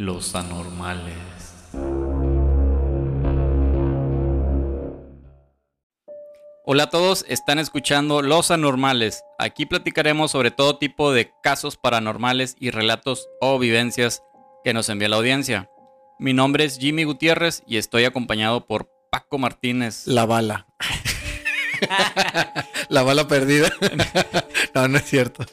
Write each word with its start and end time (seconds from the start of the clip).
Los 0.00 0.34
anormales. 0.34 1.12
Hola 6.64 6.84
a 6.84 6.88
todos, 6.88 7.26
están 7.28 7.58
escuchando 7.58 8.22
Los 8.22 8.50
Anormales. 8.50 9.22
Aquí 9.38 9.66
platicaremos 9.66 10.30
sobre 10.30 10.52
todo 10.52 10.78
tipo 10.78 11.12
de 11.12 11.30
casos 11.42 11.76
paranormales 11.76 12.56
y 12.58 12.70
relatos 12.70 13.28
o 13.42 13.58
vivencias 13.58 14.22
que 14.64 14.72
nos 14.72 14.88
envía 14.88 15.10
la 15.10 15.16
audiencia. 15.16 15.68
Mi 16.18 16.32
nombre 16.32 16.64
es 16.64 16.78
Jimmy 16.78 17.04
Gutiérrez 17.04 17.62
y 17.66 17.76
estoy 17.76 18.06
acompañado 18.06 18.66
por 18.66 18.90
Paco 19.10 19.36
Martínez. 19.36 20.06
La 20.06 20.24
bala. 20.24 20.66
la 22.88 23.02
bala 23.02 23.28
perdida. 23.28 23.70
no, 24.74 24.88
no 24.88 24.96
es 24.96 25.04
cierto. 25.04 25.44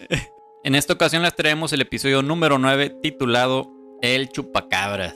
En 0.64 0.74
esta 0.74 0.94
ocasión 0.94 1.24
les 1.24 1.36
traemos 1.36 1.74
el 1.74 1.82
episodio 1.82 2.22
número 2.22 2.58
9 2.60 2.92
titulado 3.04 3.77
El 4.02 4.30
Chupacabras. 4.30 5.16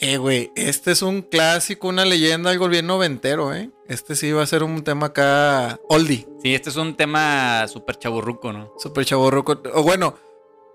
Eh, 0.00 0.18
güey, 0.18 0.50
este 0.56 0.92
es 0.92 1.02
un 1.02 1.22
clásico, 1.22 1.88
una 1.88 2.04
leyenda, 2.04 2.50
algo 2.50 2.68
bien 2.68 2.86
noventero, 2.86 3.54
¿eh? 3.54 3.70
Este 3.88 4.16
sí 4.16 4.32
va 4.32 4.42
a 4.42 4.46
ser 4.46 4.62
un 4.62 4.82
tema 4.82 5.06
acá 5.06 5.80
oldie. 5.88 6.26
Sí, 6.42 6.54
este 6.54 6.70
es 6.70 6.76
un 6.76 6.96
tema 6.96 7.66
súper 7.68 7.96
chaburruco, 7.96 8.52
¿no? 8.52 8.72
Súper 8.76 9.04
chaburruco. 9.04 9.62
O 9.72 9.82
bueno, 9.82 10.16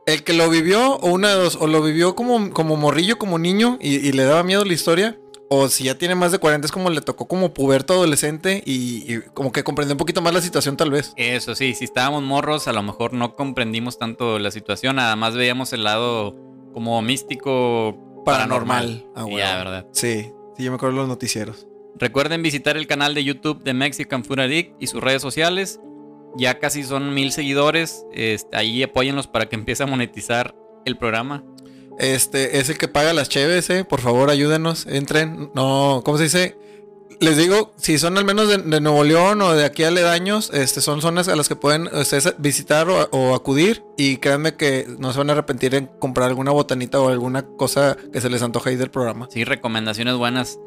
el 0.06 0.24
que 0.24 0.34
lo 0.34 0.50
vivió, 0.50 0.96
o 0.96 1.12
una 1.12 1.30
de 1.30 1.36
dos, 1.36 1.58
o 1.60 1.68
lo 1.68 1.82
vivió 1.82 2.16
como, 2.16 2.52
como 2.52 2.76
morrillo, 2.78 3.18
como 3.18 3.38
niño, 3.38 3.78
y, 3.82 3.96
y 3.98 4.12
le 4.14 4.24
daba 4.24 4.44
miedo 4.44 4.64
la 4.66 4.74
historia, 4.74 5.20
o 5.50 5.68
si 5.68 5.86
ya 5.86 5.98
tiene 5.98 6.16
más 6.16 6.32
de 6.32 6.40
40 6.40 6.68
es 6.68 6.72
como 6.72 6.90
le 6.90 7.02
tocó 7.02 7.28
como 7.28 7.54
puberto 7.54 7.94
adolescente 7.94 8.62
y, 8.66 9.12
y 9.12 9.22
como 9.34 9.52
que 9.52 9.64
comprendió 9.64 9.96
un 9.96 9.98
poquito 9.98 10.22
más 10.22 10.34
la 10.34 10.42
situación 10.42 10.78
tal 10.78 10.92
vez. 10.92 11.14
Eso 11.18 11.56
sí, 11.56 11.74
si 11.74 11.86
estábamos 11.86 12.24
morros 12.24 12.68
a 12.68 12.74
lo 12.74 12.84
mejor 12.84 13.14
no 13.14 13.36
comprendimos 13.36 13.98
tanto 13.98 14.38
la 14.40 14.52
situación, 14.52 14.98
nada 14.98 15.16
más 15.16 15.36
veíamos 15.36 15.74
el 15.74 15.84
lado 15.84 16.36
como 16.74 17.02
místico 17.02 18.22
paranormal. 18.26 19.06
Ah, 19.16 19.24
bueno. 19.24 19.38
ya, 19.40 19.58
¿verdad? 19.58 19.88
Sí, 19.92 20.32
sí, 20.56 20.64
yo 20.64 20.72
me 20.72 20.76
acuerdo 20.76 20.96
de 20.96 21.02
los 21.02 21.10
noticieros. 21.10 21.68
Recuerden 21.96 22.42
visitar 22.42 22.78
el 22.78 22.88
canal 22.88 23.14
de 23.14 23.24
YouTube 23.24 23.64
de 23.64 23.74
Mexican 23.74 24.24
Food 24.24 24.40
Addict 24.40 24.76
y 24.82 24.88
sus 24.88 25.02
redes 25.02 25.22
sociales. 25.22 25.80
Ya 26.38 26.60
casi 26.60 26.84
son 26.84 27.14
mil 27.14 27.32
seguidores. 27.32 28.06
Este, 28.14 28.56
ahí 28.56 28.84
apóyenlos 28.84 29.28
para 29.28 29.48
que 29.50 29.56
empiece 29.56 29.84
a 29.84 29.86
monetizar 29.86 30.56
el 30.86 30.98
programa. 30.98 31.44
Este 31.98 32.60
es 32.60 32.70
el 32.70 32.78
que 32.78 32.88
paga 32.88 33.14
las 33.14 33.28
cheves, 33.28 33.70
eh. 33.70 33.84
Por 33.84 34.00
favor, 34.00 34.30
ayúdenos. 34.30 34.86
Entren. 34.86 35.52
No, 35.54 36.02
¿cómo 36.06 36.18
se 36.18 36.26
dice? 36.26 36.58
Les 37.22 37.36
digo, 37.36 37.74
si 37.76 37.98
son 37.98 38.18
al 38.18 38.24
menos 38.24 38.48
de, 38.48 38.80
Nuevo 38.80 39.04
León 39.04 39.42
o 39.42 39.54
de 39.54 39.66
aquí 39.66 39.84
aledaños, 39.84 40.52
este, 40.54 40.80
son 40.80 41.02
zonas 41.02 41.28
a 41.28 41.36
las 41.36 41.50
que 41.50 41.58
pueden 41.58 41.88
ustedes 41.88 42.34
visitar 42.38 42.90
o, 42.90 43.10
o 43.12 43.36
acudir. 43.36 43.84
Y 43.98 44.18
créanme 44.18 44.56
que 44.56 44.88
no 45.00 45.12
se 45.12 45.18
van 45.18 45.30
a 45.30 45.34
arrepentir 45.34 45.76
en 45.76 45.88
comprar 45.88 46.30
alguna 46.30 46.52
botanita 46.52 47.00
o 47.02 47.10
alguna 47.10 47.46
cosa 47.46 47.98
que 48.14 48.22
se 48.22 48.30
les 48.30 48.42
antoje 48.42 48.70
ahí 48.70 48.76
del 48.78 48.90
programa. 48.90 49.28
Sí, 49.32 49.44
recomendaciones 49.44 50.16
buenas. 50.16 50.58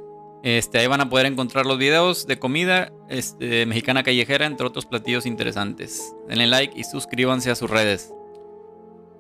Este, 0.42 0.78
ahí 0.78 0.88
van 0.88 1.00
a 1.00 1.08
poder 1.08 1.26
encontrar 1.26 1.66
los 1.66 1.78
videos 1.78 2.26
de 2.26 2.38
comida 2.38 2.92
este, 3.08 3.64
mexicana 3.64 4.02
callejera, 4.02 4.44
entre 4.44 4.66
otros 4.66 4.86
platillos 4.86 5.24
interesantes. 5.24 6.14
Denle 6.28 6.48
like 6.48 6.78
y 6.78 6.84
suscríbanse 6.84 7.50
a 7.50 7.54
sus 7.54 7.70
redes. 7.70 8.12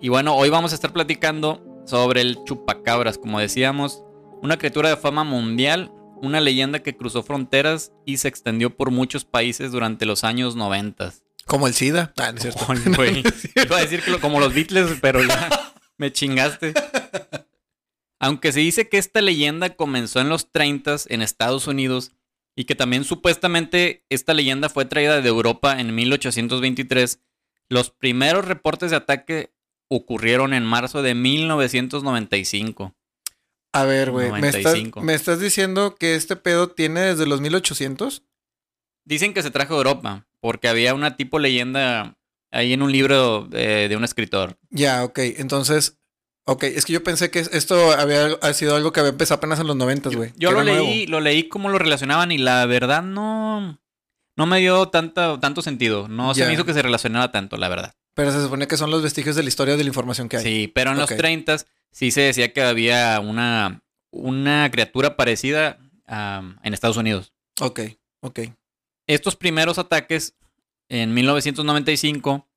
Y 0.00 0.08
bueno, 0.08 0.34
hoy 0.34 0.50
vamos 0.50 0.72
a 0.72 0.74
estar 0.74 0.92
platicando 0.92 1.62
sobre 1.86 2.22
el 2.22 2.42
chupacabras, 2.44 3.18
como 3.18 3.38
decíamos, 3.38 4.02
una 4.42 4.58
criatura 4.58 4.88
de 4.88 4.96
fama 4.96 5.22
mundial, 5.22 5.92
una 6.22 6.40
leyenda 6.40 6.78
que 6.82 6.96
cruzó 6.96 7.22
fronteras 7.22 7.92
y 8.06 8.16
se 8.16 8.28
extendió 8.28 8.74
por 8.76 8.90
muchos 8.90 9.24
países 9.24 9.72
durante 9.72 10.06
los 10.06 10.24
años 10.24 10.56
90. 10.56 11.12
Como 11.46 11.66
el 11.66 11.74
SIDA. 11.74 12.12
Ah, 12.16 12.30
no 12.32 12.38
es 12.38 12.42
cierto. 12.42 12.72
Iba 13.66 13.76
a 13.78 13.80
decir 13.80 14.02
que 14.02 14.10
lo- 14.12 14.20
como 14.20 14.40
los 14.40 14.54
Beatles, 14.54 14.98
pero 15.00 15.22
ya 15.22 15.74
me 15.98 16.12
chingaste. 16.12 16.72
Aunque 18.20 18.52
se 18.52 18.60
dice 18.60 18.88
que 18.88 18.98
esta 18.98 19.20
leyenda 19.20 19.70
comenzó 19.70 20.20
en 20.20 20.28
los 20.28 20.50
30 20.52 20.96
en 21.08 21.22
Estados 21.22 21.66
Unidos 21.66 22.12
y 22.56 22.64
que 22.64 22.74
también 22.76 23.02
supuestamente 23.04 24.04
esta 24.10 24.32
leyenda 24.34 24.68
fue 24.68 24.84
traída 24.84 25.20
de 25.20 25.28
Europa 25.28 25.80
en 25.80 25.92
1823, 25.94 27.18
los 27.68 27.90
primeros 27.90 28.44
reportes 28.44 28.90
de 28.90 28.96
ataque 28.98 29.52
ocurrieron 29.88 30.54
en 30.54 30.64
marzo 30.64 31.02
de 31.02 31.14
1995. 31.14 32.94
A 33.72 33.84
ver, 33.84 34.10
güey. 34.10 34.30
¿me 34.32 34.48
estás, 34.48 34.64
95. 34.64 35.00
¿Me 35.02 35.14
estás 35.14 35.40
diciendo 35.40 35.94
que 35.96 36.14
este 36.14 36.36
pedo 36.36 36.68
tiene 36.68 37.00
desde 37.00 37.26
los 37.26 37.40
1800? 37.40 38.22
Dicen 39.04 39.34
que 39.34 39.42
se 39.42 39.50
trajo 39.50 39.74
de 39.74 39.78
Europa 39.78 40.26
porque 40.40 40.68
había 40.68 40.94
una 40.94 41.16
tipo 41.16 41.38
leyenda 41.38 42.16
ahí 42.50 42.72
en 42.72 42.82
un 42.82 42.92
libro 42.92 43.46
de, 43.48 43.88
de 43.88 43.96
un 43.96 44.04
escritor. 44.04 44.58
Ya, 44.70 45.04
ok. 45.04 45.18
Entonces, 45.38 45.98
ok. 46.44 46.64
Es 46.64 46.84
que 46.84 46.92
yo 46.92 47.02
pensé 47.02 47.30
que 47.30 47.40
esto 47.40 47.92
había 47.92 48.38
ha 48.42 48.52
sido 48.52 48.76
algo 48.76 48.92
que 48.92 49.00
había 49.00 49.10
empezado 49.10 49.38
apenas 49.38 49.58
en 49.58 49.66
los 49.66 49.76
90, 49.76 50.10
güey. 50.10 50.32
Yo 50.36 50.52
lo 50.52 50.62
leí, 50.62 51.06
nuevo. 51.06 51.10
lo 51.10 51.20
leí 51.20 51.48
como 51.48 51.68
lo 51.70 51.78
relacionaban 51.78 52.30
y 52.30 52.38
la 52.38 52.66
verdad 52.66 53.02
no, 53.02 53.80
no 54.36 54.46
me 54.46 54.60
dio 54.60 54.88
tanta, 54.88 55.40
tanto 55.40 55.62
sentido. 55.62 56.08
No 56.08 56.34
se 56.34 56.46
me 56.46 56.52
hizo 56.52 56.66
que 56.66 56.74
se 56.74 56.82
relacionara 56.82 57.32
tanto, 57.32 57.56
la 57.56 57.68
verdad. 57.68 57.94
Pero 58.14 58.30
se 58.30 58.42
supone 58.42 58.66
que 58.66 58.76
son 58.76 58.90
los 58.90 59.02
vestigios 59.02 59.36
de 59.36 59.42
la 59.42 59.48
historia 59.48 59.76
de 59.76 59.84
la 59.84 59.88
información 59.88 60.28
que 60.28 60.36
hay. 60.36 60.42
Sí, 60.42 60.72
pero 60.74 60.92
en 60.92 60.98
los 60.98 61.08
30 61.08 61.56
sí 61.92 62.10
se 62.10 62.22
decía 62.22 62.52
que 62.52 62.62
había 62.62 63.20
una, 63.20 63.82
una 64.10 64.68
criatura 64.70 65.16
parecida 65.16 65.78
en 66.08 66.74
Estados 66.74 66.96
Unidos. 66.96 67.32
Ok, 67.60 67.80
ok. 68.20 68.40
Estos 69.06 69.36
primeros 69.36 69.78
ataques 69.78 70.34
en 70.88 71.14
1995 71.14 72.48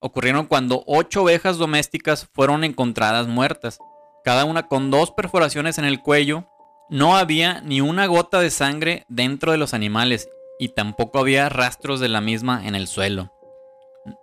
ocurrieron 0.00 0.46
cuando 0.46 0.84
ocho 0.86 1.22
ovejas 1.22 1.58
domésticas 1.58 2.28
fueron 2.32 2.64
encontradas 2.64 3.26
muertas, 3.26 3.78
cada 4.24 4.44
una 4.44 4.66
con 4.68 4.90
dos 4.90 5.10
perforaciones 5.12 5.78
en 5.78 5.84
el 5.84 6.00
cuello. 6.00 6.48
No 6.88 7.16
había 7.16 7.60
ni 7.60 7.80
una 7.80 8.06
gota 8.06 8.40
de 8.40 8.50
sangre 8.50 9.04
dentro 9.08 9.52
de 9.52 9.58
los 9.58 9.74
animales 9.74 10.28
y 10.58 10.70
tampoco 10.70 11.18
había 11.18 11.48
rastros 11.48 12.00
de 12.00 12.08
la 12.08 12.20
misma 12.20 12.66
en 12.66 12.74
el 12.74 12.86
suelo. 12.86 13.32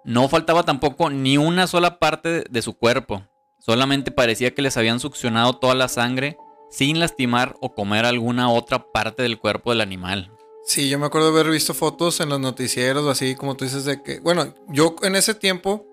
No 0.04 0.28
faltaba 0.28 0.64
tampoco 0.64 1.10
ni 1.10 1.38
una 1.38 1.68
sola 1.68 2.00
parte 2.00 2.44
de 2.50 2.62
su 2.62 2.78
cuerpo, 2.78 3.24
solamente 3.60 4.12
parecía 4.12 4.54
que 4.54 4.62
les 4.62 4.78
habían 4.78 5.00
succionado 5.00 5.54
toda 5.58 5.76
la 5.76 5.88
sangre 5.88 6.38
sin 6.70 7.00
lastimar 7.00 7.56
o 7.62 7.74
comer 7.74 8.06
alguna 8.06 8.50
otra 8.52 8.92
parte 8.92 9.24
del 9.24 9.40
cuerpo 9.40 9.72
del 9.72 9.82
animal. 9.82 10.32
Sí, 10.66 10.90
yo 10.90 11.00
me 11.00 11.06
acuerdo 11.06 11.30
haber 11.30 11.50
visto 11.50 11.74
fotos 11.74 12.20
en 12.20 12.28
los 12.30 12.40
noticieros 12.42 13.04
o 13.06 13.10
así, 13.10 13.36
como 13.36 13.56
tú 13.56 13.64
dices, 13.66 13.86
de 13.86 14.04
que. 14.04 14.20
Bueno, 14.20 14.54
yo 14.68 14.96
en 15.02 15.16
ese 15.16 15.34
tiempo, 15.34 15.86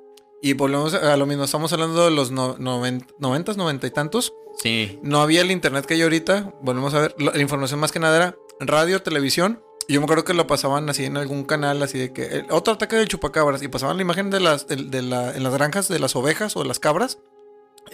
y 0.42 0.52
volvemos 0.54 0.94
a 0.94 1.16
lo 1.16 1.26
mismo, 1.26 1.44
estamos 1.44 1.72
hablando 1.72 2.04
de 2.04 2.10
los 2.10 2.32
no, 2.32 2.56
noven- 2.58 3.06
noventas, 3.20 3.56
noventa 3.56 3.86
y 3.86 3.90
tantos. 3.92 4.32
Sí, 4.60 4.98
No 5.02 5.20
había 5.22 5.42
el 5.42 5.50
internet 5.52 5.86
que 5.86 5.94
hay 5.94 6.02
ahorita. 6.02 6.52
Volvemos 6.60 6.92
a 6.94 7.00
ver. 7.00 7.14
La, 7.18 7.32
la 7.32 7.40
información 7.40 7.78
más 7.80 7.92
que 7.92 7.98
nada 8.00 8.16
era 8.16 8.36
radio, 8.60 9.00
televisión. 9.00 9.62
Y 9.86 9.94
yo 9.94 10.00
me 10.00 10.04
acuerdo 10.04 10.24
que 10.24 10.34
lo 10.34 10.46
pasaban 10.46 10.88
así 10.88 11.04
en 11.04 11.16
algún 11.16 11.44
canal, 11.44 11.80
así 11.82 11.98
de 11.98 12.12
que. 12.12 12.22
eh, 12.24 12.46
otro 12.50 12.74
ataque 12.74 12.96
del 12.96 13.06
chupacabras. 13.08 13.62
Y 13.62 13.68
pasaban 13.68 13.96
la 13.96 14.02
imagen 14.02 14.30
de 14.30 14.40
las. 14.40 14.66
de- 14.66 14.76
de 14.76 15.02
la- 15.02 15.32
en 15.36 15.42
las 15.44 15.52
granjas 15.54 15.86
de 15.88 15.98
las 16.00 16.16
ovejas 16.16 16.56
o 16.56 16.62
de 16.62 16.68
las 16.68 16.80
cabras. 16.80 17.18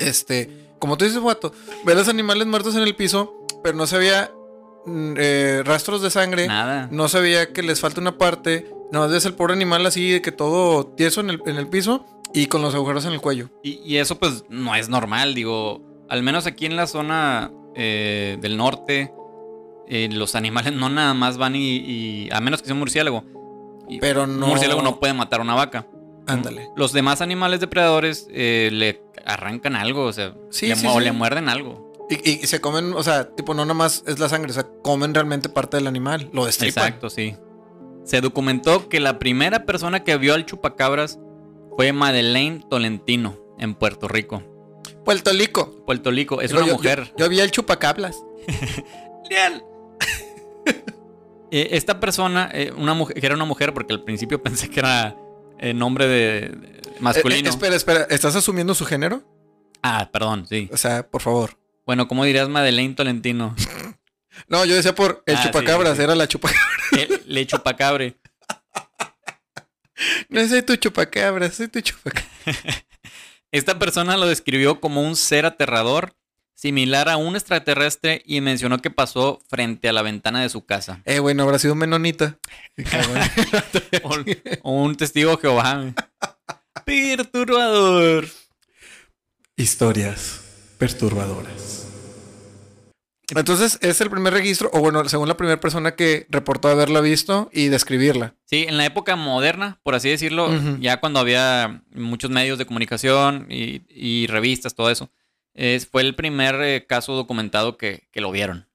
Este. 0.00 0.50
Como 0.78 0.96
tú 0.96 1.04
dices, 1.04 1.20
Guato. 1.20 1.52
Ver 1.84 1.96
los 1.96 2.08
animales 2.08 2.46
muertos 2.46 2.74
en 2.74 2.82
el 2.82 2.96
piso. 2.96 3.36
Pero 3.62 3.76
no 3.76 3.86
se 3.86 3.98
veía 3.98 4.30
mm, 4.86 5.14
eh, 5.18 5.62
rastros 5.64 6.02
de 6.02 6.10
sangre. 6.10 6.46
nada. 6.48 6.88
No 6.90 7.08
se 7.08 7.20
veía 7.20 7.52
que 7.52 7.62
les 7.62 7.80
falta 7.80 8.00
una 8.00 8.16
parte. 8.18 8.72
No, 8.92 9.06
ves 9.08 9.24
el 9.26 9.34
pobre 9.34 9.52
animal 9.54 9.84
así 9.86 10.10
de 10.10 10.22
que 10.22 10.32
todo 10.32 10.84
tieso 10.86 11.20
en 11.20 11.30
el, 11.30 11.42
en 11.46 11.56
el 11.56 11.68
piso. 11.68 12.04
Y 12.32 12.46
con 12.46 12.62
los 12.62 12.74
agujeros 12.74 13.04
en 13.04 13.12
el 13.12 13.20
cuello. 13.20 13.50
Y, 13.62 13.80
y 13.84 13.98
eso 13.98 14.18
pues 14.18 14.44
no 14.48 14.74
es 14.76 14.88
normal, 14.88 15.34
digo, 15.34 15.82
al 16.08 16.22
menos 16.22 16.46
aquí 16.46 16.64
en 16.64 16.76
la 16.76 16.86
zona 16.86 17.50
eh, 17.74 18.38
del 18.40 18.56
norte, 18.56 19.12
eh, 19.88 20.08
los 20.12 20.36
animales 20.36 20.72
no 20.72 20.88
nada 20.88 21.12
más 21.12 21.38
van 21.38 21.56
y, 21.56 21.76
y- 21.78 22.28
a 22.30 22.40
menos 22.40 22.60
que 22.60 22.66
sea 22.66 22.74
un 22.74 22.78
murciélago. 22.80 23.24
Y 23.88 23.98
Pero 23.98 24.22
Un 24.24 24.38
no. 24.38 24.46
murciélago 24.46 24.80
no 24.82 25.00
puede 25.00 25.12
matar 25.12 25.40
a 25.40 25.42
una 25.42 25.54
vaca. 25.56 25.86
Ándale. 26.32 26.68
Los 26.76 26.92
demás 26.92 27.20
animales 27.20 27.60
depredadores 27.60 28.26
eh, 28.30 28.70
le 28.72 29.02
arrancan 29.24 29.76
algo, 29.76 30.04
o 30.04 30.12
sea, 30.12 30.34
Sí, 30.50 30.66
le, 30.68 30.76
sí, 30.76 30.86
sí. 30.88 31.00
le 31.00 31.12
muerden 31.12 31.48
algo. 31.48 31.90
Y, 32.10 32.28
y 32.28 32.46
se 32.46 32.60
comen, 32.60 32.92
o 32.94 33.02
sea, 33.02 33.30
tipo, 33.36 33.54
no 33.54 33.64
nomás 33.64 34.02
es 34.06 34.18
la 34.18 34.28
sangre, 34.28 34.50
o 34.50 34.54
sea, 34.54 34.66
comen 34.82 35.14
realmente 35.14 35.48
parte 35.48 35.76
del 35.76 35.86
animal. 35.86 36.28
Lo 36.32 36.44
destripan. 36.46 36.84
Exacto, 36.86 37.08
sí. 37.10 37.36
Se 38.04 38.20
documentó 38.20 38.88
que 38.88 38.98
la 38.98 39.18
primera 39.18 39.64
persona 39.64 40.02
que 40.02 40.16
vio 40.16 40.34
al 40.34 40.44
chupacabras 40.46 41.18
fue 41.76 41.92
Madeleine 41.92 42.64
Tolentino 42.68 43.38
en 43.58 43.74
Puerto 43.74 44.08
Rico. 44.08 44.42
Puerto 45.04 45.30
Rico. 45.32 45.84
Puerto 45.86 46.10
Rico, 46.10 46.40
es 46.40 46.52
una 46.52 46.66
yo- 46.66 46.72
mujer. 46.74 47.12
Yo, 47.16 47.26
yo 47.26 47.28
vi 47.28 47.40
el 47.40 47.50
chupacablas. 47.50 48.16
Leal. 49.30 49.62
Eh, 51.52 51.70
esta 51.76 51.98
persona, 51.98 52.48
eh, 52.52 52.72
una 52.76 52.94
mujer, 52.94 53.18
que 53.18 53.26
era 53.26 53.34
una 53.34 53.44
mujer, 53.44 53.74
porque 53.74 53.92
al 53.92 54.04
principio 54.04 54.40
pensé 54.42 54.70
que 54.70 54.78
era 54.78 55.16
eh, 55.60 55.74
nombre 55.74 56.08
de, 56.08 56.82
masculino. 56.98 57.42
Eh, 57.42 57.46
eh, 57.46 57.50
espera, 57.50 57.76
espera. 57.76 58.06
¿Estás 58.10 58.34
asumiendo 58.34 58.74
su 58.74 58.84
género? 58.84 59.22
Ah, 59.82 60.10
perdón, 60.12 60.46
sí. 60.48 60.68
O 60.72 60.76
sea, 60.76 61.08
por 61.08 61.22
favor. 61.22 61.56
Bueno, 61.86 62.08
¿cómo 62.08 62.24
dirías 62.24 62.48
Madeleine 62.48 62.94
Tolentino? 62.94 63.54
No, 64.48 64.64
yo 64.64 64.74
decía 64.74 64.94
por 64.94 65.22
el 65.26 65.36
Ah, 65.36 65.42
chupacabras, 65.42 65.96
sí. 65.98 66.02
era 66.02 66.14
la 66.14 66.26
chupacabras. 66.26 66.64
El- 66.92 67.22
le 67.26 67.46
chupacabre. 67.46 68.16
No 70.30 70.46
soy 70.48 70.62
tu 70.62 70.76
chupacabras, 70.76 71.54
soy 71.54 71.68
tu 71.68 71.80
chupacabras. 71.80 72.26
Esta 73.52 73.78
persona 73.78 74.16
lo 74.16 74.26
describió 74.26 74.80
como 74.80 75.02
un 75.02 75.16
ser 75.16 75.44
aterrador, 75.44 76.14
similar 76.60 77.08
a 77.08 77.16
un 77.16 77.36
extraterrestre 77.36 78.22
y 78.26 78.42
mencionó 78.42 78.82
que 78.82 78.90
pasó 78.90 79.40
frente 79.48 79.88
a 79.88 79.94
la 79.94 80.02
ventana 80.02 80.42
de 80.42 80.50
su 80.50 80.66
casa. 80.66 81.00
Eh, 81.06 81.18
bueno, 81.18 81.44
habrá 81.44 81.58
sido 81.58 81.74
menonita. 81.74 82.38
o, 84.62 84.72
un 84.72 84.94
testigo 84.94 85.38
Jehová. 85.38 85.94
Perturbador. 86.84 88.28
Historias 89.56 90.42
perturbadoras. 90.76 91.86
Entonces, 93.34 93.78
es 93.80 94.00
el 94.02 94.10
primer 94.10 94.34
registro, 94.34 94.70
o 94.74 94.80
bueno, 94.80 95.08
según 95.08 95.28
la 95.28 95.36
primera 95.36 95.60
persona 95.60 95.94
que 95.94 96.26
reportó 96.28 96.68
haberla 96.68 97.00
visto 97.00 97.48
y 97.52 97.68
describirla. 97.68 98.34
Sí, 98.44 98.66
en 98.68 98.76
la 98.76 98.84
época 98.84 99.16
moderna, 99.16 99.78
por 99.82 99.94
así 99.94 100.10
decirlo, 100.10 100.50
ya 100.80 100.98
cuando 101.00 101.20
había 101.20 101.84
muchos 101.94 102.30
medios 102.30 102.58
de 102.58 102.66
comunicación 102.66 103.46
y, 103.48 103.82
y 103.88 104.26
revistas, 104.26 104.74
todo 104.74 104.90
eso, 104.90 105.10
fue 105.90 106.02
el 106.02 106.14
primer 106.14 106.60
eh, 106.62 106.86
caso 106.86 107.14
documentado 107.14 107.76
que, 107.76 108.08
lo 108.14 108.30
vieron. 108.30 108.68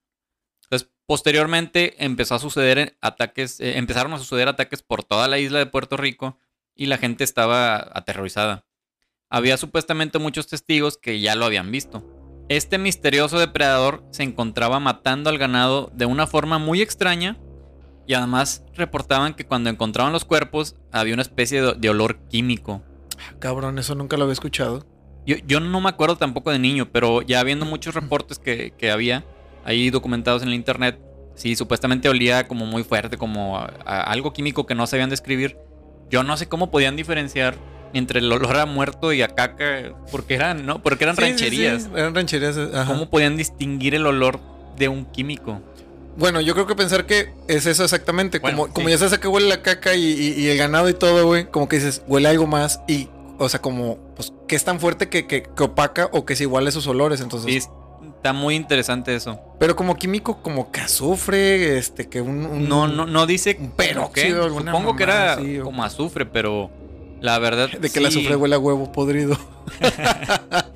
Entonces, 0.62 0.90
posteriormente 1.06 2.04
empezó 2.04 2.34
a 2.34 2.38
suceder 2.38 2.96
ataques, 3.00 3.60
eh, 3.60 3.78
empezaron 3.78 4.12
a 4.12 4.18
suceder 4.18 4.48
ataques 4.48 4.82
por 4.82 5.04
toda 5.04 5.28
la 5.28 5.38
isla 5.38 5.58
de 5.58 5.66
Puerto 5.66 5.96
Rico 5.96 6.38
y 6.74 6.86
la 6.86 6.98
gente 6.98 7.24
estaba 7.24 7.76
aterrorizada. 7.76 8.66
Había 9.28 9.56
supuestamente 9.56 10.18
muchos 10.18 10.46
testigos 10.46 10.98
que 10.98 11.20
ya 11.20 11.34
lo 11.34 11.46
habían 11.46 11.70
visto. 11.72 12.04
Este 12.48 12.78
misterioso 12.78 13.38
depredador 13.40 14.04
se 14.12 14.22
encontraba 14.22 14.78
matando 14.78 15.30
al 15.30 15.38
ganado 15.38 15.90
de 15.94 16.06
una 16.06 16.28
forma 16.28 16.58
muy 16.58 16.80
extraña 16.80 17.36
y 18.06 18.14
además 18.14 18.64
reportaban 18.74 19.34
que 19.34 19.46
cuando 19.46 19.68
encontraban 19.68 20.12
los 20.12 20.24
cuerpos 20.24 20.76
había 20.92 21.14
una 21.14 21.22
especie 21.22 21.60
de, 21.60 21.74
de 21.74 21.90
olor 21.90 22.28
químico. 22.28 22.84
Cabrón, 23.40 23.80
eso 23.80 23.96
nunca 23.96 24.16
lo 24.16 24.24
había 24.24 24.34
escuchado. 24.34 24.86
Yo, 25.26 25.36
yo 25.46 25.60
no 25.60 25.80
me 25.80 25.88
acuerdo 25.88 26.16
tampoco 26.16 26.50
de 26.52 26.58
niño, 26.58 26.88
pero 26.92 27.22
ya 27.22 27.42
viendo 27.42 27.64
muchos 27.66 27.94
reportes 27.94 28.38
que, 28.38 28.72
que 28.78 28.90
había 28.90 29.24
ahí 29.64 29.90
documentados 29.90 30.42
en 30.42 30.50
la 30.50 30.54
internet, 30.54 30.98
sí, 31.34 31.56
supuestamente 31.56 32.08
olía 32.08 32.46
como 32.46 32.64
muy 32.66 32.84
fuerte, 32.84 33.16
como 33.18 33.58
a- 33.58 33.72
a 33.84 34.02
algo 34.04 34.32
químico 34.32 34.66
que 34.66 34.74
no 34.74 34.86
sabían 34.86 35.10
describir. 35.10 35.58
Yo 36.10 36.22
no 36.22 36.36
sé 36.36 36.46
cómo 36.46 36.70
podían 36.70 36.94
diferenciar 36.94 37.56
entre 37.92 38.20
el 38.20 38.30
olor 38.30 38.56
a 38.56 38.66
muerto 38.66 39.12
y 39.12 39.22
a 39.22 39.28
caca, 39.28 39.92
porque 40.12 40.34
eran, 40.34 40.64
¿no? 40.66 40.82
Porque 40.82 41.04
eran 41.04 41.16
Sí, 41.16 41.22
rancherías. 41.22 41.82
sí, 41.84 41.88
Eran 41.96 42.14
rancherías. 42.14 42.56
ajá. 42.56 42.86
¿Cómo 42.86 43.10
podían 43.10 43.36
distinguir 43.36 43.94
el 43.96 44.06
olor 44.06 44.38
de 44.76 44.88
un 44.88 45.04
químico? 45.06 45.60
Bueno, 46.16 46.40
yo 46.40 46.54
creo 46.54 46.66
que 46.66 46.74
pensar 46.74 47.04
que 47.06 47.32
es 47.48 47.66
eso 47.66 47.84
exactamente. 47.84 48.38
Bueno, 48.38 48.58
como, 48.58 48.72
como 48.72 48.88
ya 48.88 48.96
sabes 48.98 49.12
a 49.14 49.20
qué 49.20 49.28
huele 49.28 49.48
la 49.48 49.62
caca 49.62 49.94
y, 49.96 50.02
y- 50.04 50.40
y 50.40 50.48
el 50.48 50.56
ganado 50.58 50.88
y 50.88 50.94
todo, 50.94 51.26
güey. 51.26 51.46
Como 51.50 51.68
que 51.68 51.76
dices, 51.76 52.02
huele 52.06 52.28
algo 52.28 52.46
más. 52.46 52.80
Y, 52.88 53.08
o 53.38 53.48
sea, 53.48 53.60
como, 53.60 53.98
pues, 54.16 54.32
que 54.48 54.56
es 54.56 54.64
tan 54.64 54.80
fuerte 54.80 55.08
que, 55.08 55.26
que, 55.26 55.42
que 55.44 55.62
opaca 55.62 56.08
o 56.12 56.24
que 56.24 56.32
es 56.34 56.40
igual 56.40 56.66
a 56.66 56.68
esos 56.68 56.86
olores. 56.86 57.20
Entonces, 57.20 57.64
Sí, 57.64 57.70
está 58.16 58.32
muy 58.32 58.54
interesante 58.54 59.14
eso. 59.14 59.38
pero 59.58 59.76
como 59.76 59.96
químico, 59.96 60.42
como 60.42 60.70
que 60.70 60.80
azufre, 60.80 61.78
este, 61.78 62.08
que 62.08 62.20
un. 62.20 62.44
un- 62.46 62.68
No, 62.68 62.86
no, 62.88 63.06
no 63.06 63.26
dice 63.26 63.58
pero 63.76 64.10
alguna 64.42 64.72
Supongo 64.72 64.96
que 64.96 65.02
era 65.02 65.38
o- 65.60 65.64
como 65.64 65.84
azufre, 65.84 66.26
pero 66.26 66.70
la 67.20 67.38
verdad. 67.38 67.70
De 67.70 67.80
que 67.80 67.88
sí, 67.88 67.98
el 67.98 68.06
azufre 68.06 68.36
huele 68.36 68.54
a 68.54 68.58
huevo 68.58 68.90
podrido. 68.92 69.36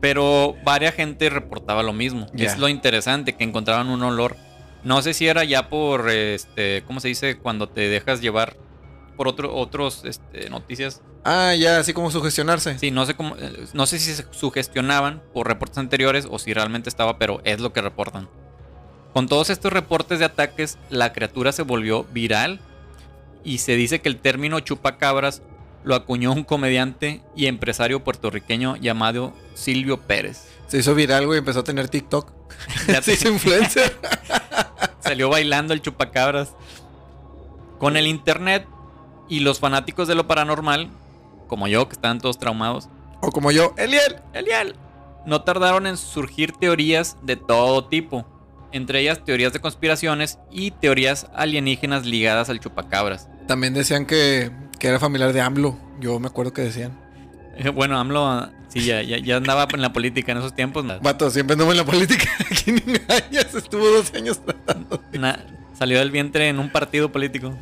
Pero 0.00 0.54
varias 0.64 0.94
gente 0.94 1.28
reportaba 1.28 1.82
lo 1.82 1.92
mismo. 1.92 2.26
Ya. 2.32 2.46
Es 2.46 2.58
lo 2.58 2.68
interesante, 2.68 3.34
que 3.34 3.42
encontraban 3.44 3.88
un 3.88 4.02
olor. 4.02 4.36
No 4.84 5.02
sé 5.02 5.12
si 5.12 5.26
era 5.26 5.42
ya 5.44 5.68
por 5.68 6.08
este. 6.10 6.84
¿Cómo 6.86 7.00
se 7.00 7.08
dice? 7.08 7.36
Cuando 7.38 7.68
te 7.68 7.88
dejas 7.88 8.20
llevar 8.20 8.56
por 9.18 9.28
otro, 9.28 9.54
otros 9.54 10.04
este, 10.06 10.48
noticias. 10.48 11.02
Ah, 11.24 11.54
ya, 11.54 11.78
así 11.78 11.92
como 11.92 12.10
sugestionarse. 12.10 12.78
Sí, 12.78 12.90
no 12.90 13.04
sé 13.04 13.12
cómo. 13.14 13.36
eh, 13.36 13.66
No 13.74 13.84
sé 13.84 13.98
si 13.98 14.14
se 14.14 14.24
sugestionaban 14.30 15.22
por 15.34 15.46
reportes 15.46 15.76
anteriores 15.76 16.26
o 16.30 16.38
si 16.38 16.54
realmente 16.54 16.88
estaba, 16.88 17.18
pero 17.18 17.42
es 17.44 17.60
lo 17.60 17.74
que 17.74 17.82
reportan. 17.82 18.30
Con 19.12 19.26
todos 19.28 19.50
estos 19.50 19.72
reportes 19.72 20.18
de 20.20 20.24
ataques, 20.24 20.78
la 20.88 21.12
criatura 21.12 21.52
se 21.52 21.62
volvió 21.62 22.04
viral 22.04 22.60
y 23.44 23.58
se 23.58 23.76
dice 23.76 24.00
que 24.00 24.08
el 24.08 24.16
término 24.18 24.60
chupacabras 24.60 25.42
lo 25.84 25.94
acuñó 25.94 26.32
un 26.32 26.44
comediante 26.44 27.22
y 27.36 27.46
empresario 27.46 28.04
puertorriqueño 28.04 28.76
llamado 28.76 29.34
Silvio 29.54 30.00
Pérez. 30.00 30.46
Se 30.68 30.78
hizo 30.78 30.94
viral, 30.94 31.26
güey, 31.26 31.38
empezó 31.38 31.60
a 31.60 31.64
tener 31.64 31.88
TikTok. 31.88 32.30
Ya 32.86 33.02
Se 33.02 33.14
hizo 33.14 33.28
influencer. 33.28 33.96
salió 35.00 35.28
bailando 35.28 35.72
el 35.74 35.82
chupacabras. 35.82 36.52
Con 37.78 37.96
el 37.96 38.06
internet 38.06 38.66
y 39.28 39.40
los 39.40 39.58
fanáticos 39.60 40.08
de 40.08 40.14
lo 40.14 40.26
paranormal, 40.26 40.88
como 41.46 41.68
yo, 41.68 41.88
que 41.88 41.94
estaban 41.94 42.18
todos 42.18 42.38
traumados, 42.38 42.88
o 43.20 43.32
como 43.32 43.50
yo, 43.50 43.74
Eliel. 43.76 44.16
Eliel. 44.32 44.74
No 45.26 45.42
tardaron 45.42 45.86
en 45.86 45.96
surgir 45.96 46.52
teorías 46.52 47.16
de 47.22 47.36
todo 47.36 47.84
tipo, 47.86 48.24
entre 48.72 49.00
ellas 49.00 49.24
teorías 49.24 49.52
de 49.52 49.60
conspiraciones 49.60 50.38
y 50.50 50.70
teorías 50.70 51.26
alienígenas 51.34 52.06
ligadas 52.06 52.48
al 52.48 52.60
chupacabras. 52.60 53.28
También 53.46 53.74
decían 53.74 54.06
que, 54.06 54.50
que 54.78 54.88
era 54.88 54.98
familiar 54.98 55.32
de 55.32 55.40
AMLO. 55.40 55.76
Yo 56.00 56.18
me 56.20 56.28
acuerdo 56.28 56.52
que 56.52 56.62
decían. 56.62 56.98
Eh, 57.56 57.70
Bueno, 57.70 57.98
AMLO 57.98 58.48
sí, 58.68 58.84
ya, 58.84 59.02
ya, 59.02 59.18
ya 59.18 59.36
andaba 59.36 59.66
en 59.72 59.82
la 59.82 59.92
política 59.92 60.32
en 60.32 60.38
esos 60.38 60.54
tiempos. 60.54 60.84
Vato, 61.02 61.30
siempre 61.30 61.54
anduvo 61.54 61.72
en 61.72 61.78
la 61.78 61.84
política. 61.84 62.24
Ni 62.66 62.72
engañas. 62.94 63.54
Estuvo 63.54 63.86
dos 63.88 64.12
años 64.14 64.40
tratando. 64.44 65.02
salió 65.78 65.98
del 65.98 66.10
vientre 66.10 66.48
en 66.48 66.58
un 66.58 66.70
partido 66.70 67.10
político, 67.10 67.52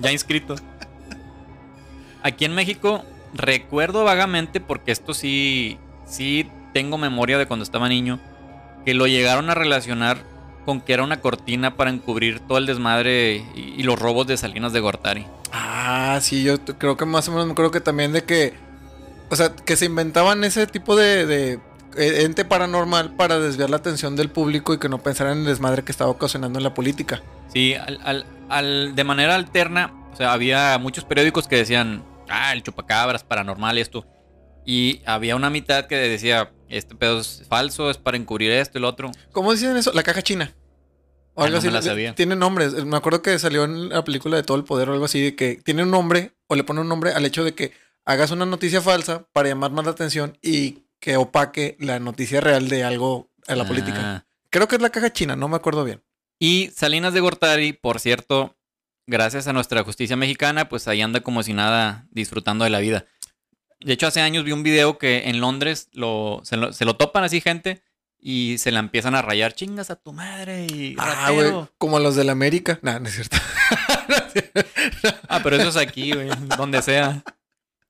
ya 0.00 0.12
inscrito. 0.12 0.56
Aquí 2.24 2.44
en 2.44 2.54
México 2.54 3.04
recuerdo 3.34 4.02
vagamente, 4.02 4.60
porque 4.60 4.90
esto 4.90 5.14
sí, 5.14 5.78
sí 6.06 6.48
tengo 6.72 6.98
memoria 6.98 7.38
de 7.38 7.46
cuando 7.46 7.62
estaba 7.62 7.88
niño, 7.88 8.18
que 8.84 8.94
lo 8.94 9.06
llegaron 9.06 9.48
a 9.50 9.54
relacionar 9.54 10.18
con 10.64 10.80
que 10.80 10.94
era 10.94 11.02
una 11.04 11.20
cortina 11.20 11.76
para 11.76 11.90
encubrir 11.90 12.40
todo 12.40 12.58
el 12.58 12.66
desmadre 12.66 13.44
y, 13.54 13.74
y 13.76 13.82
los 13.82 13.98
robos 13.98 14.26
de 14.26 14.36
Salinas 14.36 14.72
de 14.72 14.80
Gortari. 14.80 15.26
Ah, 15.52 16.18
sí, 16.20 16.42
yo 16.42 16.58
creo 16.64 16.96
que 16.96 17.04
más 17.04 17.28
o 17.28 17.30
menos 17.32 17.46
me 17.46 17.52
acuerdo 17.52 17.70
que 17.70 17.80
también 17.80 18.12
de 18.12 18.24
que. 18.24 18.54
O 19.30 19.36
sea, 19.36 19.54
que 19.54 19.76
se 19.76 19.84
inventaban 19.86 20.42
ese 20.44 20.66
tipo 20.66 20.96
de, 20.96 21.26
de 21.26 21.52
eh, 21.96 22.22
ente 22.24 22.44
paranormal 22.44 23.14
para 23.16 23.38
desviar 23.38 23.68
la 23.70 23.76
atención 23.76 24.16
del 24.16 24.30
público 24.30 24.72
y 24.74 24.78
que 24.78 24.88
no 24.88 24.98
pensaran 25.02 25.34
en 25.34 25.38
el 25.40 25.44
desmadre 25.46 25.82
que 25.84 25.92
estaba 25.92 26.10
ocasionando 26.10 26.58
en 26.58 26.62
la 26.64 26.74
política. 26.74 27.22
Sí, 27.52 27.74
al, 27.74 28.00
al- 28.04 28.26
al- 28.48 28.94
de 28.94 29.04
manera 29.04 29.34
alterna, 29.34 29.92
o 30.12 30.16
sea, 30.16 30.32
había 30.32 30.76
muchos 30.78 31.04
periódicos 31.04 31.46
que 31.48 31.56
decían, 31.56 32.02
ah, 32.28 32.52
el 32.52 32.62
chupacabras, 32.62 33.24
paranormal, 33.24 33.78
esto. 33.78 34.06
Y 34.66 35.02
había 35.04 35.36
una 35.36 35.50
mitad 35.50 35.86
que 35.86 35.96
decía, 35.96 36.52
este 36.68 36.94
pedo 36.94 37.20
es 37.20 37.44
falso, 37.48 37.90
es 37.90 37.98
para 37.98 38.16
encubrir 38.16 38.50
esto 38.52 38.78
y 38.78 38.80
lo 38.80 38.88
otro. 38.88 39.10
¿Cómo 39.32 39.52
dicen 39.52 39.76
eso? 39.76 39.92
La 39.92 40.02
caja 40.02 40.22
china. 40.22 40.52
O 41.34 41.42
Ah, 41.42 41.46
algo 41.46 41.54
no 41.54 41.58
así. 41.58 41.66
me 41.66 41.72
la 41.74 41.82
sabía. 41.82 42.14
Tiene 42.14 42.36
nombres. 42.36 42.72
Me 42.84 42.96
acuerdo 42.96 43.20
que 43.20 43.38
salió 43.38 43.64
en 43.64 43.88
la 43.90 44.04
película 44.04 44.36
de 44.36 44.42
Todo 44.42 44.56
el 44.56 44.64
Poder 44.64 44.88
o 44.88 44.92
algo 44.92 45.04
así, 45.04 45.20
de 45.20 45.36
que 45.36 45.56
tiene 45.64 45.82
un 45.82 45.90
nombre 45.90 46.32
o 46.46 46.54
le 46.54 46.64
pone 46.64 46.80
un 46.80 46.88
nombre 46.88 47.12
al 47.12 47.26
hecho 47.26 47.44
de 47.44 47.54
que 47.54 47.72
hagas 48.06 48.30
una 48.30 48.46
noticia 48.46 48.80
falsa 48.80 49.26
para 49.32 49.48
llamar 49.48 49.70
más 49.72 49.84
la 49.84 49.90
atención 49.90 50.38
y 50.42 50.84
que 51.00 51.16
opaque 51.16 51.76
la 51.80 51.98
noticia 51.98 52.40
real 52.40 52.68
de 52.68 52.84
algo 52.84 53.30
a 53.46 53.54
la 53.56 53.64
Ah. 53.64 53.68
política. 53.68 54.26
Creo 54.50 54.68
que 54.68 54.76
es 54.76 54.82
la 54.82 54.90
caja 54.90 55.12
china, 55.12 55.36
no 55.36 55.48
me 55.48 55.56
acuerdo 55.56 55.84
bien. 55.84 56.02
Y 56.38 56.70
Salinas 56.74 57.12
de 57.12 57.20
Gortari, 57.20 57.72
por 57.72 57.98
cierto, 58.00 58.56
gracias 59.06 59.46
a 59.48 59.52
nuestra 59.52 59.82
justicia 59.84 60.16
mexicana, 60.16 60.68
pues 60.68 60.88
ahí 60.88 61.00
anda 61.02 61.20
como 61.20 61.42
si 61.42 61.52
nada 61.52 62.06
disfrutando 62.10 62.64
de 62.64 62.70
la 62.70 62.80
vida. 62.80 63.06
De 63.80 63.92
hecho, 63.92 64.06
hace 64.06 64.20
años 64.20 64.44
vi 64.44 64.52
un 64.52 64.62
video 64.62 64.98
que 64.98 65.28
en 65.28 65.40
Londres 65.40 65.88
lo, 65.92 66.40
se, 66.44 66.56
lo, 66.56 66.72
se 66.72 66.84
lo 66.84 66.96
topan 66.96 67.22
así 67.24 67.40
gente 67.40 67.82
y 68.18 68.56
se 68.58 68.70
la 68.72 68.78
empiezan 68.78 69.14
a 69.14 69.20
rayar. 69.22 69.52
Chingas 69.52 69.90
a 69.90 69.96
tu 69.96 70.12
madre 70.14 70.66
y 70.66 70.96
Ah, 70.98 71.26
ratero". 71.28 71.52
güey, 71.52 71.66
como 71.76 71.98
los 71.98 72.16
de 72.16 72.24
la 72.24 72.32
América. 72.32 72.78
Nah, 72.82 72.98
no 72.98 73.08
es 73.08 73.14
cierto. 73.14 73.36
Ah, 75.28 75.40
pero 75.42 75.56
eso 75.56 75.68
es 75.68 75.76
aquí, 75.76 76.12
güey. 76.12 76.28
Donde 76.56 76.82
sea. 76.82 77.22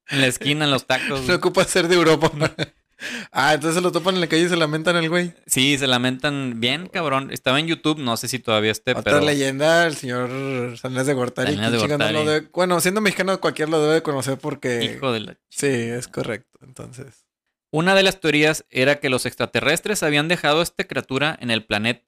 En 0.08 0.20
la 0.20 0.26
esquina, 0.26 0.64
en 0.66 0.70
los 0.70 0.86
tacos. 0.86 1.22
No 1.22 1.34
ocupa 1.34 1.64
ser 1.64 1.88
de 1.88 1.94
Europa. 1.94 2.30
ah, 3.32 3.54
entonces 3.54 3.76
se 3.76 3.80
lo 3.80 3.92
topan 3.92 4.14
en 4.14 4.20
la 4.20 4.26
calle 4.28 4.44
y 4.44 4.48
se 4.48 4.56
lamentan 4.56 4.96
al 4.96 5.08
güey. 5.08 5.32
Sí, 5.46 5.76
se 5.78 5.86
lamentan 5.86 6.60
bien, 6.60 6.86
cabrón. 6.88 7.30
Estaba 7.32 7.58
en 7.60 7.66
YouTube, 7.66 7.98
no 7.98 8.16
sé 8.16 8.28
si 8.28 8.38
todavía 8.38 8.70
esté, 8.72 8.92
Otra 8.92 9.02
pero. 9.02 9.20
leyenda, 9.20 9.86
el 9.86 9.96
señor 9.96 10.76
Salinas 10.78 11.06
de 11.06 11.14
Gortari. 11.14 11.48
Salinas 11.48 11.72
de 11.72 11.78
¿Quién 11.78 11.90
chingado 11.90 12.12
no 12.12 12.12
lo 12.12 12.18
Gortari. 12.24 12.40
debe- 12.40 12.50
Bueno, 12.52 12.80
siendo 12.80 13.00
mexicano, 13.00 13.40
cualquier 13.40 13.68
lo 13.68 13.80
debe 13.80 13.94
de 13.94 14.02
conocer 14.02 14.38
porque. 14.38 14.82
Hijo 14.84 15.12
de 15.12 15.20
la. 15.20 15.38
Sí, 15.50 15.66
es 15.66 16.08
correcto. 16.08 16.58
Entonces. 16.62 17.26
Una 17.70 17.94
de 17.96 18.04
las 18.04 18.20
teorías 18.20 18.64
era 18.70 19.00
que 19.00 19.08
los 19.08 19.26
extraterrestres 19.26 20.02
habían 20.04 20.28
dejado 20.28 20.60
a 20.60 20.62
esta 20.62 20.84
criatura 20.84 21.36
en 21.40 21.50
el 21.50 21.64
planeta. 21.64 22.02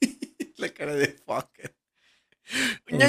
La 0.56 0.68
cara 0.68 0.94
de 0.94 1.08
fucker. 1.26 1.74
Una. 2.92 3.08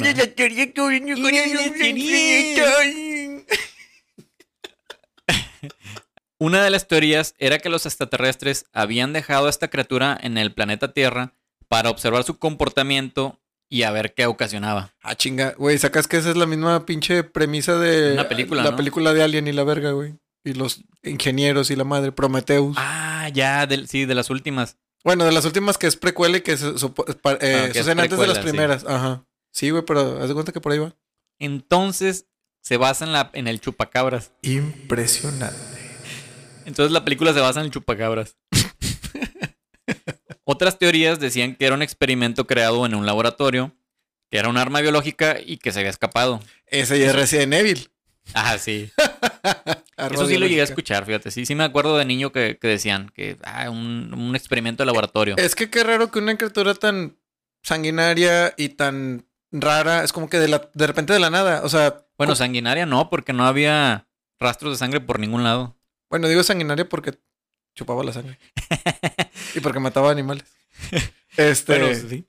Una 6.39 6.63
de 6.63 6.69
las 6.69 6.87
teorías 6.87 7.33
era 7.37 7.59
que 7.59 7.69
los 7.69 7.85
extraterrestres 7.85 8.65
habían 8.73 9.13
dejado 9.13 9.47
a 9.47 9.49
esta 9.49 9.69
criatura 9.69 10.17
en 10.21 10.37
el 10.37 10.53
planeta 10.53 10.91
Tierra 10.93 11.33
para 11.69 11.89
observar 11.89 12.23
su 12.23 12.37
comportamiento 12.39 13.39
y 13.69 13.83
a 13.83 13.91
ver 13.91 14.13
qué 14.13 14.25
ocasionaba. 14.27 14.93
Ah, 15.01 15.15
chinga. 15.15 15.53
Güey, 15.57 15.77
sacas 15.77 16.07
que 16.07 16.17
esa 16.17 16.29
es 16.29 16.35
la 16.37 16.45
misma 16.45 16.85
pinche 16.85 17.23
premisa 17.23 17.77
de. 17.79 18.13
Una 18.13 18.27
película, 18.27 18.63
La 18.63 18.71
¿no? 18.71 18.77
película 18.77 19.13
de 19.13 19.23
Alien 19.23 19.47
y 19.47 19.53
la 19.53 19.63
verga, 19.63 19.91
güey. 19.91 20.15
y 20.43 20.53
los 20.53 20.81
ingenieros 21.01 21.71
y 21.71 21.75
la 21.75 21.85
madre, 21.85 22.11
Prometheus. 22.11 22.75
Ah, 22.77 23.29
ya, 23.33 23.65
del- 23.65 23.87
sí, 23.87 24.05
de 24.05 24.13
las 24.13 24.29
últimas. 24.29 24.77
Bueno, 25.03 25.25
de 25.25 25.31
las 25.31 25.45
últimas 25.45 25.77
que 25.79 25.87
es 25.87 25.95
precuela 25.95 26.37
y 26.37 26.41
que 26.41 26.55
se, 26.57 26.73
supo- 26.75 27.05
eh, 27.07 27.15
Ah, 27.23 27.37
que 27.39 27.69
es 27.71 27.77
suceden 27.77 27.99
antes 28.01 28.19
de 28.19 28.27
las 28.27 28.37
sí. 28.37 28.43
primeras. 28.43 28.85
Ajá. 28.85 29.25
Sí, 29.51 29.69
güey, 29.71 29.83
pero 29.85 30.21
haz 30.21 30.27
de 30.27 30.33
cuenta 30.35 30.51
que 30.51 30.61
por 30.61 30.71
ahí 30.71 30.77
va. 30.79 30.93
Entonces, 31.39 32.27
se 32.65 32.77
basa 32.77 33.05
en, 33.05 33.13
la, 33.13 33.29
en 33.33 33.47
el 33.47 33.61
chupacabras. 33.61 34.31
Impresionante. 34.41 35.55
Entonces 36.65 36.91
la 36.91 37.05
película 37.05 37.31
se 37.31 37.39
basa 37.39 37.59
en 37.59 37.67
el 37.67 37.71
chupacabras. 37.71 38.37
Otras 40.43 40.79
teorías 40.79 41.19
decían 41.19 41.55
que 41.55 41.67
era 41.67 41.75
un 41.75 41.83
experimento 41.83 42.47
creado 42.47 42.87
en 42.87 42.95
un 42.95 43.05
laboratorio, 43.05 43.75
que 44.31 44.39
era 44.39 44.49
un 44.49 44.57
arma 44.57 44.81
biológica 44.81 45.37
y 45.39 45.57
que 45.57 45.71
se 45.71 45.79
había 45.79 45.91
escapado. 45.91 46.41
Ese 46.65 46.99
ya 46.99 47.09
es 47.09 47.15
Resident 47.15 47.53
Evil. 47.53 47.91
Ah, 48.33 48.57
sí. 48.57 48.89
Eso 49.97 50.25
sí 50.25 50.39
lo 50.39 50.47
llegué 50.47 50.61
a 50.61 50.65
escuchar, 50.65 51.05
fíjate. 51.05 51.29
Sí, 51.29 51.45
sí 51.45 51.53
me 51.53 51.63
acuerdo 51.63 51.95
de 51.97 52.05
niño 52.05 52.31
que, 52.31 52.57
que 52.59 52.67
decían 52.67 53.11
que 53.13 53.37
ah, 53.43 53.69
un, 53.69 54.11
un 54.11 54.35
experimento 54.35 54.81
de 54.81 54.87
laboratorio. 54.87 55.37
Es 55.37 55.53
que 55.53 55.69
qué 55.69 55.83
raro 55.83 56.09
que 56.09 56.17
una 56.17 56.35
criatura 56.35 56.73
tan 56.73 57.15
sanguinaria 57.61 58.55
y 58.57 58.69
tan 58.69 59.27
rara 59.61 60.03
es 60.03 60.11
como 60.13 60.29
que 60.29 60.39
de, 60.39 60.47
la, 60.47 60.69
de 60.73 60.87
repente 60.87 61.13
de 61.13 61.19
la 61.19 61.29
nada. 61.29 61.61
O 61.63 61.69
sea, 61.69 62.05
Bueno, 62.17 62.35
sanguinaria 62.35 62.85
no, 62.85 63.09
porque 63.09 63.33
no 63.33 63.45
había 63.45 64.07
rastros 64.39 64.73
de 64.73 64.77
sangre 64.77 65.01
por 65.01 65.19
ningún 65.19 65.43
lado. 65.43 65.75
bueno, 66.09 66.27
digo 66.27 66.43
sanguinaria 66.43 66.87
porque 66.87 67.13
chupaba 67.75 68.03
la 68.03 68.13
sangre. 68.13 68.39
y 69.55 69.59
porque 69.59 69.79
mataba 69.79 70.11
animales. 70.11 70.45
Este. 71.37 71.73
Pero 71.73 71.93
sí. 71.93 72.25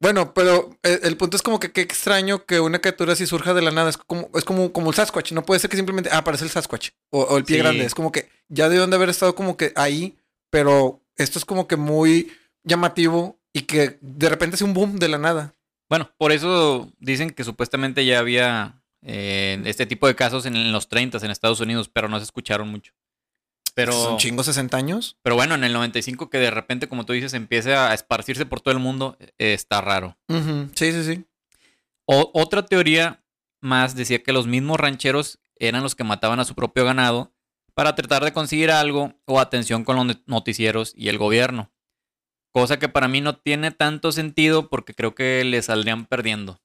Bueno, 0.00 0.34
pero 0.34 0.76
eh, 0.82 0.98
el 1.04 1.16
punto 1.16 1.36
es 1.36 1.42
como 1.42 1.60
que 1.60 1.70
qué 1.70 1.80
extraño 1.82 2.44
que 2.46 2.58
una 2.58 2.80
criatura 2.80 3.12
así 3.12 3.26
surja 3.26 3.54
de 3.54 3.62
la 3.62 3.70
nada. 3.70 3.88
Es 3.90 3.96
como, 3.96 4.28
es 4.34 4.44
como, 4.44 4.72
como 4.72 4.90
el 4.90 4.96
Sasquatch. 4.96 5.30
No 5.32 5.44
puede 5.44 5.60
ser 5.60 5.70
que 5.70 5.76
simplemente, 5.76 6.10
ah, 6.12 6.18
aparece 6.18 6.42
el 6.44 6.50
Sasquatch. 6.50 6.90
O, 7.10 7.22
o 7.22 7.38
el 7.38 7.44
pie 7.44 7.56
Sí. 7.56 7.62
grande. 7.62 7.84
Es 7.84 7.94
como 7.94 8.10
que 8.10 8.28
ya 8.48 8.68
deben 8.68 8.90
de 8.90 8.96
haber 8.96 9.08
estado 9.08 9.36
como 9.36 9.56
que 9.56 9.72
ahí, 9.76 10.18
pero 10.50 11.00
esto 11.16 11.38
es 11.38 11.44
como 11.44 11.68
que 11.68 11.76
muy 11.76 12.32
llamativo 12.64 13.38
y 13.52 13.62
que 13.62 13.98
de 14.00 14.28
repente 14.28 14.56
hace 14.56 14.64
un 14.64 14.74
boom 14.74 14.98
de 14.98 15.08
la 15.08 15.18
nada. 15.18 15.53
Bueno, 15.94 16.10
por 16.18 16.32
eso 16.32 16.90
dicen 16.98 17.30
que 17.30 17.44
supuestamente 17.44 18.04
ya 18.04 18.18
había 18.18 18.82
eh, 19.02 19.62
este 19.64 19.86
tipo 19.86 20.08
de 20.08 20.16
casos 20.16 20.44
en, 20.44 20.56
en 20.56 20.72
los 20.72 20.88
30 20.88 21.18
en 21.24 21.30
Estados 21.30 21.60
Unidos, 21.60 21.88
pero 21.88 22.08
no 22.08 22.18
se 22.18 22.24
escucharon 22.24 22.68
mucho. 22.68 22.92
Pero, 23.76 23.92
Son 23.92 24.16
chingos 24.18 24.46
60 24.46 24.76
años. 24.76 25.16
pero 25.22 25.36
bueno, 25.36 25.54
en 25.54 25.62
el 25.62 25.72
95 25.72 26.30
que 26.30 26.38
de 26.38 26.50
repente, 26.50 26.88
como 26.88 27.06
tú 27.06 27.12
dices, 27.12 27.32
empiece 27.32 27.76
a 27.76 27.94
esparcirse 27.94 28.44
por 28.44 28.60
todo 28.60 28.72
el 28.72 28.80
mundo, 28.80 29.16
eh, 29.20 29.52
está 29.54 29.80
raro. 29.82 30.18
Sí, 30.74 30.90
sí, 30.90 31.04
sí. 31.04 31.24
O- 32.06 32.32
otra 32.34 32.66
teoría 32.66 33.22
más 33.60 33.94
decía 33.94 34.20
que 34.20 34.32
los 34.32 34.48
mismos 34.48 34.80
rancheros 34.80 35.38
eran 35.60 35.84
los 35.84 35.94
que 35.94 36.02
mataban 36.02 36.40
a 36.40 36.44
su 36.44 36.56
propio 36.56 36.84
ganado 36.84 37.32
para 37.72 37.94
tratar 37.94 38.24
de 38.24 38.32
conseguir 38.32 38.72
algo 38.72 39.14
o 39.26 39.38
atención 39.38 39.84
con 39.84 39.94
los 39.94 40.16
noticieros 40.26 40.92
y 40.96 41.08
el 41.08 41.18
gobierno. 41.18 41.70
Cosa 42.54 42.78
que 42.78 42.88
para 42.88 43.08
mí 43.08 43.20
no 43.20 43.36
tiene 43.36 43.72
tanto 43.72 44.12
sentido 44.12 44.68
porque 44.68 44.94
creo 44.94 45.12
que 45.12 45.42
le 45.42 45.60
saldrían 45.60 46.06
perdiendo. 46.06 46.60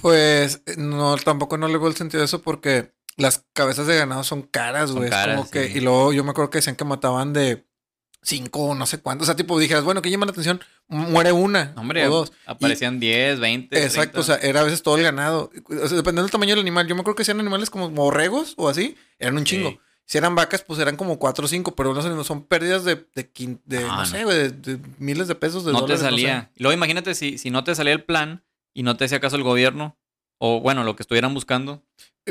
Pues 0.00 0.62
eh, 0.64 0.76
no, 0.78 1.16
tampoco 1.16 1.58
no 1.58 1.66
le 1.66 1.76
veo 1.76 1.88
el 1.88 1.96
sentido 1.96 2.20
de 2.20 2.26
eso 2.26 2.40
porque 2.40 2.92
las 3.16 3.44
cabezas 3.52 3.88
de 3.88 3.96
ganado 3.96 4.22
son 4.22 4.42
caras, 4.42 4.92
güey. 4.92 5.10
Como 5.10 5.50
que, 5.50 5.66
y 5.66 5.80
luego 5.80 6.12
yo 6.12 6.22
me 6.22 6.30
acuerdo 6.30 6.50
que 6.50 6.58
decían 6.58 6.76
que 6.76 6.84
mataban 6.84 7.32
de 7.32 7.66
cinco 8.22 8.60
o 8.60 8.74
no 8.76 8.86
sé 8.86 9.00
cuántos. 9.00 9.24
O 9.24 9.26
sea, 9.26 9.34
tipo, 9.34 9.58
dijeras, 9.58 9.82
bueno, 9.82 10.02
que 10.02 10.08
llama 10.08 10.26
la 10.26 10.30
atención, 10.30 10.60
muere 10.86 11.32
una 11.32 11.74
Hombre, 11.76 12.06
o 12.06 12.10
dos. 12.10 12.32
aparecían 12.46 13.00
10, 13.00 13.40
20. 13.40 13.82
Exacto, 13.82 14.12
30. 14.12 14.20
o 14.20 14.22
sea, 14.22 14.36
era 14.36 14.60
a 14.60 14.62
veces 14.62 14.84
todo 14.84 14.98
el 14.98 15.02
ganado. 15.02 15.50
O 15.68 15.88
sea, 15.88 15.96
dependiendo 15.96 16.22
del 16.22 16.30
tamaño 16.30 16.50
del 16.50 16.60
animal. 16.60 16.86
Yo 16.86 16.94
me 16.94 17.00
acuerdo 17.00 17.16
que 17.16 17.24
si 17.24 17.32
eran 17.32 17.40
animales 17.40 17.70
como 17.70 17.90
borregos 17.90 18.54
o 18.56 18.68
así, 18.68 18.96
eran 19.18 19.36
un 19.36 19.42
chingo. 19.42 19.80
Si 20.06 20.18
eran 20.18 20.34
vacas, 20.34 20.62
pues 20.62 20.78
eran 20.80 20.96
como 20.96 21.18
cuatro 21.18 21.44
o 21.44 21.48
cinco, 21.48 21.74
pero 21.74 21.94
no, 21.94 22.02
sé, 22.02 22.08
no 22.10 22.24
son 22.24 22.44
pérdidas 22.44 22.84
de, 22.84 22.96
de, 23.14 23.30
de, 23.64 23.80
No, 23.80 23.86
no, 23.88 23.96
no. 23.98 24.06
sé, 24.06 24.24
güey, 24.24 24.36
de, 24.36 24.50
de 24.50 24.78
miles 24.98 25.28
de 25.28 25.34
pesos, 25.34 25.64
de 25.64 25.72
no 25.72 25.80
dólares. 25.80 26.00
te 26.00 26.04
salía. 26.10 26.50
Y 26.54 26.62
luego 26.62 26.74
imagínate 26.76 27.14
si, 27.14 27.38
si 27.38 27.50
no 27.50 27.64
te 27.64 27.74
salía 27.74 27.92
el 27.94 28.04
plan 28.04 28.44
y 28.74 28.82
no 28.82 28.96
te 28.96 29.04
hacía 29.06 29.20
caso 29.20 29.36
el 29.36 29.42
gobierno, 29.42 29.96
o 30.38 30.60
bueno, 30.60 30.84
lo 30.84 30.96
que 30.96 31.02
estuvieran 31.02 31.32
buscando. 31.34 31.82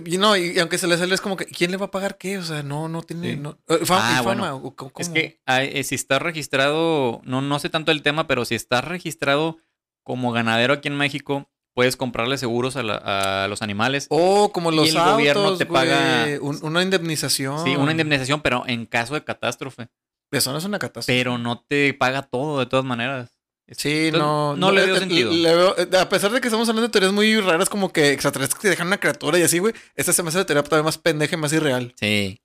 Y 0.05 0.17
no, 0.17 0.37
y, 0.37 0.57
aunque 0.59 0.77
se 0.77 0.87
le 0.87 0.97
sale 0.97 1.13
es 1.15 1.21
como 1.21 1.35
que, 1.35 1.45
¿quién 1.45 1.71
le 1.71 1.77
va 1.77 1.87
a 1.87 1.91
pagar 1.91 2.17
qué? 2.17 2.37
O 2.37 2.43
sea, 2.43 2.61
no, 2.63 2.87
no 2.87 3.01
tiene. 3.03 3.31
Sí. 3.31 3.37
No, 3.37 3.57
eh, 3.67 3.79
fama, 3.85 4.19
Ah, 4.19 4.23
fama, 4.23 4.51
bueno. 4.53 4.55
o 4.67 4.75
co- 4.75 4.91
Es 4.97 5.07
¿cómo? 5.07 5.13
que 5.15 5.41
ah, 5.45 5.63
eh, 5.63 5.83
si 5.83 5.95
estás 5.95 6.21
registrado, 6.21 7.21
no, 7.23 7.41
no 7.41 7.59
sé 7.59 7.69
tanto 7.69 7.91
el 7.91 8.01
tema, 8.01 8.27
pero 8.27 8.45
si 8.45 8.55
estás 8.55 8.85
registrado 8.85 9.57
como 10.03 10.31
ganadero 10.31 10.73
aquí 10.73 10.87
en 10.87 10.97
México, 10.97 11.49
puedes 11.73 11.95
comprarle 11.95 12.37
seguros 12.37 12.75
a, 12.75 12.83
la- 12.83 13.43
a 13.43 13.47
los 13.47 13.61
animales. 13.61 14.07
O 14.09 14.51
como 14.51 14.71
los 14.71 14.89
el 14.89 14.95
gobierno 14.95 15.57
te 15.57 15.65
paga- 15.65 16.23
güey, 16.23 16.37
un- 16.39 16.59
una 16.63 16.81
indemnización. 16.83 17.63
Sí, 17.63 17.75
una 17.75 17.91
indemnización, 17.91 18.41
pero 18.41 18.63
en 18.67 18.85
caso 18.85 19.13
de 19.13 19.23
catástrofe. 19.23 19.87
Eso 20.31 20.51
no 20.51 20.57
es 20.57 20.65
una 20.65 20.79
catástrofe. 20.79 21.17
Pero 21.19 21.37
no 21.37 21.63
te 21.67 21.93
paga 21.93 22.21
todo 22.23 22.59
de 22.59 22.65
todas 22.65 22.85
maneras. 22.85 23.29
Sí, 23.69 24.07
Entonces, 24.07 24.19
no. 24.19 24.55
no 24.57 24.71
le 24.73 24.85
veo 24.85 24.95
eh, 24.95 24.99
sentido. 24.99 25.31
le 25.31 25.55
veo- 25.55 25.75
eh, 25.77 25.97
a 25.97 26.09
pesar 26.09 26.31
de 26.31 26.41
que 26.41 26.47
estamos 26.49 26.67
hablando 26.67 26.87
de 26.87 26.91
teorías 26.91 27.13
muy 27.13 27.39
raras, 27.39 27.69
como 27.69 27.93
que 27.93 28.11
extraterrestres 28.11 28.59
que 28.61 28.67
dejan 28.69 28.87
una 28.87 28.99
criatura 28.99 29.39
y 29.39 29.43
así, 29.43 29.59
güey. 29.59 29.73
Esta 29.95 30.11
se 30.11 30.23
me 30.23 30.29
hace 30.29 30.39
la 30.39 30.45
teoría 30.45 30.63
todavía 30.63 30.83
más 30.83 30.97
pendeja 30.97 31.35
y 31.35 31.39
más 31.39 31.53
irreal. 31.53 31.93
Sí. 31.97 32.41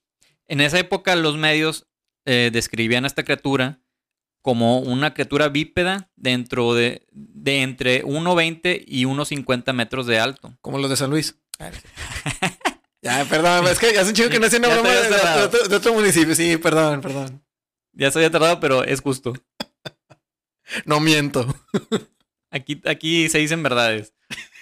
En 0.47 0.61
esa 0.61 0.79
época 0.79 1.17
los 1.17 1.37
medios 1.37 1.87
eh, 2.27 2.51
describían 2.53 3.03
a 3.05 3.07
esta 3.09 3.25
criatura 3.25 3.81
como 4.47 4.79
una 4.79 5.13
criatura 5.13 5.49
bípeda 5.49 6.09
dentro 6.15 6.73
de, 6.73 7.05
de 7.11 7.63
entre 7.63 8.05
1,20 8.05 8.85
y 8.87 9.05
1,50 9.05 9.73
metros 9.73 10.07
de 10.07 10.21
alto. 10.21 10.57
Como 10.61 10.79
los 10.79 10.89
de 10.89 10.97
San 10.97 11.11
Luis. 11.11 11.37
ya, 13.03 13.25
perdón, 13.25 13.67
es 13.67 13.81
que 13.81 13.99
hace 13.99 14.11
un 14.11 14.15
chico 14.15 14.29
que 14.29 14.39
no 14.39 14.47
hacía 14.47 14.61
una 14.61 14.69
broma 14.69 14.91
de 14.91 15.75
otro 15.75 15.95
municipio. 15.95 16.33
Sí, 16.37 16.59
perdón, 16.59 17.01
perdón. 17.01 17.45
Ya 17.93 18.13
se 18.13 18.21
había 18.21 18.31
tardado, 18.31 18.61
pero 18.61 18.85
es 18.85 19.01
justo. 19.01 19.33
No 20.85 21.01
miento. 21.01 21.47
Aquí, 22.51 22.81
aquí 22.87 23.29
se 23.29 23.39
dicen 23.39 23.65
verdades. 23.65 24.15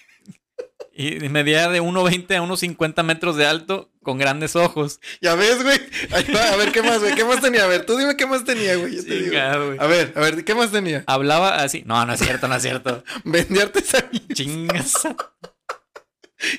Y 0.96 1.28
medía 1.28 1.68
de 1.68 1.82
1,20 1.82 2.36
a 2.36 2.42
1,50 2.42 3.02
metros 3.02 3.36
de 3.36 3.46
alto 3.46 3.90
con 4.04 4.16
grandes 4.16 4.54
ojos. 4.54 5.00
Ya 5.20 5.34
ves, 5.34 5.60
güey. 5.64 5.80
Ahí 6.12 6.24
va, 6.32 6.50
A 6.50 6.56
ver, 6.56 6.70
¿qué 6.70 6.82
más, 6.82 7.00
güey? 7.00 7.16
¿Qué 7.16 7.24
más 7.24 7.40
tenía? 7.40 7.64
A 7.64 7.66
ver, 7.66 7.84
tú 7.84 7.96
dime 7.96 8.16
qué 8.16 8.26
más 8.26 8.44
tenía, 8.44 8.76
güey. 8.76 8.94
Yo 8.96 9.04
te 9.04 9.14
digo. 9.14 9.30
Güey. 9.30 9.78
A 9.80 9.86
ver, 9.86 10.12
a 10.14 10.20
ver, 10.20 10.44
¿qué 10.44 10.54
más 10.54 10.70
tenía? 10.70 11.02
Hablaba 11.08 11.56
así. 11.62 11.82
No, 11.84 12.06
no 12.06 12.12
es 12.12 12.20
cierto, 12.20 12.46
no 12.46 12.54
es 12.54 12.62
cierto. 12.62 13.02
Vendía 13.24 13.64
artesanía. 13.64 14.20
Chingas. 14.32 14.94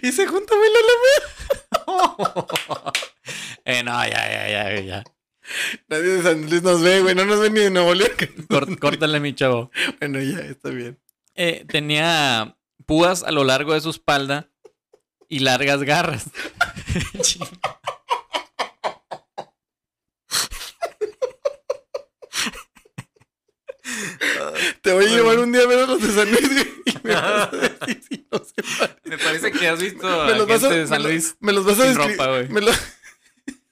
Y 0.02 0.12
se 0.12 0.26
junta 0.26 0.56
la 0.56 1.84
eh, 3.66 3.84
no, 3.84 4.04
ya, 4.04 4.10
ya, 4.10 4.50
ya, 4.50 4.80
ya. 4.80 5.04
Nadie 5.90 6.04
de 6.04 6.24
San 6.24 6.50
Luis 6.50 6.64
nos 6.64 6.82
ve, 6.82 7.02
güey. 7.02 7.14
No 7.14 7.26
nos 7.26 7.40
ve 7.40 7.52
ni 7.52 7.60
de 7.60 7.70
Nuevo 7.70 7.94
León. 7.94 8.10
Córtale, 8.80 9.20
mi 9.20 9.36
chavo. 9.36 9.70
Bueno, 10.00 10.20
ya, 10.22 10.40
está 10.40 10.70
bien. 10.70 10.98
Eh, 11.36 11.66
tenía 11.68 12.58
púas 12.86 13.24
a 13.24 13.32
lo 13.32 13.44
largo 13.44 13.74
de 13.74 13.82
su 13.82 13.90
espalda 13.90 14.50
y 15.30 15.40
largas 15.40 15.84
garras. 15.84 16.26
Te 24.82 24.94
voy 24.94 25.06
a 25.06 25.10
llevar 25.10 25.40
un 25.40 25.52
día 25.52 25.62
a 25.62 25.68
ver 25.68 25.80
a 25.80 25.86
los 25.86 26.02
de 26.02 26.12
San 26.12 26.30
Luis. 26.32 26.68
Y 26.86 26.94
me 27.04 27.14
vas 27.14 27.54
a 27.54 27.56
decir 27.56 28.04
si 28.10 28.28
no 28.32 28.40
se. 28.40 29.10
Me 29.10 29.18
parece 29.18 29.52
que 29.52 29.68
has 29.68 29.80
visto 29.80 30.08
Me 30.26 30.32
a 30.34 30.38
los 30.38 30.48
vas 30.48 30.64
a, 30.64 30.68
gente 30.70 30.80
de 30.82 30.88
San 30.88 31.04
me 31.04 31.10
Luis. 31.10 31.36
me 31.40 31.54
los 31.54 31.66
vas 31.66 31.80
a 31.80 31.84
describir. 31.86 32.18
ropa, 32.18 32.28
güey. 32.30 32.50
me, 32.50 32.62
lo- 32.62 32.72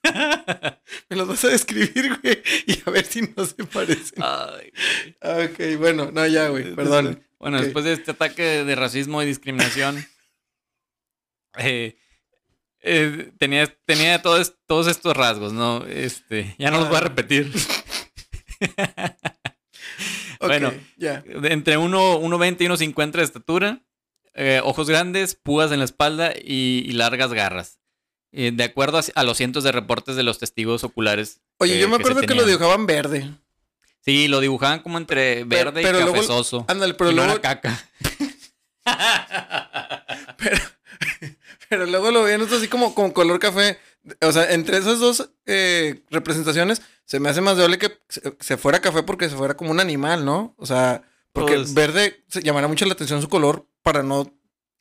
me 1.09 1.15
los 1.15 1.27
vas 1.27 1.43
a 1.45 1.47
describir, 1.49 2.19
güey. 2.21 2.43
Y 2.67 2.81
a 2.85 2.91
ver 2.91 3.05
si 3.05 3.21
no 3.21 3.45
se 3.45 3.63
parecen. 3.63 4.21
Ay. 4.23 4.71
Ah, 5.21 5.39
ok, 5.49 5.77
bueno, 5.79 6.11
no, 6.11 6.25
ya, 6.27 6.49
güey. 6.49 6.75
Perdón. 6.75 7.23
Bueno, 7.43 7.61
después 7.61 7.85
de 7.85 7.93
este 7.93 8.11
ataque 8.11 8.41
de 8.63 8.75
racismo 8.75 9.21
y 9.21 9.25
discriminación, 9.25 10.05
eh, 11.57 11.97
eh, 12.81 13.31
tenía, 13.37 13.67
tenía 13.85 14.21
todos, 14.21 14.55
todos 14.65 14.87
estos 14.87 15.15
rasgos, 15.15 15.53
¿no? 15.53 15.85
Este, 15.85 16.55
ya 16.57 16.71
no 16.71 16.79
los 16.79 16.87
voy 16.87 16.95
a 16.95 16.99
Ah. 16.99 17.03
repetir. 17.03 17.51
Bueno. 20.39 20.73
ya. 20.97 21.21
De 21.21 21.53
Entre 21.53 21.77
1 21.77 22.19
1.20 22.19 22.61
y 22.61 22.67
1.50 22.67 23.11
de 23.11 23.23
estatura, 23.23 23.81
eh, 24.33 24.59
ojos 24.63 24.89
grandes, 24.89 25.35
púas 25.35 25.71
en 25.71 25.79
la 25.79 25.85
espalda 25.85 26.33
y, 26.35 26.83
y 26.85 26.91
largas 26.93 27.33
garras. 27.33 27.79
Eh, 28.33 28.51
de 28.53 28.63
acuerdo 28.63 28.97
a, 28.97 29.03
a 29.15 29.23
los 29.23 29.37
cientos 29.37 29.63
de 29.63 29.71
reportes 29.71 30.15
de 30.15 30.23
los 30.23 30.39
testigos 30.39 30.83
oculares. 30.83 31.41
Oye, 31.59 31.73
que- 31.75 31.79
yo 31.79 31.87
me 31.87 31.97
que 31.97 32.01
acuerdo 32.03 32.21
que, 32.21 32.27
lo 32.27 32.41
tenían. 32.43 32.47
dibujaban 32.47 32.85
verde. 32.85 33.29
Sí, 34.05 34.27
lo 34.27 34.39
dibujaban 34.41 34.79
como 34.81 34.97
entre 34.97 35.43
verde 35.45 35.81
pero 35.81 35.99
y 35.99 36.01
luego- 36.01 36.13
cafezoso. 36.15 36.65
Ándale, 36.67 36.93
pero 36.93 37.11
y 37.11 37.15
no 37.15 37.23
luego, 37.23 37.39
era 37.39 37.41
caca. 37.41 37.85
pero 41.69 41.85
luego 41.85 42.11
lo 42.11 42.23
veían 42.23 42.41
así 42.41 42.67
como 42.67 42.93
con 42.93 43.11
color 43.11 43.39
café. 43.39 43.79
O 44.21 44.31
sea, 44.31 44.51
entre 44.51 44.77
esas 44.77 44.99
dos 44.99 45.29
eh, 45.45 46.01
representaciones, 46.11 46.81
se 47.05 47.19
me 47.19 47.29
hace 47.29 47.41
más 47.41 47.55
doble 47.57 47.77
que 47.77 47.97
se, 48.39 48.57
fuera 48.57 48.81
café 48.81 49.03
porque 49.03 49.29
se 49.29 49.35
fuera 49.37 49.55
como 49.55 49.71
un 49.71 49.79
animal, 49.79 50.25
¿no? 50.25 50.53
O 50.57 50.65
sea, 50.65 51.03
porque 51.31 51.55
Pues- 51.55 51.73
verde 51.73 52.23
se 52.27 52.43
llamará 52.43 52.67
mucho 52.67 52.85
la 52.85 52.93
atención 52.93 53.21
su 53.21 53.29
color 53.29 53.65
para 53.81 54.03
no 54.03 54.31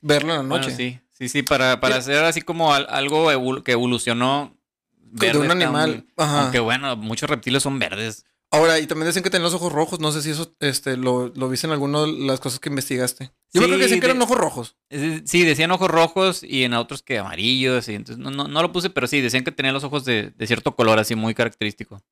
verlo 0.00 0.33
en 0.33 0.38
la 0.43 0.45
Bueno, 0.49 0.64
noche. 0.64 0.75
sí, 0.76 0.99
sí, 1.12 1.29
sí, 1.29 1.43
para, 1.43 1.81
para 1.81 1.97
hacer 1.97 2.25
así 2.25 2.43
como 2.43 2.75
al- 2.75 2.88
algo 2.91 3.31
evol- 3.31 3.62
que 3.62 3.73
evolucionó 3.73 4.57
verde. 4.99 5.38
un 5.38 5.45
está 5.45 5.52
animal. 5.52 5.91
muy- 5.91 6.07
Ajá. 6.17 6.43
Aunque 6.43 6.59
bueno, 6.59 6.97
muchos 6.97 7.31
reptiles 7.31 7.62
son 7.62 7.79
verdes. 7.79 8.25
Ahora, 8.54 8.78
y 8.78 8.87
también 8.87 9.06
decían 9.06 9.23
que 9.23 9.30
tenían 9.30 9.44
los 9.44 9.54
ojos 9.54 9.73
rojos. 9.73 9.99
No 9.99 10.12
sé 10.12 10.21
si 10.21 10.30
eso 10.30 10.54
este, 10.61 10.99
lo, 10.99 11.32
lo 11.35 11.49
viste 11.49 11.66
en 11.66 11.73
alguna 11.73 12.02
de 12.02 12.12
las 12.12 12.38
cosas 12.38 12.61
que 12.61 12.68
investigaste. 12.68 13.32
Yo 13.54 13.61
Sí, 13.62 13.66
creo 13.66 13.78
que 13.78 13.82
decían 13.85 14.00
que 14.00 14.06
de- 14.06 14.11
eran 14.12 14.23
ojos 14.23 14.37
rojos. 14.37 14.76
Sí, 15.25 15.42
decían 15.44 15.71
ojos 15.71 15.90
rojos 15.90 16.42
y 16.42 16.64
en 16.64 16.75
otros 16.75 17.02
que 17.02 17.18
amarillos. 17.18 17.88
Y 17.88 17.94
entonces 17.94 18.23
no, 18.23 18.30
no, 18.30 18.49
no 18.49 18.61
lo 18.62 18.71
puse, 18.71 18.90
pero 18.90 19.06
sí, 19.06 19.23
decían 19.23 19.42
que 19.44 19.52
tenía 19.52 19.73
los 19.73 19.85
ojos 19.85 20.04
de, 20.04 20.32
de 20.37 20.47
cierto 20.47 20.76
color 20.76 20.99
así 20.99 21.14
muy 21.14 21.35
característico. 21.35 22.02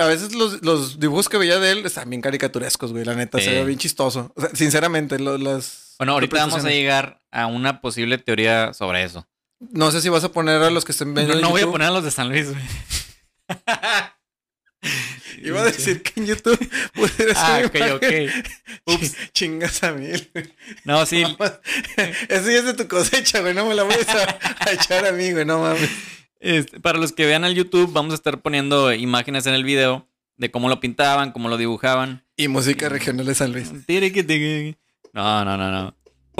A 0.00 0.06
veces 0.06 0.34
los, 0.34 0.62
los 0.62 0.98
dibujos 0.98 1.28
que 1.28 1.36
veía 1.36 1.58
de 1.58 1.70
él 1.72 1.84
están 1.84 2.08
bien 2.08 2.22
caricaturescos, 2.22 2.92
güey. 2.92 3.04
La 3.04 3.14
neta, 3.14 3.38
se 3.38 3.44
Sí. 3.44 3.50
ve 3.50 3.64
bien 3.66 3.78
chistoso. 3.78 4.32
O 4.36 4.40
sea, 4.40 4.50
sinceramente, 4.54 5.18
lo- 5.18 5.36
las. 5.38 5.96
Bueno, 5.98 6.12
ahorita 6.14 6.36
vamos 6.46 6.64
a 6.64 6.70
llegar 6.70 7.20
a 7.30 7.46
una 7.46 7.82
posible 7.82 8.16
teoría 8.16 8.72
sobre 8.72 9.04
eso. 9.04 9.28
No 9.60 9.90
sé 9.90 10.00
si 10.00 10.08
vas 10.08 10.24
a 10.24 10.32
poner 10.32 10.62
a 10.62 10.70
los 10.70 10.86
que 10.86 10.92
estén 10.92 11.12
viendo. 11.12 11.34
No, 11.42 11.50
voy 11.50 11.60
a 11.60 11.66
poner 11.70 11.88
a 11.88 11.90
los 11.90 12.04
de 12.04 12.10
San 12.10 12.30
Luis, 12.30 12.48
güey. 12.50 12.62
Iba 15.42 15.60
a 15.60 15.64
decir 15.64 16.02
que 16.02 16.20
en 16.20 16.26
YouTube 16.26 16.58
pudiera 16.94 17.34
Ah, 17.36 17.62
ok, 17.64 17.76
ok. 17.94 18.04
Ups. 18.94 19.16
Chingas 19.32 19.82
a 19.82 19.92
güey. 19.92 20.28
No, 20.84 21.04
sí. 21.06 21.22
Eso 22.28 22.50
ya 22.50 22.58
es 22.58 22.64
de 22.64 22.74
tu 22.74 22.88
cosecha, 22.88 23.40
güey. 23.40 23.54
No 23.54 23.66
me 23.66 23.74
la 23.74 23.82
voy 23.82 23.94
a, 23.94 24.38
a 24.68 24.72
echar 24.72 25.06
a 25.06 25.12
mí, 25.12 25.32
güey. 25.32 25.44
No 25.44 25.60
mames. 25.60 25.90
Este, 26.40 26.80
para 26.80 26.98
los 26.98 27.12
que 27.12 27.26
vean 27.26 27.44
el 27.44 27.54
YouTube, 27.54 27.92
vamos 27.92 28.12
a 28.12 28.14
estar 28.14 28.40
poniendo 28.40 28.92
imágenes 28.94 29.46
en 29.46 29.54
el 29.54 29.64
video 29.64 30.08
de 30.36 30.50
cómo 30.50 30.68
lo 30.70 30.80
pintaban, 30.80 31.32
cómo 31.32 31.48
lo 31.50 31.58
dibujaban. 31.58 32.24
Y 32.36 32.48
música 32.48 32.88
regional 32.88 33.26
de 33.26 33.34
San 33.34 33.52
Luis. 33.52 33.70
No, 35.12 35.44
no, 35.44 35.56
no, 35.58 35.70
no. 35.70 35.96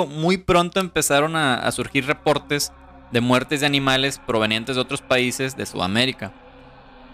Muy 0.07 0.39
pronto 0.39 0.81
empezaron 0.81 1.37
a, 1.37 1.57
a 1.57 1.71
surgir 1.73 2.07
reportes 2.07 2.73
de 3.13 3.21
muertes 3.21 3.61
de 3.61 3.67
animales 3.67 4.19
provenientes 4.27 4.77
de 4.77 4.83
otros 4.83 5.03
países 5.03 5.57
de 5.57 5.67
Sudamérica. 5.67 6.33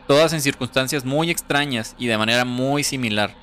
Todas 0.07 0.33
en 0.33 0.41
circunstancias 0.41 1.05
muy 1.05 1.31
extrañas 1.31 1.95
y 1.99 2.07
de 2.07 2.19
manera 2.19 2.45
muy 2.45 2.85
similar. 2.85 3.35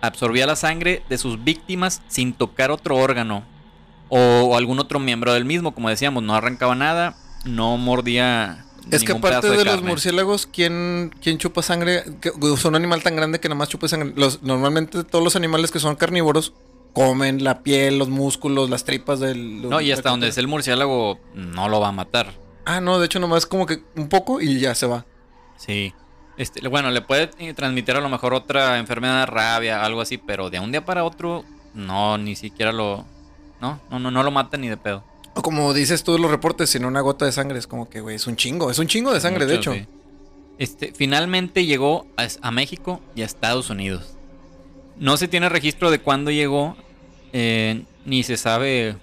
Absorbía 0.00 0.46
la 0.46 0.56
sangre 0.56 1.02
de 1.08 1.18
sus 1.18 1.42
víctimas 1.42 2.02
sin 2.08 2.32
tocar 2.32 2.70
otro 2.70 2.96
órgano 2.96 3.44
o, 4.08 4.18
o 4.18 4.56
algún 4.56 4.78
otro 4.78 4.98
miembro 4.98 5.32
del 5.32 5.44
mismo. 5.44 5.74
Como 5.74 5.88
decíamos, 5.88 6.22
no 6.22 6.34
arrancaba 6.34 6.74
nada, 6.74 7.16
no 7.44 7.76
mordía. 7.76 8.66
Es 8.90 9.04
que 9.04 9.12
aparte 9.12 9.48
de, 9.48 9.64
los 9.64 9.82
murciélagos, 9.82 10.46
¿quién, 10.46 11.14
quién 11.22 11.38
chupa 11.38 11.62
sangre? 11.62 12.02
Sea, 12.20 12.68
un 12.68 12.74
animal 12.74 13.02
tan 13.02 13.14
grande 13.14 13.38
que 13.38 13.48
nada 13.48 13.58
más 13.58 13.68
chupa 13.68 13.88
sangre. 13.88 14.12
Los, 14.16 14.42
normalmente 14.42 15.04
todos 15.04 15.22
los 15.22 15.36
animales 15.36 15.70
que 15.70 15.78
son 15.78 15.94
carnívoros 15.94 16.52
comen 16.92 17.44
la 17.44 17.62
piel, 17.62 17.98
los 17.98 18.08
músculos, 18.08 18.68
las 18.70 18.84
tripas 18.84 19.20
del... 19.20 19.68
No, 19.68 19.80
y 19.80 19.92
hasta 19.92 20.10
donde 20.10 20.28
es 20.28 20.36
el 20.36 20.48
murciélago 20.48 21.18
no 21.34 21.68
lo 21.68 21.80
va 21.80 21.88
a 21.88 21.92
matar. 21.92 22.34
Ah, 22.64 22.80
no, 22.80 22.98
de 22.98 23.06
hecho 23.06 23.18
nomás 23.18 23.46
como 23.46 23.66
que 23.66 23.82
un 23.96 24.08
poco 24.08 24.40
y 24.40 24.60
ya 24.60 24.74
se 24.74 24.86
va. 24.86 25.06
Sí. 25.56 25.94
Este, 26.42 26.66
bueno, 26.66 26.90
le 26.90 27.02
puede 27.02 27.30
eh, 27.38 27.54
transmitir 27.54 27.94
a 27.94 28.00
lo 28.00 28.08
mejor 28.08 28.34
otra 28.34 28.78
enfermedad, 28.78 29.28
rabia, 29.28 29.84
algo 29.84 30.00
así, 30.00 30.18
pero 30.18 30.50
de 30.50 30.58
un 30.58 30.72
día 30.72 30.84
para 30.84 31.04
otro, 31.04 31.44
no, 31.72 32.18
ni 32.18 32.34
siquiera 32.34 32.72
lo. 32.72 33.04
No, 33.60 33.80
no, 33.88 34.00
no, 34.00 34.10
no 34.10 34.24
lo 34.24 34.32
mata 34.32 34.56
ni 34.56 34.68
de 34.68 34.76
pedo. 34.76 35.04
O 35.34 35.42
como 35.42 35.72
dices 35.72 36.02
tú 36.02 36.16
en 36.16 36.22
los 36.22 36.32
reportes, 36.32 36.68
sin 36.68 36.84
una 36.84 37.00
gota 37.00 37.26
de 37.26 37.30
sangre. 37.30 37.60
Es 37.60 37.68
como 37.68 37.88
que, 37.88 38.00
güey, 38.00 38.16
es 38.16 38.26
un 38.26 38.34
chingo. 38.34 38.72
Es 38.72 38.80
un 38.80 38.88
chingo 38.88 39.14
de 39.14 39.20
sangre, 39.20 39.46
de 39.46 39.54
hecho. 39.54 39.72
sí. 39.72 39.86
Este, 40.58 40.92
finalmente 40.92 41.64
llegó 41.64 42.06
a, 42.16 42.26
a 42.40 42.50
México 42.50 43.00
y 43.14 43.22
a 43.22 43.24
Estados 43.24 43.70
Unidos. 43.70 44.16
No 44.96 45.16
se 45.16 45.28
tiene 45.28 45.48
registro 45.48 45.92
de 45.92 46.00
cuándo 46.00 46.32
llegó, 46.32 46.76
eh, 47.32 47.84
ni 48.04 48.24
se 48.24 48.36
sabe 48.36 48.96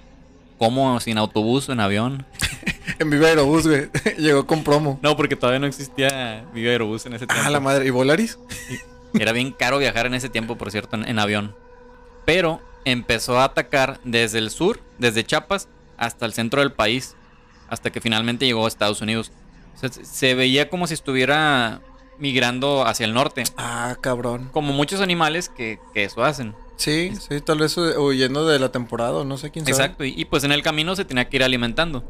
cómo, 0.58 1.00
sin 1.00 1.18
autobús 1.18 1.70
o 1.70 1.72
en 1.72 1.80
avión. 1.80 2.26
En 3.00 3.10
Viva 3.10 3.28
Aerobús, 3.28 3.66
güey. 3.68 3.90
Llegó 4.18 4.46
con 4.46 4.64
promo. 4.64 5.00
No, 5.02 5.16
porque 5.16 5.36
todavía 5.36 5.60
no 5.60 5.68
existía 5.68 6.46
Viva 6.54 6.72
Aerobús 6.72 7.06
en 7.06 7.14
ese 7.14 7.26
tiempo. 7.28 7.44
Ah, 7.46 7.50
la 7.50 7.60
madre. 7.60 7.86
¿Y 7.86 7.90
Volaris? 7.90 8.38
Era 9.14 9.32
bien 9.32 9.52
caro 9.52 9.78
viajar 9.80 10.06
en 10.06 10.14
ese 10.14 10.30
tiempo, 10.30 10.58
por 10.58 10.70
cierto, 10.72 10.96
en, 10.98 11.08
en 11.08 11.18
avión. 11.20 11.56
Pero 12.26 12.62
empezó 12.86 13.40
a 13.40 13.46
atacar 13.46 14.00
desde 14.04 14.38
el 14.40 14.50
sur, 14.52 14.80
desde 14.98 15.24
Chiapas, 15.24 15.68
hasta 15.98 16.26
el 16.26 16.34
centro 16.34 16.62
del 16.62 16.72
país, 16.74 17.16
hasta 17.70 17.90
que 17.90 18.02
finalmente 18.02 18.46
llegó 18.46 18.66
a 18.66 18.68
Estados 18.68 19.02
Unidos. 19.02 19.32
O 19.76 19.80
sea, 19.80 19.90
se- 19.92 20.36
veía 20.36 20.70
como 20.70 20.86
si 20.86 20.94
estuviera 20.94 21.82
migrando 22.20 22.86
hacia 22.86 23.06
el 23.06 23.14
norte, 23.14 23.44
Ah, 23.58 23.96
cabrón. 24.02 24.50
como 24.52 24.74
muchos 24.74 25.00
animales 25.00 25.48
que, 25.50 25.80
que 25.94 26.04
eso 26.04 26.24
hacen. 26.24 26.54
Sí, 26.76 27.14
sí, 27.18 27.40
tal 27.42 27.60
vez 27.60 27.78
eh, 27.78 27.98
huyendo 27.98 28.46
de 28.48 28.60
la 28.60 28.72
temporada, 28.72 29.14
o 29.14 29.24
no 29.26 29.38
sé 29.38 29.52
quién 29.52 29.66
sabe. 29.66 29.76
Exacto, 29.78 30.04
y, 30.06 30.14
y 30.16 30.26
pues 30.26 30.44
en 30.44 30.52
el 30.52 30.62
camino 30.62 30.96
se 30.96 31.06
tenía 31.06 31.28
que 31.30 31.38
ir 31.38 31.44
alimentando. 31.44 32.04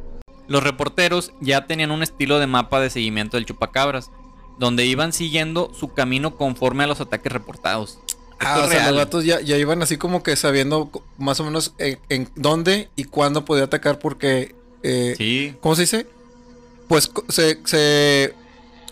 Los 0.49 0.63
reporteros 0.63 1.31
ya 1.39 1.65
tenían 1.67 1.91
un 1.91 2.03
estilo 2.03 2.39
de 2.39 2.47
mapa 2.47 2.81
de 2.81 2.89
seguimiento 2.89 3.37
del 3.37 3.45
chupacabras, 3.45 4.11
donde 4.57 4.85
iban 4.85 5.13
siguiendo 5.13 5.71
su 5.73 5.93
camino 5.93 6.35
conforme 6.35 6.83
a 6.83 6.87
los 6.87 6.99
ataques 6.99 7.31
reportados. 7.31 7.99
Ah, 8.41 8.61
o 8.65 8.69
sea, 8.69 8.87
los 8.89 8.97
gatos 8.97 9.23
ya, 9.25 9.41
ya 9.41 9.57
iban 9.57 9.81
así 9.81 9.97
como 9.97 10.23
que 10.23 10.35
sabiendo 10.35 10.89
más 11.17 11.39
o 11.39 11.43
menos 11.45 11.73
en, 11.77 11.99
en 12.09 12.29
dónde 12.35 12.89
y 12.95 13.03
cuándo 13.05 13.45
podía 13.45 13.65
atacar 13.65 13.99
porque... 13.99 14.55
eh, 14.83 15.13
Sí, 15.17 15.55
¿Cómo 15.61 15.75
se 15.75 15.81
dice? 15.81 16.07
Pues 16.87 17.11
se, 17.27 17.59
se 17.65 18.33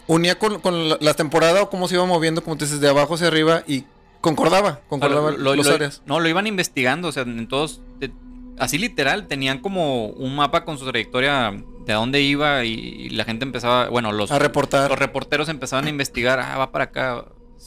unía 0.06 0.38
con, 0.38 0.60
con 0.62 0.90
la, 0.90 0.98
la 1.02 1.14
temporada 1.16 1.62
o 1.64 1.70
cómo 1.70 1.88
se 1.88 1.96
iba 1.96 2.06
moviendo, 2.06 2.44
como 2.44 2.58
te 2.58 2.66
dices, 2.66 2.80
de 2.82 2.90
abajo 2.90 3.16
hacia 3.16 3.28
arriba 3.28 3.64
y 3.68 3.86
concordaba, 4.22 4.82
concordaba 4.90 5.32
Lo- 5.32 5.38
lo- 5.38 5.56
los 5.56 5.66
lo- 5.66 5.74
áreas. 5.74 6.02
No, 6.06 6.20
lo 6.20 6.28
iban 6.30 6.46
investigando, 6.46 7.08
o 7.08 7.12
sea, 7.12 7.24
en 7.24 7.48
todos, 7.48 7.80
de- 8.00 8.12
así 8.60 8.78
literal, 8.78 9.28
tenían 9.28 9.60
como 9.60 10.06
un 10.08 10.36
mapa 10.36 10.66
con 10.66 10.78
su 10.78 10.86
trayectoria 10.86 11.54
de 11.86 11.94
a 11.94 11.96
dónde 11.96 12.22
iba 12.22 12.64
y, 12.66 12.74
y 12.74 13.10
la 13.10 13.24
gente 13.24 13.46
empezaba, 13.46 13.90
bueno, 13.90 14.12
los, 14.12 14.32
A 14.32 14.40
reportar. 14.40 14.90
los 14.90 15.00
reporteros 15.00 15.48
empezaban 15.50 15.86
a 15.86 15.90
investigar, 15.90 16.40
ah, 16.40 16.58
va 16.58 16.72
para 16.72 16.86
acá, 16.86 17.26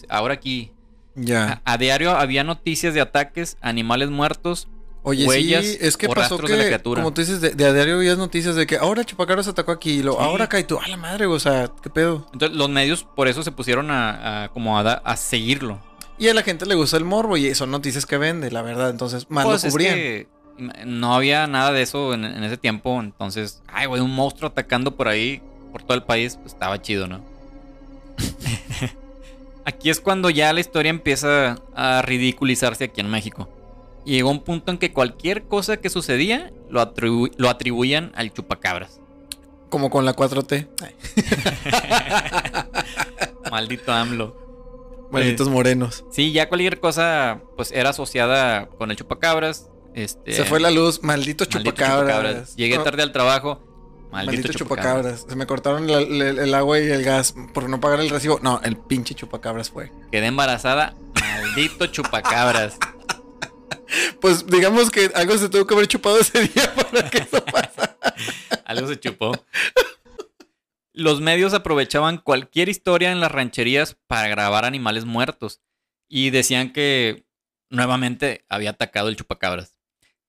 ahora 0.08 0.34
aquí. 0.34 0.72
Ya. 1.14 1.60
A, 1.64 1.72
a 1.74 1.78
diario 1.78 2.12
había 2.12 2.44
noticias 2.44 2.94
de 2.94 3.00
ataques, 3.00 3.56
animales 3.60 4.10
muertos, 4.10 4.68
Oye, 5.02 5.26
huellas 5.26 5.64
sí, 5.64 5.78
es 5.80 5.96
que 5.96 6.08
pasó 6.08 6.36
rastros 6.36 6.50
de 6.50 6.56
la 6.58 6.62
que, 6.64 6.68
criatura. 6.68 7.00
como 7.02 7.12
tú 7.14 7.22
dices, 7.22 7.40
de, 7.40 7.50
de 7.54 7.64
a 7.64 7.72
diario 7.72 7.96
veías 7.98 8.18
noticias 8.18 8.54
de 8.54 8.66
que 8.66 8.76
ahora 8.76 9.02
Chupacabras 9.04 9.48
atacó 9.48 9.72
aquí 9.72 9.92
y 9.92 10.02
lo, 10.02 10.12
Sí. 10.12 10.18
ahora 10.20 10.46
y 10.58 10.64
tú, 10.64 10.78
a 10.78 10.86
la 10.88 10.96
madre, 10.98 11.24
o 11.26 11.40
sea, 11.40 11.70
qué 11.82 11.88
pedo. 11.88 12.28
entonces 12.34 12.56
los 12.56 12.68
medios 12.68 13.04
por 13.04 13.26
eso 13.26 13.42
se 13.42 13.50
pusieron 13.50 13.90
a, 13.90 14.44
a- 14.44 14.48
como 14.50 14.78
a, 14.78 14.82
da- 14.82 15.00
a 15.04 15.16
seguirlo. 15.16 15.80
Y 16.18 16.28
a 16.28 16.34
la 16.34 16.42
gente 16.42 16.66
le 16.66 16.74
gusta 16.74 16.98
el 16.98 17.04
morbo 17.06 17.38
y 17.38 17.54
son 17.54 17.70
noticias 17.70 18.04
que 18.04 18.18
vende, 18.18 18.50
la 18.50 18.60
verdad, 18.60 18.90
entonces 18.90 19.26
más 19.30 19.46
Pues 19.46 19.62
lo 19.62 19.68
es 19.68 19.72
cubrían. 19.72 19.94
que 19.94 20.28
no 20.86 21.14
había 21.14 21.46
nada 21.46 21.72
de 21.72 21.82
eso 21.82 22.14
en, 22.14 22.24
en 22.24 22.44
ese 22.44 22.56
tiempo, 22.56 23.00
entonces, 23.00 23.62
ay, 23.68 23.86
güey, 23.86 24.00
un 24.02 24.14
monstruo 24.14 24.50
atacando 24.50 24.96
por 24.96 25.08
ahí, 25.08 25.40
por 25.72 25.82
todo 25.82 25.94
el 25.94 26.02
país, 26.02 26.36
pues 26.40 26.52
estaba 26.54 26.80
chido, 26.82 27.06
¿no? 27.06 27.20
aquí 29.64 29.90
es 29.90 30.00
cuando 30.00 30.30
ya 30.30 30.52
la 30.52 30.60
historia 30.60 30.90
empieza 30.90 31.56
a 31.74 32.02
ridiculizarse 32.02 32.84
aquí 32.84 33.00
en 33.00 33.10
México. 33.10 33.48
Y 34.04 34.12
llegó 34.12 34.30
un 34.30 34.40
punto 34.40 34.70
en 34.72 34.78
que 34.78 34.92
cualquier 34.92 35.42
cosa 35.44 35.76
que 35.76 35.90
sucedía 35.90 36.50
lo, 36.70 36.80
atribu- 36.80 37.32
lo 37.36 37.50
atribuían 37.50 38.12
al 38.14 38.32
chupacabras. 38.32 38.98
Como 39.68 39.90
con 39.90 40.04
la 40.04 40.16
4T. 40.16 40.68
Ay, 40.82 40.94
Maldito 43.50 43.92
AMLO. 43.92 45.08
malditos 45.12 45.48
morenos. 45.48 46.04
Sí, 46.10 46.32
ya 46.32 46.48
cualquier 46.48 46.80
cosa 46.80 47.40
pues 47.56 47.72
era 47.72 47.90
asociada 47.90 48.66
con 48.66 48.90
el 48.90 48.96
chupacabras. 48.96 49.68
Este, 49.94 50.32
Se 50.32 50.44
fue 50.44 50.60
la 50.60 50.70
luz, 50.70 51.02
maldito 51.02 51.44
chupacabras. 51.44 52.54
Llegué 52.56 52.76
No, 52.76 52.82
tarde 52.84 53.02
al 53.02 53.12
trabajo. 53.12 53.66
Maldito, 54.12 54.32
Maldito, 54.42 54.58
chupacabras. 54.58 55.02
chupacabras. 55.02 55.26
Se 55.28 55.36
me 55.36 55.46
cortaron 55.46 55.86
la- 55.86 55.98
el 56.00 56.54
agua 56.54 56.78
y 56.80 56.88
el 56.90 57.02
gas 57.04 57.34
por 57.54 57.68
no 57.68 57.80
pagar 57.80 58.00
el 58.00 58.10
recibo. 58.10 58.40
No, 58.42 58.60
el 58.64 58.76
pinche 58.76 59.14
chupacabras 59.14 59.70
fue. 59.70 59.92
Quedé 60.10 60.26
embarazada. 60.26 60.94
Maldito 61.14 61.86
chupacabras. 61.86 62.76
Pues 64.20 64.46
digamos 64.46 64.88
que 64.90 65.10
algo 65.16 65.36
se 65.36 65.48
tuvo 65.48 65.66
que 65.66 65.74
haber 65.74 65.88
chupado 65.88 66.20
ese 66.20 66.42
día 66.46 66.72
para 66.92 67.10
que 67.10 67.18
eso 67.18 67.44
pasara. 67.44 67.96
Algo 68.64 68.86
se 68.86 69.00
chupó. 69.00 69.32
Los 70.92 71.20
medios 71.20 71.54
aprovechaban 71.54 72.18
cualquier 72.18 72.68
historia 72.68 73.10
en 73.10 73.18
las 73.18 73.32
rancherías 73.32 73.96
para 74.06 74.28
grabar 74.28 74.64
animales 74.64 75.06
muertos. 75.06 75.60
Y 76.08 76.30
decían 76.30 76.72
que 76.72 77.24
nuevamente 77.68 78.44
había 78.48 78.70
atacado 78.70 79.08
el 79.08 79.16
chupacabras. 79.16 79.76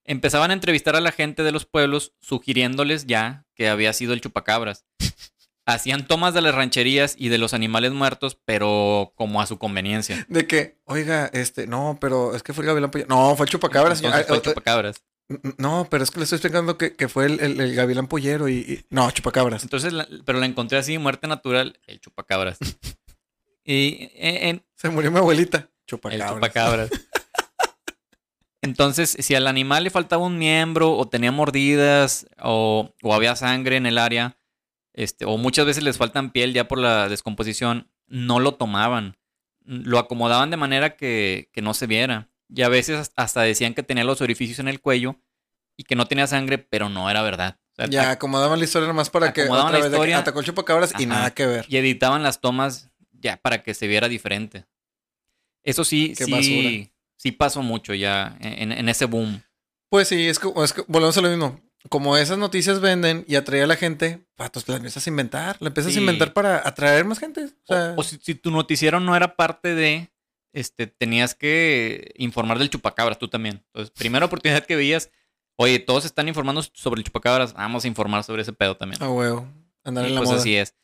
Empezaban 0.04 0.52
a 0.52 0.54
entrevistar 0.54 0.96
a 0.96 1.02
la 1.02 1.12
gente 1.12 1.44
de 1.44 1.52
los 1.52 1.66
pueblos, 1.66 2.14
sugiriéndoles 2.20 3.06
ya 3.06 3.46
que 3.56 3.70
había 3.70 3.94
sido 3.94 4.14
el 4.14 4.22
chupacabras. 4.22 4.86
Hacían 5.68 6.08
tomas 6.08 6.34
de 6.34 6.42
las 6.42 6.56
rancherías 6.56 7.16
y 7.18 7.30
de 7.30 7.38
los 7.38 7.54
animales 7.54 7.92
muertos, 7.92 8.36
pero 8.46 9.14
como 9.16 9.42
a 9.42 9.46
su 9.46 9.60
conveniencia. 9.60 10.26
De 10.28 10.48
que, 10.48 10.80
oiga, 10.86 11.28
este, 11.34 11.68
no, 11.68 11.98
pero 12.02 12.36
es 12.36 12.42
que 12.42 12.52
fue 12.52 12.64
el 12.64 12.70
gavilán 12.70 12.90
pollero. 12.90 13.08
No, 13.16 13.36
fue 13.36 13.46
el 13.46 13.52
chupacabras. 13.52 14.00
Entonces 14.02 14.26
fue 14.26 14.36
el 14.38 14.42
eh, 14.42 14.46
chupacabras. 14.46 15.04
eh, 15.30 15.38
No, 15.60 15.88
pero 15.90 16.04
es 16.04 16.10
que 16.10 16.18
le 16.20 16.24
estoy 16.24 16.38
explicando 16.38 16.78
que, 16.80 16.96
que 16.96 17.08
fue 17.08 17.28
el, 17.28 17.40
el- 17.40 17.62
el 17.62 17.76
gavilán 17.76 18.08
pollero 18.08 18.50
y, 18.50 18.54
y- 18.56 18.86
No, 18.90 19.10
chupacabras. 19.12 19.62
Entonces, 19.62 19.94
la- 19.94 20.08
pero 20.26 20.40
la 20.40 20.48
encontré 20.48 20.80
así, 20.80 20.98
muerte 20.98 21.28
natural, 21.28 21.80
el 21.86 22.02
chupacabras. 22.02 22.58
y 23.64 24.10
en, 24.16 24.48
en- 24.48 24.66
Se 24.76 24.90
murió 24.90 25.12
mi 25.12 25.20
abuelita. 25.20 25.58
el 25.60 25.68
Chupacabras. 25.86 26.90
Entonces, 28.62 29.16
si 29.20 29.34
al 29.36 29.48
animal 29.48 29.84
le 29.84 29.90
faltaba 29.90 30.24
un 30.26 30.38
miembro, 30.38 30.96
o 30.96 31.08
tenía 31.08 31.32
mordidas, 31.32 32.28
o, 32.42 32.94
o 33.02 33.14
había 33.14 33.36
sangre 33.36 33.78
en 33.78 33.86
el 33.88 33.98
área, 33.98 34.38
este, 34.94 35.26
o 35.26 35.38
muchas 35.38 35.66
veces 35.66 35.84
les 35.84 35.98
faltan 35.98 36.32
piel 36.32 36.54
ya 36.54 36.68
por 36.68 36.78
la 36.78 37.10
descomposición, 37.10 37.90
no 38.08 38.40
lo 38.40 38.54
tomaban. 38.56 39.18
Lo 39.64 40.00
acomodaban 40.00 40.50
de 40.52 40.58
manera 40.58 40.96
que, 40.96 41.50
que 41.54 41.62
no 41.62 41.74
se 41.74 41.88
viera. 41.88 42.30
Y 42.54 42.62
a 42.64 42.70
veces 42.70 43.12
hasta 43.16 43.42
decían 43.42 43.74
que 43.74 43.84
tenía 43.84 44.04
los 44.04 44.22
orificios 44.22 44.60
en 44.60 44.68
el 44.68 44.82
cuello 44.82 45.16
y 45.78 45.84
que 45.84 45.96
no 45.96 46.06
tenía 46.08 46.28
sangre, 46.28 46.58
pero 46.58 46.90
no 46.90 47.10
era 47.10 47.22
verdad. 47.22 47.58
O 47.72 47.76
sea, 47.76 47.88
Ya 47.88 48.12
acomodaban 48.12 48.60
la 48.60 48.66
historia 48.66 48.88
nomás 48.88 49.10
para 49.10 49.32
que 49.32 49.44
otra 49.44 49.72
la 49.72 49.78
vez 49.78 49.86
historia. 49.86 50.18
atacó 50.20 50.40
el 50.40 50.46
chupacabras 50.46 50.94
y 51.00 51.06
nada 51.06 51.32
que 51.34 51.46
ver. 51.46 51.66
y 51.70 51.78
editaban 51.78 52.22
las 52.22 52.42
tomas 52.42 52.92
ya 53.14 53.38
para 53.38 53.64
que 53.64 53.74
se 53.74 53.88
viera 53.88 54.10
diferente. 54.10 54.66
Eso 55.64 55.86
sí, 55.86 56.14
Qué 56.18 56.26
sí, 56.26 56.32
basura. 56.32 56.92
Sí 57.22 57.32
pasó 57.32 57.62
mucho 57.62 57.94
ya 57.94 58.36
en, 58.40 58.72
en 58.72 58.90
ese 58.90 59.06
boom. 59.06 59.42
Pues 59.90 60.08
sí, 60.08 60.28
es 60.28 60.40
que, 60.40 60.48
es 60.64 60.74
que 60.74 60.84
volvemos 60.88 61.18
a 61.18 61.22
lo 61.22 61.30
mismo. 61.30 61.60
Como 61.90 62.16
esas 62.16 62.38
noticias 62.38 62.80
venden 62.80 63.26
y 63.28 63.36
atrae 63.36 63.64
a 63.64 63.68
la 63.68 63.76
gente, 63.76 64.20
pues 64.36 64.68
la 64.68 64.76
empiezas 64.78 65.06
a 65.06 65.10
inventar. 65.10 65.58
La 65.60 65.68
empiezas 65.70 65.92
Sí. 65.94 65.98
a 65.98 66.02
inventar 66.02 66.32
para 66.34 66.58
atraer 66.68 67.06
más 67.06 67.20
gente. 67.20 67.46
O 67.46 67.66
sea, 67.68 67.94
O, 67.98 68.02
o 68.02 68.04
si, 68.04 68.18
si 68.22 68.36
tu 68.36 68.52
noticiero 68.52 69.00
no 69.00 69.16
era 69.16 69.36
parte 69.36 69.74
de, 69.76 70.10
este, 70.54 70.86
tenías 70.88 71.34
que 71.36 72.14
informar 72.18 72.60
del 72.60 72.70
chupacabras 72.70 73.18
tú 73.18 73.28
también. 73.28 73.64
Entonces, 73.68 73.92
primera 73.92 74.26
oportunidad 74.28 74.66
que 74.66 74.76
veías, 74.76 75.10
oye, 75.56 75.80
todos 75.80 76.06
están 76.06 76.28
informando 76.28 76.62
sobre 76.74 77.00
el 77.00 77.06
chupacabras, 77.06 77.54
vamos 77.54 77.84
a 77.84 77.88
informar 77.88 78.24
sobre 78.24 78.44
ese 78.44 78.54
pedo 78.54 78.78
también. 78.78 79.02
a 79.02 79.10
huevo. 79.10 79.48
Andar 79.84 80.06
y 80.06 80.10
en 80.10 80.16
la 80.16 80.22
pues 80.22 80.30
moda. 80.30 80.40
así 80.40 80.56
es. 80.56 80.76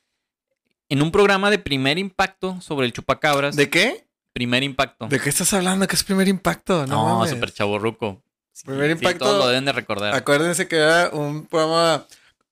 En 0.89 1.01
un 1.03 1.11
programa 1.11 1.51
de 1.51 1.59
primer 1.59 1.99
impacto 1.99 2.59
sobre 2.61 2.87
el 2.87 2.93
chupacabras, 2.93 3.55
¿De 3.55 3.69
qué? 3.69 4.06
Primer 4.37 4.61
impacto. 4.63 5.07
¿De 5.07 5.19
qué 5.19 5.29
estás 5.29 5.51
hablando? 5.53 5.87
¿Qué 5.87 5.95
es 5.95 6.03
primer 6.03 6.27
impacto? 6.27 6.85
No, 6.85 7.19
no, 7.19 7.27
super 7.27 7.51
chaborruco. 7.51 8.21
Sí, 8.53 8.63
Primer 8.65 8.87
sí, 8.87 8.93
impacto- 9.03 9.25
todos 9.25 9.37
lo 9.39 9.47
deben 9.47 9.65
de 9.65 9.71
recordar. 9.71 10.13
Acuérdense 10.15 10.67
que 10.67 10.77
era 10.77 11.09
un 11.11 11.45
programa 11.47 12.05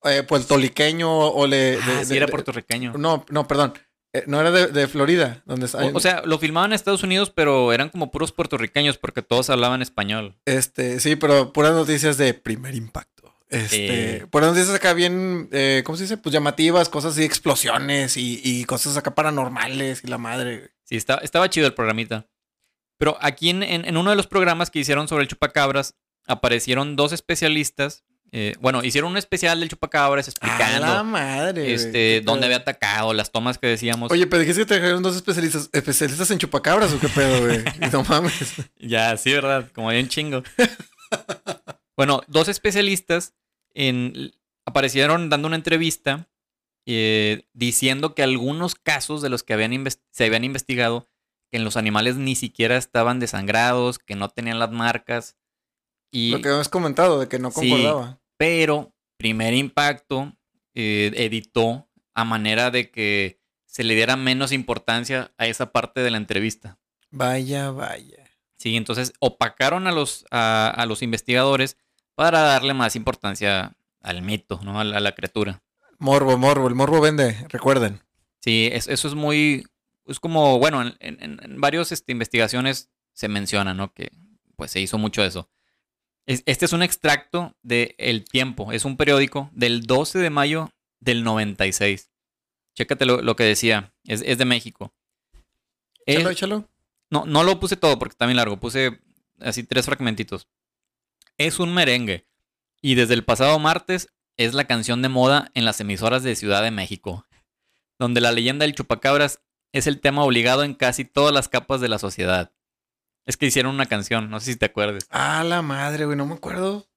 eh, 0.04 0.24
puertorriqueño 0.24 1.10
o 1.10 1.48
le. 1.48 1.78
Ah, 1.82 1.88
de- 2.00 2.06
sí, 2.06 2.12
de- 2.12 2.17
era 2.17 2.28
puertorriqueño. 2.28 2.93
No, 2.98 3.26
no, 3.30 3.48
perdón. 3.48 3.74
Eh, 4.13 4.24
no 4.28 4.39
era 4.39 4.50
de, 4.52 4.67
de 4.67 4.88
Florida, 4.88 5.41
donde. 5.45 5.65
O, 5.65 5.98
o 5.98 6.00
sea, 6.00 6.21
lo 6.26 6.38
filmaban 6.39 6.71
en 6.71 6.76
Estados 6.76 7.04
Unidos, 7.04 7.32
pero 7.36 7.74
eran 7.74 7.89
como 7.89 8.12
puros 8.12 8.32
puertorriqueños 8.32 8.98
porque 8.98 9.21
todos 9.21 9.50
hablaban 9.50 9.82
español. 9.82 10.36
Este, 10.45 11.00
sí, 11.00 11.15
pero 11.15 11.52
puras 11.54 11.74
noticias 11.74 12.17
de 12.17 12.34
primer 12.34 12.76
impacto. 12.76 13.34
Este, 13.50 14.19
Sí. 14.21 14.26
puras 14.32 14.50
noticias 14.50 14.76
acá 14.76 14.93
bien, 14.93 15.50
eh, 15.52 15.82
¿cómo 15.86 15.98
se 15.98 16.04
dice? 16.06 16.17
Pues 16.17 16.34
llamativas, 16.34 16.89
cosas 16.89 17.13
así, 17.13 17.24
explosiones 17.24 18.15
y, 18.17 18.41
y 18.43 18.63
cosas 18.65 18.95
acá 18.98 19.13
paranormales 19.15 20.04
y 20.04 20.08
la 20.08 20.17
madre. 20.17 20.71
Sí, 20.86 20.95
está- 20.95 21.15
estaba 21.24 21.50
chido 21.50 21.67
el 21.67 21.74
programita. 21.74 22.28
Pero 22.98 23.17
aquí 23.19 23.50
en, 23.50 23.62
en- 23.63 23.86
en 23.86 23.98
uno 23.98 24.10
de 24.12 24.15
los 24.15 24.28
programas 24.28 24.71
que 24.71 24.80
hicieron 24.80 25.08
sobre 25.10 25.24
el 25.24 25.28
chupacabras, 25.28 25.95
aparecieron 26.28 26.95
dos 26.95 27.12
especialistas. 27.12 28.04
eh, 28.32 28.56
bueno, 28.60 28.84
hicieron 28.84 29.12
un 29.12 29.17
especial 29.17 29.60
del 29.60 29.69
chupacabras 29.69 30.28
A 30.28 30.32
explicando 30.32 30.86
la 30.88 31.04
madre. 31.04 31.74
este, 31.74 32.21
dónde 32.26 32.45
había 32.48 32.58
atacado, 32.58 33.13
las 33.13 33.32
tomas 33.32 33.58
que 33.58 33.67
decíamos. 33.67 34.12
Oye, 34.12 34.28
pero 34.28 34.39
dijiste 34.41 34.62
que 34.63 34.65
trajeron 34.65 35.04
dos 35.04 35.15
especialistas, 35.15 35.69
especialistas 35.74 36.32
en 36.32 36.39
chupacabras 36.39 36.91
o 36.93 37.00
qué 37.00 37.08
pedo, 37.10 37.45
güey. 37.45 37.63
no 37.93 38.04
mames. 38.04 38.56
Ya, 38.78 39.15
sí, 39.17 39.32
¿verdad? 39.34 39.69
Como 39.74 39.88
un 39.89 40.08
chingo. 40.10 40.43
bueno, 41.95 42.21
dos 42.28 42.48
especialistas 42.48 43.34
en, 43.74 44.34
aparecieron 44.65 45.30
dando 45.30 45.48
una 45.48 45.56
entrevista 45.56 46.28
eh, 46.86 47.48
diciendo 47.54 48.13
que 48.15 48.24
algunos 48.24 48.76
casos 48.76 49.21
de 49.21 49.30
los 49.30 49.43
que 49.43 49.54
habían 49.54 49.86
se 50.12 50.26
habían 50.26 50.43
investigado, 50.43 51.08
que 51.52 51.58
en 51.58 51.63
los 51.63 51.78
animales 51.78 52.15
ni 52.17 52.36
siquiera 52.36 52.78
estaban 52.78 53.19
desangrados, 53.19 54.00
que 54.00 54.15
no 54.15 54.30
tenían 54.30 54.60
las 54.60 54.71
marcas. 54.71 55.38
Y, 56.12 56.32
Lo 56.32 56.41
que 56.41 56.48
habíamos 56.50 56.69
comentado, 56.69 57.19
de 57.19 57.28
que 57.28 57.39
no 57.39 57.52
Sí. 57.52 57.69
concordaba. 57.69 58.19
pero 58.38 58.93
Primer 59.17 59.54
Impacto 59.54 60.34
eh, 60.74 61.12
editó 61.15 61.89
a 62.13 62.24
manera 62.26 62.69
de 62.71 62.91
que 62.91 63.39
se 63.65 63.84
le 63.84 63.95
diera 63.95 64.15
menos 64.17 64.52
importancia 64.52 65.34
a 65.38 65.48
esa 65.48 65.71
parte 65.71 66.02
de 66.02 66.12
la 66.12 66.17
entrevista. 66.17 66.78
Vaya, 67.12 67.71
vaya. 67.71 68.24
Sí, 68.58 68.76
entonces 68.76 69.13
opacaron 69.19 69.88
a 69.88 69.91
los, 69.91 70.26
a, 70.32 70.69
a 70.69 70.86
los 70.86 71.02
investigadores 71.02 71.78
para 72.15 72.41
darle 72.41 72.74
más 72.74 72.95
importancia 72.95 73.78
al 74.02 74.21
mito, 74.21 74.60
¿no? 74.63 74.80
A 74.80 74.84
la, 74.84 74.98
a 74.98 75.00
la 75.02 75.13
criatura. 75.13 75.62
Morbo, 75.99 76.38
morbo. 76.38 76.67
El 76.67 76.75
morbo 76.75 77.01
vende, 77.01 77.45
recuerden. 77.49 78.01
Sí, 78.41 78.69
es- 78.71 78.88
eso 78.88 79.08
es 79.08 79.15
muy. 79.15 79.63
Es 80.08 80.19
como, 80.19 80.60
bueno, 80.60 80.81
en, 80.81 80.95
en- 80.99 81.39
en 81.41 81.62
varios 81.62 81.91
este, 81.91 82.12
investigaciones 82.12 82.89
se 83.13 83.27
menciona, 83.27 83.73
¿no? 83.73 83.93
Que 83.93 84.12
pues 84.55 84.71
se 84.71 84.79
hizo 84.79 84.97
mucho 84.97 85.23
eso. 85.23 85.49
Es- 86.25 86.43
este 86.45 86.65
es 86.65 86.73
un 86.73 86.84
extracto 86.84 87.55
de 87.63 87.95
El 87.97 88.23
Tiempo, 88.25 88.71
es 88.71 88.86
un 88.86 88.97
periódico 88.97 89.49
del 89.53 89.84
12 89.84 90.19
de 90.19 90.29
mayo 90.29 90.71
del 90.99 91.23
96. 91.23 92.12
Chécate 92.73 93.05
lo, 93.05 93.21
lo 93.21 93.36
que 93.36 93.43
decía, 93.43 93.93
es, 94.03 94.21
es 94.25 94.38
de 94.38 94.45
México. 94.45 94.93
Échalo, 96.05 96.29
échalo. 96.29 96.69
no, 97.10 97.25
no 97.25 97.43
lo 97.43 97.60
puse 97.60 97.77
todo 97.77 97.97
porque 97.97 98.13
está 98.13 98.25
bien 98.25 98.38
largo. 98.38 98.60
Puse 98.60 98.99
así 99.39 99.63
tres 99.63 99.86
fragmentitos. 99.86 100.47
Es 101.38 101.60
un 101.60 101.73
merengue. 101.73 102.27
Y 102.81 102.95
desde 102.95 103.13
el 103.15 103.23
pasado 103.23 103.58
martes 103.60 104.10
es 104.38 104.54
la 104.54 104.65
canción 104.65 105.02
de 105.02 105.10
moda 105.10 105.52
en 105.54 105.65
las 105.65 105.80
emisoras 105.80 106.24
de 106.24 106.36
Ciudad 106.36 106.63
de 106.63 106.71
México. 106.71 107.26
Donde 108.00 108.21
la 108.21 108.32
leyenda 108.32 108.65
del 108.65 108.76
chupacabras 108.76 109.41
es 109.71 109.88
el 109.88 110.00
tema 110.02 110.24
obligado 110.24 110.63
en 110.63 110.74
casi 110.74 111.06
todas 111.06 111.34
las 111.34 111.48
capas 111.50 111.82
de 111.82 111.89
la 111.89 112.00
sociedad. 112.00 112.52
Es 113.26 113.38
que 113.38 113.45
hicieron 113.48 113.74
una 113.74 113.86
canción, 113.88 114.30
no 114.30 114.39
sé 114.39 114.54
si 114.54 114.58
te 114.60 114.65
acuerdas. 114.65 115.08
Ah, 115.10 115.43
la 115.43 115.62
madre, 115.62 116.06
güey. 116.06 116.17
No 116.17 116.26
me 116.26 116.36
acuerdo. 116.36 116.88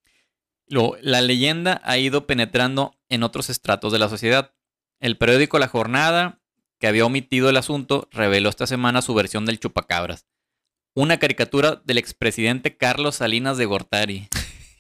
Lo- 0.67 0.97
la 1.01 1.21
leyenda 1.23 1.81
ha 1.85 1.97
ido 1.99 2.27
penetrando 2.27 2.95
en 3.09 3.23
otros 3.23 3.49
estratos 3.49 3.93
de 3.93 3.99
la 3.99 4.09
sociedad. 4.09 4.53
El 5.01 5.17
periódico 5.17 5.59
La 5.59 5.69
Jornada, 5.69 6.41
que 6.79 6.87
había 6.89 7.07
omitido 7.07 7.49
el 7.49 7.57
asunto, 7.57 8.09
reveló 8.13 8.49
esta 8.51 8.67
semana 8.67 9.01
su 9.01 9.15
versión 9.15 9.47
del 9.47 9.59
chupacabras. 9.61 10.27
Una 10.95 11.19
caricatura 11.19 11.81
del 11.85 11.99
expresidente 11.99 12.77
Carlos 12.77 13.17
Salinas 13.17 13.57
de 13.57 13.65
Gortari, 13.67 14.29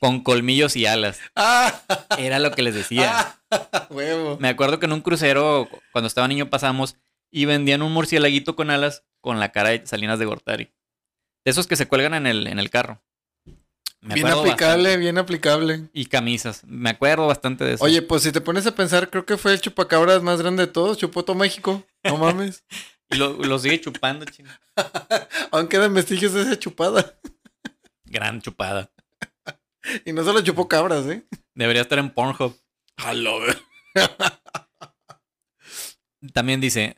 con 0.00 0.22
colmillos 0.22 0.76
y 0.76 0.86
alas. 0.86 1.18
Ah, 1.36 1.82
Era 2.18 2.38
lo 2.38 2.52
que 2.52 2.62
les 2.62 2.74
decía. 2.74 3.38
huevo. 3.90 4.36
Me 4.40 4.48
acuerdo 4.48 4.78
que 4.78 4.86
en 4.86 4.92
un 4.92 5.00
crucero, 5.00 5.68
cuando 5.92 6.06
estaba 6.06 6.28
niño, 6.28 6.50
pasamos 6.50 6.96
y 7.30 7.44
vendían 7.44 7.82
un 7.82 7.92
murcielaguito 7.92 8.56
con 8.56 8.70
alas 8.70 9.04
con 9.20 9.40
la 9.40 9.50
cara 9.52 9.70
de 9.70 9.86
Salinas 9.86 10.18
de 10.18 10.24
Gortari. 10.26 10.64
De 11.44 11.50
esos 11.50 11.66
que 11.66 11.76
se 11.76 11.86
cuelgan 11.86 12.14
en 12.14 12.26
el, 12.26 12.46
en 12.46 12.58
el 12.58 12.70
carro. 12.70 13.02
Me 14.00 14.14
Bien 14.14 14.28
aplicable, 14.28 14.82
bastante. 14.84 14.96
bien 14.98 15.18
aplicable. 15.18 15.88
Y 15.92 16.06
camisas. 16.06 16.62
Me 16.64 16.90
acuerdo 16.90 17.26
bastante 17.26 17.64
de 17.64 17.74
eso. 17.74 17.84
Oye, 17.84 18.00
pues 18.00 18.22
si 18.22 18.30
te 18.30 18.40
pones 18.40 18.64
a 18.66 18.74
pensar, 18.74 19.10
creo 19.10 19.26
que 19.26 19.36
fue 19.36 19.52
el 19.52 19.60
chupacabras 19.60 20.22
más 20.22 20.40
grande 20.40 20.66
de 20.66 20.72
todos. 20.72 20.98
Chupó 20.98 21.24
todo 21.24 21.34
México. 21.36 21.84
No 22.04 22.16
mames. 22.16 22.64
Y 23.10 23.16
lo, 23.16 23.32
lo 23.32 23.58
sigue 23.58 23.80
chupando, 23.80 24.26
ching. 24.26 24.44
Aún 25.50 25.66
quedan 25.68 25.94
vestigios 25.94 26.34
de 26.34 26.42
esa 26.42 26.58
chupada. 26.58 27.18
Gran 28.04 28.42
chupada. 28.42 28.90
Y 30.04 30.12
no 30.12 30.24
solo 30.24 30.40
chupó 30.42 30.68
cabras, 30.68 31.06
¿eh? 31.06 31.24
Debería 31.54 31.82
estar 31.82 31.98
en 31.98 32.10
Pornhub. 32.10 32.56
Hello. 32.96 33.38
También 36.32 36.60
dice, 36.60 36.96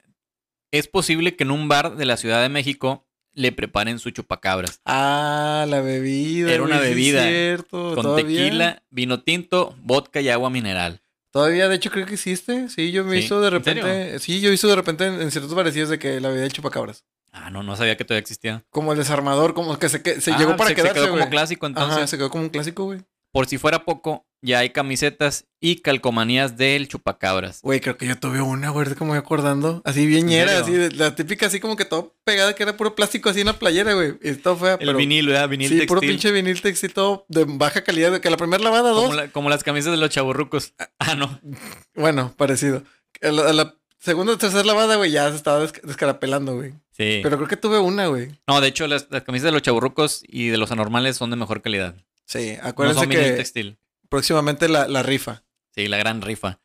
es 0.71 0.89
posible 0.89 1.37
que 1.37 1.45
en 1.45 1.51
un 1.51 1.69
bar 1.69 1.97
de 1.97 2.07
la 2.07 2.17
Ciudad 2.17 2.43
de 2.43 2.49
México 2.49 3.07
le 3.33 3.53
preparen 3.53 3.99
su 3.99 4.11
chupacabras. 4.11 4.81
Ah, 4.85 5.67
la 5.69 5.81
bebida. 5.81 6.53
Era 6.53 6.63
una 6.63 6.79
güey, 6.79 6.91
bebida 6.91 7.27
cierto. 7.27 7.95
Con 7.95 8.03
¿Todavía? 8.03 8.45
tequila, 8.45 8.83
vino 8.91 9.23
tinto, 9.23 9.77
vodka 9.83 10.21
y 10.21 10.29
agua 10.31 10.51
mineral. 10.51 11.03
Todavía, 11.33 11.69
de 11.69 11.77
hecho, 11.77 11.91
creo 11.91 12.07
que 12.07 12.15
existe. 12.15 12.69
Sí, 12.71 12.91
yo 12.91 13.05
me 13.05 13.19
Sí, 13.19 13.25
hizo 13.27 13.41
de 13.41 13.51
repente. 13.51 14.19
Sí, 14.19 14.41
yo 14.41 14.51
hizo 14.53 14.69
de 14.69 14.75
repente 14.75 15.07
en, 15.07 15.21
en 15.21 15.31
ciertos 15.31 15.55
parecidos 15.55 15.91
de 15.91 15.99
que 15.99 16.21
la 16.21 16.29
bebida 16.29 16.45
de 16.45 16.51
chupacabras. 16.51 17.05
Ah, 17.33 17.51
no, 17.51 17.63
no 17.63 17.77
sabía 17.77 17.97
que 17.97 18.05
todavía 18.05 18.21
existía. 18.21 18.65
Como 18.71 18.93
el 18.93 18.99
desarmador, 18.99 19.55
como 19.55 19.79
que 19.79 19.89
se, 19.89 20.03
que- 20.03 20.21
se 20.21 20.33
Ah, 20.33 20.39
llegó 20.39 20.57
para 20.57 20.71
se, 20.71 20.75
se 20.77 20.83
quedarse, 20.83 21.01
quedó 21.01 21.11
como 21.13 21.29
clásico 21.31 21.67
entonces. 21.67 21.97
Ajá, 21.97 22.07
se 22.07 22.17
quedó 22.19 22.31
como 22.31 22.45
un 22.45 22.51
clásico, 22.51 22.85
güey. 22.85 23.01
Por 23.33 23.47
si 23.47 23.59
fuera 23.59 23.85
poco, 23.85 24.27
ya 24.43 24.59
hay 24.59 24.71
camisetas 24.71 25.47
y 25.61 25.77
calcomanías 25.77 26.57
del 26.57 26.89
chupacabras. 26.89 27.61
Güey, 27.63 27.79
creo 27.81 27.97
que 27.97 28.07
yo 28.07 28.19
tuve 28.19 28.41
una, 28.41 28.71
güey, 28.71 28.89
me 28.89 28.95
voy 29.07 29.19
acordando. 29.19 29.81
Así 29.85 30.05
bien 30.07 30.23
¿En 30.23 30.27
ñera, 30.27 30.59
así, 30.59 30.73
de- 30.73 30.91
la 30.91 31.15
típica, 31.15 31.47
así 31.47 31.61
como 31.61 31.77
que 31.77 31.85
todo 31.85 32.17
pegada, 32.25 32.57
que 32.57 32.65
era 32.65 32.77
puro 32.77 32.97
plástico, 32.97 33.29
así 33.31 33.43
en 33.43 33.47
la 33.47 33.53
playera, 33.53 33.95
güey. 33.95 34.15
Y 34.21 34.33
todo 34.35 34.57
fea, 34.57 34.73
El 34.73 34.79
pero... 34.87 34.99
vinil, 34.99 35.29
¿verdad? 35.29 35.49
Vinil 35.49 35.69
sí, 35.69 35.87
puro 35.87 36.01
textil. 36.01 36.17
pinche 36.19 36.33
vinil 36.33 36.61
textil, 36.61 36.93
todo 36.93 37.25
de 37.29 37.45
baja 37.47 37.85
calidad, 37.85 38.19
que 38.19 38.31
la 38.31 38.37
primera 38.37 38.65
lavada, 38.65 38.91
como, 38.93 39.07
dos. 39.07 39.15
la- 39.15 39.29
como 39.29 39.49
las 39.49 39.63
camisas 39.63 39.93
de 39.93 39.99
los 39.99 40.11
chaburrucos. 40.11 40.75
Ah, 40.99 41.15
no. 41.15 41.41
Bueno, 41.95 42.35
parecido. 42.37 42.83
A 43.23 43.29
la, 43.29 43.49
a 43.51 43.53
la 43.53 43.75
segunda 44.01 44.33
o 44.33 44.39
tercera 44.39 44.65
lavada, 44.65 44.97
güey, 44.97 45.13
ya 45.13 45.31
se 45.31 45.37
estaba 45.37 45.61
des- 45.61 45.81
descarapelando, 45.85 46.57
güey. 46.57 46.73
Sí. 47.01 47.21
Pero 47.23 47.37
creo 47.39 47.49
que 47.49 47.57
tuve 47.57 47.79
una, 47.79 48.09
güey. 48.09 48.29
No, 48.47 48.61
de 48.61 48.69
hecho, 48.69 48.87
las, 48.87 49.07
las 49.11 49.23
camisas 49.23 49.47
de 49.47 49.53
los 49.53 49.63
chaburrucos 49.63 50.23
y 50.29 50.49
de 50.49 50.59
los 50.59 50.71
anormales 50.71 51.17
son 51.17 51.31
de 51.31 51.37
mejor 51.37 51.63
calidad. 51.63 51.95
Sí, 52.27 52.59
No 52.63 52.69
acuérdense 52.69 53.01
son 53.01 53.09
vinil 53.09 53.25
que 53.25 53.33
textil. 53.33 53.79
próximamente 54.11 54.69
la, 54.69 54.87
la 54.87 55.03
rifa. 55.03 55.43
Sí, 55.75 55.89
la 55.89 55.97
gran 55.97 56.21
rifa. 56.21 56.61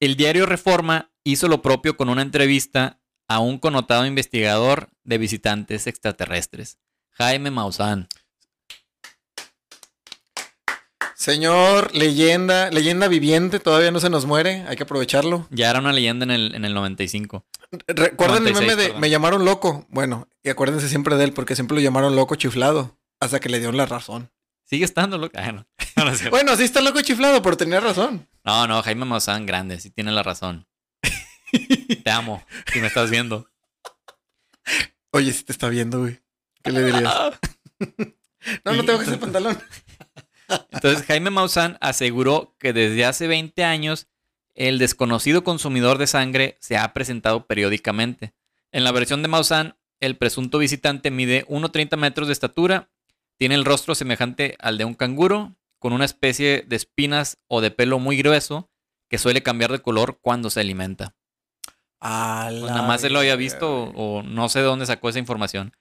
El 0.00 0.16
diario 0.16 0.44
Reforma 0.44 1.10
hizo 1.24 1.48
lo 1.48 1.62
propio 1.62 1.96
con 1.96 2.10
una 2.10 2.20
entrevista 2.22 3.00
a 3.26 3.38
un 3.40 3.58
connotado 3.58 4.04
investigador 4.04 4.90
de 5.04 5.16
visitantes 5.18 5.86
extraterrestres, 5.86 6.78
Jaime 7.12 7.50
Maussan. 7.50 8.06
Señor, 11.18 11.96
leyenda, 11.96 12.70
leyenda 12.70 13.08
viviente, 13.08 13.58
todavía 13.58 13.90
no 13.90 13.98
se 13.98 14.08
nos 14.08 14.24
muere, 14.24 14.64
hay 14.68 14.76
que 14.76 14.84
aprovecharlo. 14.84 15.48
Ya 15.50 15.68
era 15.68 15.80
una 15.80 15.92
leyenda 15.92 16.22
en 16.22 16.30
el, 16.30 16.54
en 16.54 16.64
el 16.64 16.74
95. 16.74 17.44
¿Recuerdan 17.88 18.46
el 18.46 18.52
96, 18.52 18.60
meme 18.60 18.76
de 18.76 18.84
perdón. 18.84 19.00
me 19.00 19.10
llamaron 19.10 19.44
loco? 19.44 19.84
Bueno, 19.88 20.28
y 20.44 20.48
acuérdense 20.48 20.88
siempre 20.88 21.16
de 21.16 21.24
él 21.24 21.32
porque 21.32 21.56
siempre 21.56 21.74
lo 21.74 21.80
llamaron 21.80 22.14
loco 22.14 22.36
chiflado, 22.36 22.96
hasta 23.18 23.40
que 23.40 23.48
le 23.48 23.58
dieron 23.58 23.76
la 23.76 23.86
razón. 23.86 24.30
Sigue 24.62 24.84
estando 24.84 25.18
loco. 25.18 25.36
Ah, 25.36 25.50
no. 25.50 25.66
No, 25.96 26.14
cierto. 26.14 26.30
Bueno, 26.30 26.56
sí 26.56 26.62
está 26.62 26.80
loco 26.80 27.00
chiflado, 27.00 27.42
pero 27.42 27.56
tenía 27.56 27.80
razón. 27.80 28.28
no, 28.44 28.68
no, 28.68 28.80
Jaime 28.84 29.04
Maussan, 29.04 29.44
grande, 29.44 29.80
sí 29.80 29.90
tiene 29.90 30.12
la 30.12 30.22
razón. 30.22 30.68
Te 32.04 32.10
amo, 32.12 32.44
si 32.72 32.78
me 32.78 32.86
estás 32.86 33.10
viendo. 33.10 33.50
Oye, 35.10 35.32
si 35.32 35.42
te 35.42 35.50
está 35.50 35.68
viendo, 35.68 35.98
güey. 35.98 36.20
¿Qué 36.62 36.70
le 36.70 36.84
dirías? 36.84 37.12
No, 38.64 38.72
no 38.72 38.84
tengo 38.84 39.00
que 39.00 39.04
ese 39.04 39.18
pantalón. 39.18 39.58
Entonces, 40.70 41.04
Jaime 41.06 41.30
Maussan 41.30 41.78
aseguró 41.80 42.56
que 42.58 42.72
desde 42.72 43.04
hace 43.04 43.26
20 43.26 43.64
años 43.64 44.08
el 44.54 44.78
desconocido 44.78 45.44
consumidor 45.44 45.98
de 45.98 46.06
sangre 46.06 46.56
se 46.60 46.76
ha 46.76 46.92
presentado 46.92 47.46
periódicamente. 47.46 48.34
En 48.72 48.84
la 48.84 48.92
versión 48.92 49.22
de 49.22 49.28
Maussan, 49.28 49.76
el 50.00 50.16
presunto 50.16 50.58
visitante 50.58 51.10
mide 51.10 51.46
1,30 51.46 51.96
metros 51.96 52.28
de 52.28 52.32
estatura, 52.32 52.90
tiene 53.36 53.54
el 53.54 53.64
rostro 53.64 53.94
semejante 53.94 54.56
al 54.58 54.78
de 54.78 54.84
un 54.84 54.94
canguro, 54.94 55.54
con 55.78 55.92
una 55.92 56.04
especie 56.04 56.64
de 56.66 56.76
espinas 56.76 57.38
o 57.46 57.60
de 57.60 57.70
pelo 57.70 57.98
muy 57.98 58.16
grueso 58.16 58.68
que 59.08 59.18
suele 59.18 59.42
cambiar 59.42 59.70
de 59.70 59.80
color 59.80 60.18
cuando 60.20 60.50
se 60.50 60.60
alimenta. 60.60 61.14
Pues 62.60 62.72
nada 62.72 62.86
más 62.86 63.00
se 63.00 63.10
lo 63.10 63.20
había 63.20 63.36
visto 63.36 63.84
o, 63.84 64.18
o 64.18 64.22
no 64.22 64.48
sé 64.48 64.60
de 64.60 64.64
dónde 64.66 64.86
sacó 64.86 65.08
esa 65.08 65.18
información. 65.18 65.72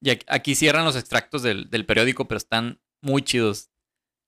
Y 0.00 0.10
aquí, 0.10 0.26
aquí 0.28 0.54
cierran 0.54 0.84
los 0.84 0.96
extractos 0.96 1.42
del, 1.42 1.70
del 1.70 1.86
periódico, 1.86 2.26
pero 2.26 2.38
están 2.38 2.80
muy 3.00 3.22
chidos. 3.22 3.70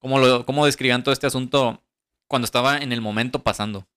¿Cómo, 0.07 0.21
lo, 0.21 0.47
cómo 0.47 0.65
describían 0.67 1.03
todo 1.03 1.13
este 1.13 1.27
asunto 1.27 1.83
cuando 2.29 2.45
estaba 2.45 2.79
en 2.79 2.93
el 2.93 3.01
momento 3.01 3.43
pasando? 3.43 3.89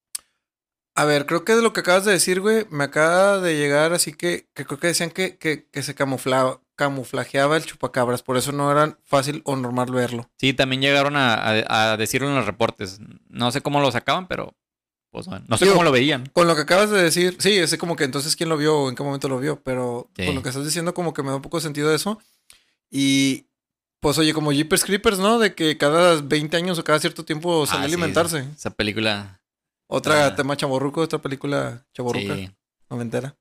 A 0.96 1.06
ver, 1.06 1.28
creo 1.28 1.46
que 1.46 1.54
de 1.56 1.62
lo 1.62 1.72
que 1.72 1.82
acabas 1.82 2.04
de 2.04 2.12
decir, 2.14 2.42
güey, 2.42 2.66
me 2.72 2.86
acaba 2.86 3.38
de 3.40 3.56
llegar, 3.56 3.94
así 3.94 4.12
que, 4.14 4.50
que 4.56 4.66
creo 4.66 4.80
que 4.80 4.88
decían 4.88 5.12
que, 5.12 5.38
que, 5.38 5.68
que 5.70 5.84
se 5.84 5.94
camuflaba, 5.94 6.62
camuflajeaba 6.76 7.58
el 7.58 7.64
chupacabras, 7.66 8.24
por 8.24 8.38
eso 8.38 8.52
no 8.52 8.72
era 8.72 8.98
fácil 9.04 9.44
o 9.46 9.56
normal 9.56 9.92
verlo. 9.92 10.28
Sí, 10.38 10.52
también 10.54 10.82
llegaron 10.82 11.16
a, 11.16 11.36
a- 11.36 11.92
a 11.92 11.98
decirlo 11.98 12.28
en 12.28 12.36
los 12.38 12.48
reportes. 12.48 13.00
No 13.28 13.52
sé 13.52 13.62
cómo 13.62 13.80
lo 13.80 13.92
sacaban, 13.92 14.28
pero 14.28 14.56
pues 15.12 15.28
bueno, 15.28 15.46
no 15.48 15.58
sé 15.60 15.66
Digo, 15.66 15.76
cómo 15.76 15.84
lo 15.84 15.92
veían. 15.92 16.26
Con 16.34 16.48
lo 16.48 16.56
que 16.56 16.64
acabas 16.64 16.90
de 16.90 17.04
decir, 17.04 17.36
sí, 17.38 17.56
es 17.56 17.78
como 17.78 17.96
que 17.96 18.06
entonces 18.06 18.36
quién 18.36 18.50
lo 18.50 18.58
vio 18.58 18.76
o 18.80 18.90
en 18.90 18.96
qué 18.96 19.04
momento 19.04 19.30
lo 19.30 19.38
vio, 19.38 19.62
pero 19.62 20.10
Sí. 20.18 20.26
con 20.26 20.34
lo 20.34 20.42
que 20.42 20.50
estás 20.50 20.66
diciendo 20.66 20.96
como 20.96 21.14
que 21.14 21.22
me 21.22 21.30
da 21.30 21.36
un 21.36 21.44
poco 21.44 21.58
de 21.58 21.62
sentido 21.64 21.94
eso. 21.94 22.20
Y 22.90 23.46
pues 24.00 24.18
oye, 24.18 24.34
como 24.34 24.52
Jeepers 24.52 24.84
Creepers, 24.84 25.20
¿no? 25.20 25.40
De 25.40 25.54
que 25.56 25.78
cada 25.78 26.22
20 26.22 26.56
años 26.58 26.80
o 26.80 26.84
cada 26.84 27.00
cierto 27.00 27.26
tiempo 27.26 27.66
sale 27.66 27.82
Ah, 27.82 27.84
a 27.84 27.88
sí, 27.88 27.94
alimentarse. 27.94 28.48
Esa 28.56 28.70
película. 28.72 29.42
Otra 29.88 30.28
Ah. 30.28 30.36
tema 30.36 30.56
chaborruco, 30.56 31.02
otra 31.02 31.20
película 31.20 31.86
chaborruca, 31.94 32.36
Sí. 32.36 32.52
noventera. 32.90 33.36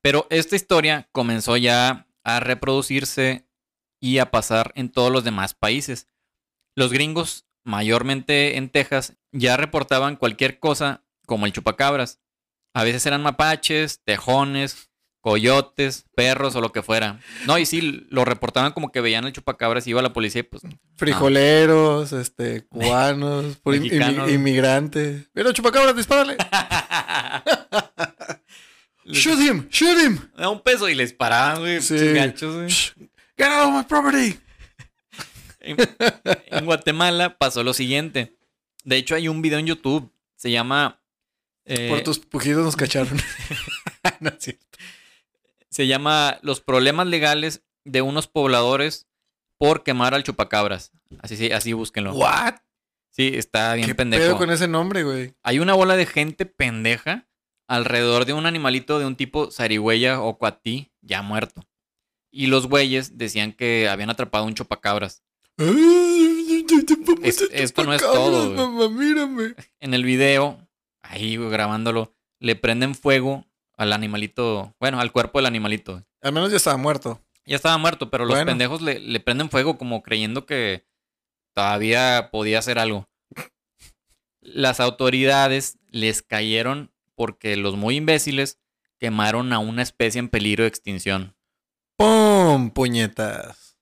Pero 0.00 0.26
esta 0.30 0.56
historia 0.56 1.08
comenzó 1.12 1.56
ya 1.56 2.06
a 2.24 2.40
reproducirse 2.40 3.46
y 4.00 4.18
a 4.18 4.30
pasar 4.30 4.72
en 4.74 4.90
todos 4.90 5.10
los 5.12 5.24
demás 5.24 5.54
países. 5.54 6.06
Los 6.74 6.92
gringos, 6.92 7.46
mayormente 7.64 8.56
en 8.56 8.68
Texas, 8.68 9.14
ya 9.30 9.56
reportaban 9.56 10.16
cualquier 10.16 10.58
cosa 10.58 11.04
como 11.26 11.46
el 11.46 11.52
chupacabras. 11.52 12.20
A 12.74 12.84
veces 12.84 13.04
eran 13.06 13.22
mapaches, 13.22 14.00
tejones, 14.04 14.90
coyotes, 15.22 16.04
perros 16.14 16.54
o 16.56 16.60
lo 16.60 16.72
que 16.72 16.82
fuera. 16.82 17.18
No, 17.46 17.56
y 17.56 17.64
sí, 17.64 18.06
lo 18.10 18.24
reportaban 18.26 18.72
como 18.72 18.92
que 18.92 19.00
veían 19.00 19.24
el 19.24 19.32
chupacabras 19.32 19.86
y 19.86 19.90
iba 19.90 20.02
la 20.02 20.12
policía 20.12 20.40
y 20.40 20.42
pues... 20.42 20.62
Frijoleros, 20.96 22.12
este, 22.12 22.66
cubanos, 22.66 23.58
Mexicanos. 23.64 24.28
inmi- 24.28 24.34
inmigrantes. 24.34 25.28
Mira, 25.32 25.52
chupacabras, 25.54 25.96
dispárale. 25.96 26.36
Shoot 29.06 29.40
him, 29.40 29.68
shoot 29.68 29.98
him. 29.98 30.18
Da 30.36 30.48
un 30.48 30.60
peso 30.60 30.88
y 30.88 30.94
les 30.94 31.12
paraban, 31.12 31.58
güey. 31.60 31.80
Sí. 31.82 31.96
gachos, 32.12 32.54
güey. 32.54 32.68
Get 33.36 33.46
out 33.48 33.68
of 33.68 33.74
my 33.74 33.82
property. 33.84 34.38
En, 35.60 35.76
en 36.46 36.64
Guatemala 36.64 37.36
pasó 37.38 37.62
lo 37.64 37.74
siguiente. 37.74 38.36
De 38.84 38.96
hecho, 38.96 39.14
hay 39.14 39.28
un 39.28 39.42
video 39.42 39.58
en 39.58 39.66
YouTube. 39.66 40.12
Se 40.36 40.50
llama. 40.50 41.00
eh, 41.64 41.88
Por 41.88 42.02
tus 42.02 42.18
pujidos 42.20 42.64
nos 42.64 42.76
cacharon. 42.76 43.16
no 44.20 44.28
es 44.30 44.36
cierto. 44.38 44.66
Se 45.72 45.86
llama 45.86 46.38
Los 46.42 46.60
problemas 46.60 47.06
legales 47.06 47.64
de 47.84 48.02
unos 48.02 48.26
pobladores 48.28 49.08
por 49.58 49.82
quemar 49.82 50.12
al 50.14 50.22
chupacabras. 50.22 50.92
Así, 51.20 51.36
sí, 51.36 51.50
así 51.50 51.72
búsquenlo. 51.72 52.12
What? 52.14 52.56
Sí, 53.10 53.32
está 53.34 53.74
bien 53.74 53.86
¿Qué 53.88 53.94
pendejo. 53.94 54.22
pedo 54.22 54.36
con 54.38 54.50
ese 54.50 54.68
nombre, 54.68 55.02
güey? 55.02 55.34
Hay 55.42 55.58
una 55.60 55.74
bola 55.74 55.96
de 55.96 56.06
gente 56.06 56.46
pendeja 56.46 57.26
alrededor 57.68 58.24
de 58.26 58.32
un 58.34 58.44
animalito 58.46 58.98
de 58.98 59.06
un 59.06 59.16
tipo 59.16 59.50
zarigüeya 59.50 60.20
o 60.20 60.36
cuatí 60.38 60.92
ya 61.00 61.22
muerto. 61.22 61.62
Y 62.30 62.46
los 62.48 62.66
güeyes 62.66 63.16
decían 63.18 63.52
que 63.52 63.88
habían 63.88 64.10
atrapado 64.10 64.44
un 64.44 64.54
chupacabras. 64.54 65.22
Es- 67.22 67.48
esto 67.52 67.84
no 67.84 67.94
es 67.94 68.02
todo. 68.02 68.50
Mamá, 68.54 68.88
mírame. 68.88 69.54
En 69.80 69.94
el 69.94 70.04
video, 70.04 70.68
ahí 71.02 71.36
güey, 71.36 71.50
grabándolo, 71.50 72.14
le 72.40 72.56
prenden 72.56 72.94
fuego 72.94 73.46
al 73.82 73.92
animalito, 73.92 74.74
bueno, 74.80 75.00
al 75.00 75.12
cuerpo 75.12 75.38
del 75.38 75.46
animalito. 75.46 76.04
Al 76.22 76.32
menos 76.32 76.50
ya 76.50 76.56
estaba 76.56 76.76
muerto. 76.76 77.20
Ya 77.44 77.56
estaba 77.56 77.76
muerto, 77.78 78.08
pero 78.10 78.24
los 78.24 78.34
Bueno. 78.34 78.46
pendejos 78.50 78.80
le, 78.82 78.98
le 79.00 79.20
prenden 79.20 79.50
fuego 79.50 79.76
como 79.76 80.02
creyendo 80.02 80.46
que 80.46 80.86
todavía 81.54 82.28
podía 82.30 82.60
hacer 82.60 82.78
algo. 82.78 83.08
Las 84.40 84.80
autoridades 84.80 85.78
les 85.88 86.22
cayeron 86.22 86.92
porque 87.14 87.56
los 87.56 87.76
muy 87.76 87.96
imbéciles 87.96 88.58
quemaron 88.98 89.52
a 89.52 89.58
una 89.58 89.82
especie 89.82 90.18
en 90.18 90.28
peligro 90.28 90.64
de 90.64 90.68
extinción. 90.68 91.36
¡Pum! 91.96 92.70
Puñetas. 92.70 93.76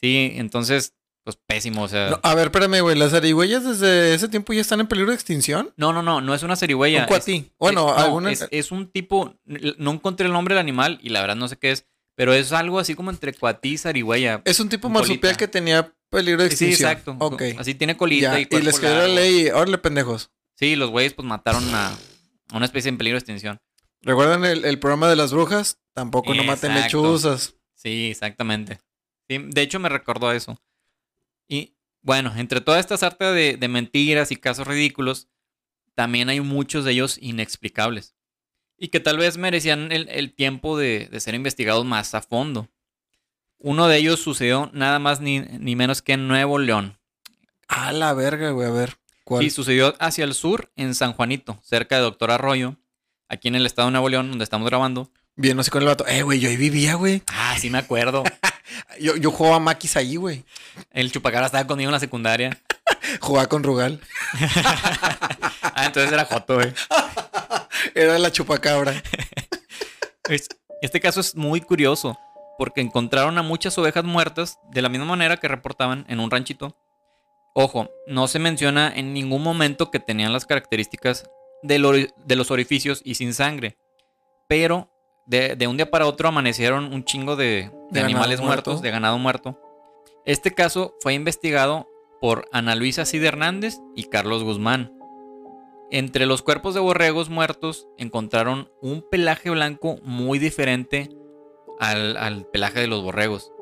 Sí, 0.00 0.32
entonces, 0.36 0.94
pues 1.26 1.36
pésimo, 1.44 1.82
o 1.82 1.88
sea... 1.88 2.10
No, 2.10 2.20
a 2.22 2.34
ver, 2.36 2.46
espérame, 2.46 2.80
güey. 2.82 2.96
¿Las 2.96 3.10
zarigüeyas 3.10 3.64
desde 3.64 4.14
ese 4.14 4.28
tiempo 4.28 4.52
ya 4.52 4.60
están 4.60 4.78
en 4.78 4.86
peligro 4.86 5.10
de 5.10 5.16
extinción? 5.16 5.74
No, 5.76 5.92
no, 5.92 6.00
no, 6.00 6.20
no 6.20 6.34
es 6.34 6.44
una 6.44 6.54
cerigüeya. 6.54 6.98
Un 7.00 7.02
es- 7.04 7.08
cuatí. 7.08 7.50
Bueno, 7.58 7.90
es, 7.90 7.96
no, 7.96 8.02
alguna... 8.04 8.30
es, 8.30 8.46
es 8.52 8.70
un 8.70 8.86
tipo, 8.92 9.34
no 9.44 9.90
encontré 9.90 10.26
el 10.26 10.32
nombre 10.32 10.54
del 10.54 10.60
animal 10.60 11.00
y 11.02 11.08
la 11.08 11.20
verdad 11.22 11.34
no 11.34 11.48
sé 11.48 11.56
qué 11.58 11.72
es, 11.72 11.84
pero 12.14 12.32
es 12.32 12.52
algo 12.52 12.78
así 12.78 12.94
como 12.94 13.10
entre 13.10 13.34
cuatí 13.34 13.70
y 13.70 13.78
zarigüeya. 13.78 14.40
Es 14.44 14.60
un 14.60 14.68
tipo 14.68 14.88
marsupial 14.88 15.36
que 15.36 15.48
tenía 15.48 15.92
peligro 16.10 16.44
de 16.44 16.50
Sí, 16.50 16.66
extinción. 16.66 16.90
exacto. 16.92 17.16
Ok. 17.18 17.42
Así 17.58 17.74
tiene 17.74 17.96
colita 17.96 18.32
Ya, 18.34 18.40
y 18.40 18.46
y 18.48 18.62
les 18.62 18.78
quedó 18.78 18.96
la 18.96 19.08
ley. 19.08 19.48
Órale, 19.48 19.78
pendejos. 19.78 20.30
Sí, 20.54 20.76
los 20.76 20.90
güeyes 20.90 21.12
pues 21.14 21.26
mataron 21.26 21.64
a, 21.74 21.88
a 21.88 22.56
una 22.56 22.66
especie 22.66 22.88
en 22.88 22.98
peligro 22.98 23.16
de 23.16 23.20
extinción. 23.20 23.58
¿Recuerdan 24.02 24.44
el, 24.44 24.64
el 24.64 24.78
programa 24.78 25.08
de 25.08 25.16
las 25.16 25.32
brujas? 25.32 25.80
Tampoco 25.92 26.32
no 26.34 26.44
maten 26.44 26.70
Exacto. 26.70 27.02
lechuzas. 27.02 27.54
Sí, 27.74 28.10
exactamente. 28.12 28.78
Sí, 29.28 29.38
de 29.38 29.62
hecho 29.62 29.80
me 29.80 29.88
recordó 29.88 30.28
a 30.28 30.36
eso. 30.36 30.56
Y 31.48 31.74
bueno, 32.02 32.32
entre 32.36 32.60
toda 32.60 32.78
esta 32.78 32.96
sarta 32.96 33.32
de, 33.32 33.56
de 33.56 33.68
mentiras 33.68 34.30
y 34.30 34.36
casos 34.36 34.66
ridículos, 34.66 35.28
también 35.94 36.28
hay 36.28 36.40
muchos 36.40 36.84
de 36.84 36.92
ellos 36.92 37.18
inexplicables. 37.20 38.14
Y 38.78 38.88
que 38.88 39.00
tal 39.00 39.16
vez 39.16 39.38
merecían 39.38 39.90
el, 39.90 40.08
el 40.10 40.34
tiempo 40.34 40.76
de, 40.76 41.08
de 41.10 41.20
ser 41.20 41.34
investigados 41.34 41.84
más 41.84 42.14
a 42.14 42.20
fondo. 42.20 42.68
Uno 43.58 43.88
de 43.88 43.96
ellos 43.96 44.20
sucedió 44.20 44.70
nada 44.74 44.98
más 44.98 45.20
ni, 45.20 45.40
ni 45.40 45.74
menos 45.76 46.02
que 46.02 46.12
en 46.12 46.28
Nuevo 46.28 46.58
León. 46.58 46.98
A 47.68 47.92
la 47.92 48.12
verga, 48.12 48.50
güey. 48.50 48.68
A 48.68 48.70
ver. 48.70 48.98
¿Cuál? 49.24 49.44
Y 49.44 49.50
sucedió 49.50 49.94
hacia 49.98 50.24
el 50.24 50.34
sur, 50.34 50.70
en 50.76 50.94
San 50.94 51.14
Juanito, 51.14 51.58
cerca 51.62 51.96
de 51.96 52.02
Doctor 52.02 52.30
Arroyo, 52.30 52.76
aquí 53.28 53.48
en 53.48 53.56
el 53.56 53.66
estado 53.66 53.88
de 53.88 53.92
Nuevo 53.92 54.08
León, 54.08 54.28
donde 54.28 54.44
estamos 54.44 54.68
grabando. 54.68 55.10
Bien, 55.36 55.56
no 55.56 55.62
sé 55.62 55.70
con 55.70 55.82
el 55.82 55.88
vato. 55.88 56.06
Eh, 56.06 56.22
güey, 56.22 56.40
yo 56.40 56.48
ahí 56.48 56.56
vivía, 56.56 56.94
güey. 56.94 57.22
Ah, 57.28 57.56
sí 57.58 57.70
me 57.70 57.78
acuerdo. 57.78 58.24
Yo, 59.00 59.14
yo 59.16 59.30
jugaba 59.30 59.60
maquis 59.60 59.96
ahí, 59.96 60.16
güey. 60.16 60.44
El 60.90 61.12
chupacabra 61.12 61.46
estaba 61.46 61.66
conmigo 61.66 61.88
en 61.88 61.92
la 61.92 62.00
secundaria. 62.00 62.58
Jugaba 63.20 63.46
con 63.48 63.62
Rugal. 63.62 64.00
Ah, 65.78 65.84
entonces 65.86 66.10
era 66.10 66.24
Joto, 66.24 66.54
güey. 66.54 66.72
Era 67.94 68.18
la 68.18 68.32
chupacabra. 68.32 68.94
Es- 70.28 70.48
Este 70.80 71.00
caso 71.00 71.20
es 71.20 71.34
muy 71.36 71.60
curioso 71.60 72.18
porque 72.58 72.80
encontraron 72.80 73.36
a 73.38 73.42
muchas 73.42 73.76
ovejas 73.76 74.04
muertas 74.04 74.58
de 74.72 74.80
la 74.82 74.88
misma 74.88 75.04
manera 75.04 75.36
que 75.36 75.48
reportaban 75.48 76.06
en 76.08 76.18
un 76.20 76.30
ranchito. 76.30 76.76
Ojo, 77.54 77.90
no 78.06 78.26
se 78.28 78.38
menciona 78.38 78.90
en 78.94 79.12
ningún 79.12 79.42
momento 79.42 79.90
que 79.90 80.00
tenían 80.00 80.32
las 80.32 80.46
características 80.46 81.28
de 81.62 81.78
los 82.36 82.50
orificios 82.50 83.02
y 83.04 83.14
sin 83.16 83.34
sangre. 83.34 83.76
Pero 84.48 84.90
de, 85.26 85.56
de 85.56 85.66
un 85.66 85.76
día 85.76 85.90
para 85.90 86.06
otro 86.06 86.28
amanecieron 86.28 86.92
un 86.92 87.04
chingo 87.04 87.36
de, 87.36 87.70
de 87.90 88.00
De 88.00 88.00
animales 88.00 88.40
muertos, 88.40 88.74
muerto. 88.74 88.82
de 88.82 88.90
ganado 88.90 89.18
muerto. 89.18 89.60
Este 90.24 90.52
caso 90.54 90.96
fue 91.00 91.14
investigado 91.14 91.88
por 92.20 92.48
Ana 92.52 92.74
Luisa 92.74 93.04
Cid 93.04 93.22
Hernández 93.24 93.78
y 93.94 94.04
Carlos 94.04 94.42
Guzmán. 94.42 94.92
Entre 95.90 96.26
los 96.26 96.42
cuerpos 96.42 96.74
de 96.74 96.80
borregos 96.80 97.28
muertos 97.28 97.86
encontraron 97.96 98.70
un 98.80 99.02
pelaje 99.08 99.50
blanco 99.50 99.98
muy 100.02 100.38
diferente 100.38 101.10
al, 101.78 102.16
al 102.16 102.46
pelaje 102.46 102.80
de 102.80 102.88
los 102.88 103.02
borregos. 103.02 103.52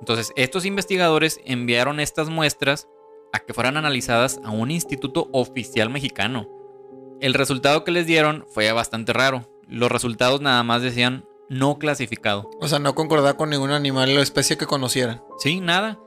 Entonces, 0.00 0.32
estos 0.36 0.64
investigadores 0.64 1.40
enviaron 1.44 2.00
estas 2.00 2.28
muestras 2.28 2.88
a 3.32 3.38
que 3.38 3.54
fueran 3.54 3.76
analizadas 3.76 4.40
a 4.44 4.50
un 4.50 4.70
instituto 4.70 5.28
oficial 5.32 5.88
mexicano. 5.90 6.48
El 7.20 7.34
resultado 7.34 7.84
que 7.84 7.92
les 7.92 8.06
dieron 8.06 8.44
fue 8.48 8.70
bastante 8.72 9.12
raro. 9.12 9.48
Los 9.68 9.90
resultados 9.90 10.40
nada 10.40 10.62
más 10.62 10.82
decían 10.82 11.24
no 11.48 11.78
clasificado. 11.78 12.50
O 12.60 12.68
sea, 12.68 12.78
no 12.78 12.94
concordaba 12.94 13.36
con 13.36 13.50
ningún 13.50 13.70
animal 13.70 14.16
o 14.16 14.20
especie 14.20 14.56
que 14.58 14.66
conocieran. 14.66 15.22
Sí, 15.38 15.60
nada. 15.60 15.98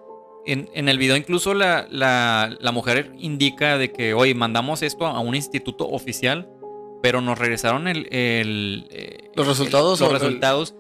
En, 0.46 0.70
en 0.74 0.90
el 0.90 0.98
video 0.98 1.16
incluso 1.18 1.54
la, 1.54 1.88
la- 1.90 2.56
la 2.60 2.72
mujer 2.72 3.14
indica 3.18 3.78
de 3.78 3.92
que, 3.92 4.14
oye, 4.14 4.34
mandamos 4.36 4.82
esto 4.82 5.06
a 5.06 5.20
un 5.20 5.36
instituto 5.36 5.88
oficial, 5.88 6.50
pero 7.02 7.22
nos 7.22 7.38
regresaron 7.38 7.88
el, 7.88 8.08
el, 8.14 8.88
eh, 8.90 9.30
¿Los 9.36 9.48
resultados 9.48 10.00
el- 10.02 10.08
los 10.12 10.22
resultados 10.22 10.76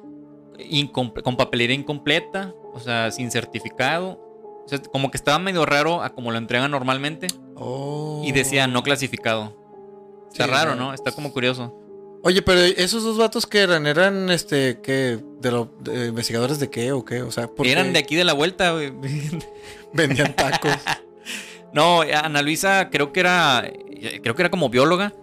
con 0.91 1.37
papelería 1.37 1.75
incompleta, 1.75 2.53
o 2.73 2.79
sea, 2.79 3.11
sin 3.11 3.31
certificado. 3.31 4.19
O 4.65 4.67
sea, 4.67 4.79
como 4.81 5.09
que 5.11 5.17
estaba 5.17 5.39
medio 5.39 5.65
raro 5.65 6.03
a 6.03 6.09
como 6.11 6.31
lo 6.31 6.37
entregan 6.37 6.69
normalmente 6.71 7.27
Oh. 7.55 8.21
y 8.25 8.31
decía 8.31 8.67
no 8.67 8.83
clasificado. 8.83 9.55
Está 10.31 10.45
Sí, 10.45 10.51
raro. 10.51 10.75
¿no? 10.75 10.93
Está 10.93 11.11
como 11.11 11.31
curioso. 11.33 11.75
Oye, 12.23 12.41
pero 12.41 12.60
esos 12.62 13.03
dos 13.03 13.17
vatos 13.17 13.45
que 13.47 13.60
eran, 13.60 13.88
eran 13.88 14.29
este, 14.29 14.79
¿qué? 14.84 15.19
¿De, 15.39 15.51
lo, 15.51 15.71
de 15.79 16.08
investigadores 16.08 16.60
de 16.60 16.69
qué 16.69 16.91
o 16.91 17.05
qué? 17.05 17.21
O 17.21 17.32
sea, 17.32 17.47
porque 17.47 17.71
Eran 17.71 17.93
de 17.93 17.99
aquí 17.99 18.15
de 18.15 18.25
la 18.25 18.34
vuelta, 18.34 18.71
güey. 18.73 18.91
vendían 19.93 20.36
tacos. 20.36 20.71
No, 21.71 22.01
Ana 22.01 22.41
Luisa 22.41 22.89
creo 22.91 23.13
que 23.13 23.19
era 23.19 23.71
creo 24.23 24.34
que 24.34 24.41
era 24.41 24.49
como 24.49 24.69
bióloga 24.69 25.13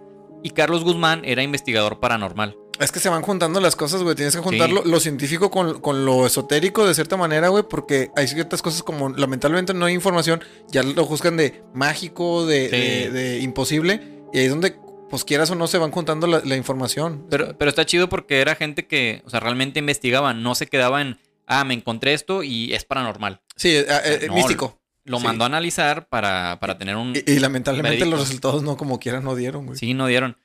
y 0.43 0.51
Carlos 0.51 0.85
Guzmán 0.85 1.23
era 1.25 1.43
investigador 1.43 1.99
paranormal. 1.99 2.55
es 2.79 2.89
que 2.93 3.01
se 3.01 3.09
van 3.09 3.21
juntando 3.21 3.59
las 3.59 3.75
cosas, 3.75 4.01
güey. 4.01 4.15
Tienes 4.15 4.33
que 4.33 4.41
juntar 4.41 4.69
Sí. 4.69 4.75
lo, 4.75 4.85
lo 4.85 4.99
científico 5.01 5.51
con, 5.51 5.81
con 5.81 6.05
lo 6.05 6.25
esotérico 6.25 6.87
de 6.87 6.93
cierta 6.93 7.17
manera, 7.17 7.49
güey, 7.49 7.63
porque 7.69 8.11
hay 8.15 8.29
ciertas 8.29 8.61
cosas 8.61 8.81
como 8.81 9.09
lamentablemente 9.09 9.73
no 9.73 9.87
hay 9.87 9.93
información, 9.93 10.41
ya 10.69 10.83
lo 10.83 11.03
juzgan 11.05 11.35
de 11.35 11.63
mágico, 11.73 12.45
de, 12.45 12.69
Sí. 12.69 12.75
de- 12.77 13.09
de 13.11 13.39
imposible, 13.41 13.99
y 14.31 14.37
ahí 14.39 14.45
es 14.45 14.51
donde, 14.51 14.77
pues 15.09 15.23
quieras 15.23 15.49
o 15.51 15.55
no, 15.55 15.67
se 15.67 15.77
van 15.77 15.91
juntando 15.91 16.27
la, 16.27 16.41
la 16.43 16.55
información. 16.55 17.25
Pero, 17.29 17.57
pero 17.57 17.69
está 17.69 17.85
chido 17.85 18.09
porque 18.09 18.39
era 18.41 18.55
gente 18.55 18.85
que, 18.87 19.21
o 19.25 19.29
sea, 19.29 19.39
realmente 19.39 19.79
investigaba, 19.79 20.33
no 20.33 20.55
se 20.55 20.67
quedaba 20.67 21.01
en, 21.01 21.17
ah, 21.45 21.63
me 21.63 21.73
encontré 21.73 22.13
esto 22.13 22.43
y 22.43 22.73
es 22.73 22.85
paranormal. 22.85 23.41
Sí, 23.55 23.69
eh, 23.69 23.85
eh, 23.87 24.25
No, 24.27 24.35
místico. 24.35 24.79
Lo 25.05 25.19
Sí. 25.19 25.23
mandó 25.25 25.45
a 25.45 25.47
analizar 25.47 26.09
para, 26.09 26.57
para 26.59 26.77
tener 26.77 26.97
un... 26.97 27.15
Y, 27.15 27.31
y 27.31 27.39
lamentablemente 27.39 28.05
los 28.05 28.19
resultados 28.19 28.61
no 28.63 28.75
como 28.75 28.99
quieran 28.99 29.23
no 29.23 29.35
dieron, 29.35 29.65
güey. 29.65 29.77
Sí, 29.79 29.93
no 29.93 30.07
dieron. 30.07 30.35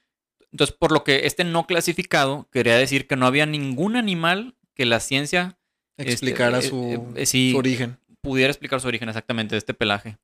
Entonces, 0.53 0.77
por 0.79 0.93
lo 0.93 1.03
que 1.03 1.27
este 1.27 1.43
no 1.45 1.67
clasificado 1.67 2.49
quería 2.53 2.77
decir 2.77 3.09
que 3.09 3.17
no 3.17 3.27
había 3.27 3.45
ningún 3.47 3.97
animal 3.97 4.55
que 4.75 4.87
la 4.87 5.01
ciencia 5.01 5.59
Explicara 5.97 6.59
este, 6.59 6.71
su, 6.71 7.13
eh, 7.17 7.23
eh, 7.23 7.27
sí, 7.27 7.51
su 7.53 7.59
origen. 7.59 7.99
pudiera 8.21 8.51
explicar 8.51 8.81
su 8.81 8.87
origen 8.89 9.09
exactamente 9.09 9.55
de 9.55 9.59
este 9.59 9.75
pelaje. 9.75 10.17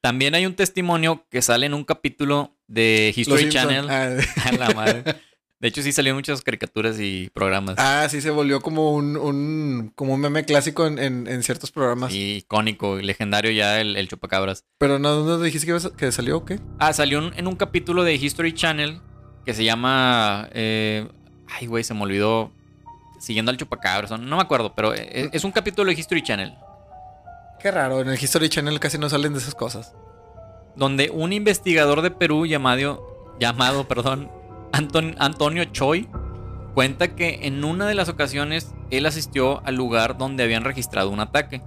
También 0.00 0.34
hay 0.34 0.44
un 0.46 0.54
testimonio 0.54 1.26
que 1.30 1.40
sale 1.42 1.66
en 1.66 1.74
un 1.74 1.84
capítulo 1.84 2.53
de 2.66 3.12
History. 3.14 3.48
Channel. 3.48 3.88
Ah, 3.90 4.16
A 4.48 4.52
la 4.52 4.70
madre. 4.74 5.04
De 5.60 5.68
hecho, 5.68 5.80
sí 5.82 5.92
salieron 5.92 6.18
muchas 6.18 6.42
caricaturas 6.42 6.98
y 7.00 7.30
programas. 7.32 7.76
Ah, 7.78 8.06
sí 8.10 8.20
se 8.20 8.28
volvió 8.30 8.60
como 8.60 8.92
un, 8.92 9.16
un, 9.16 9.92
como 9.94 10.12
un 10.12 10.20
meme 10.20 10.44
clásico 10.44 10.86
en, 10.86 10.98
en, 10.98 11.26
en 11.26 11.42
ciertos 11.42 11.70
programas. 11.70 12.12
Sí, 12.12 12.36
icónico, 12.38 12.96
legendario 12.96 13.50
ya 13.50 13.80
el, 13.80 13.96
el 13.96 14.08
chupacabras. 14.08 14.64
Pero 14.78 14.98
no, 14.98 15.24
no 15.24 15.38
dijiste 15.40 15.66
que, 15.66 15.78
que 15.96 16.12
salió 16.12 16.38
o 16.38 16.44
qué? 16.44 16.60
Ah, 16.80 16.92
salió 16.92 17.18
un- 17.18 17.32
en 17.36 17.46
un 17.46 17.56
capítulo 17.56 18.04
de 18.04 18.14
History 18.14 18.52
Channel 18.52 19.00
que 19.46 19.54
se 19.54 19.64
llama. 19.64 20.48
eh, 20.52 21.08
ay, 21.48 21.66
güey, 21.66 21.82
se 21.84 21.94
me 21.94 22.02
olvidó. 22.02 22.52
Siguiendo 23.20 23.50
al 23.50 23.56
chupacabras. 23.56 24.10
No, 24.10 24.36
me 24.36 24.42
acuerdo, 24.42 24.74
pero 24.74 24.92
eh, 24.94 25.30
es 25.32 25.44
un 25.44 25.52
capítulo 25.52 25.90
de 25.90 25.98
History 25.98 26.22
Channel. 26.22 26.52
Qué 27.58 27.70
raro, 27.70 28.02
en 28.02 28.08
el 28.08 28.22
History 28.22 28.50
Channel 28.50 28.78
casi 28.80 28.98
no 28.98 29.08
salen 29.08 29.32
de 29.32 29.38
esas 29.38 29.54
cosas. 29.54 29.94
Donde 30.76 31.10
un 31.10 31.32
investigador 31.32 32.02
de 32.02 32.10
Perú 32.10 32.46
llamado. 32.46 33.34
Llamado, 33.40 33.86
perdón. 33.88 34.30
Anton- 34.72 35.14
Antonio 35.18 35.64
Choi. 35.66 36.08
Cuenta 36.74 37.14
que 37.14 37.40
en 37.42 37.62
una 37.64 37.86
de 37.86 37.94
las 37.94 38.08
ocasiones 38.08 38.74
él 38.90 39.06
asistió 39.06 39.64
al 39.64 39.76
lugar 39.76 40.18
donde 40.18 40.42
habían 40.42 40.64
registrado 40.64 41.10
un 41.10 41.20
ataque. 41.20 41.62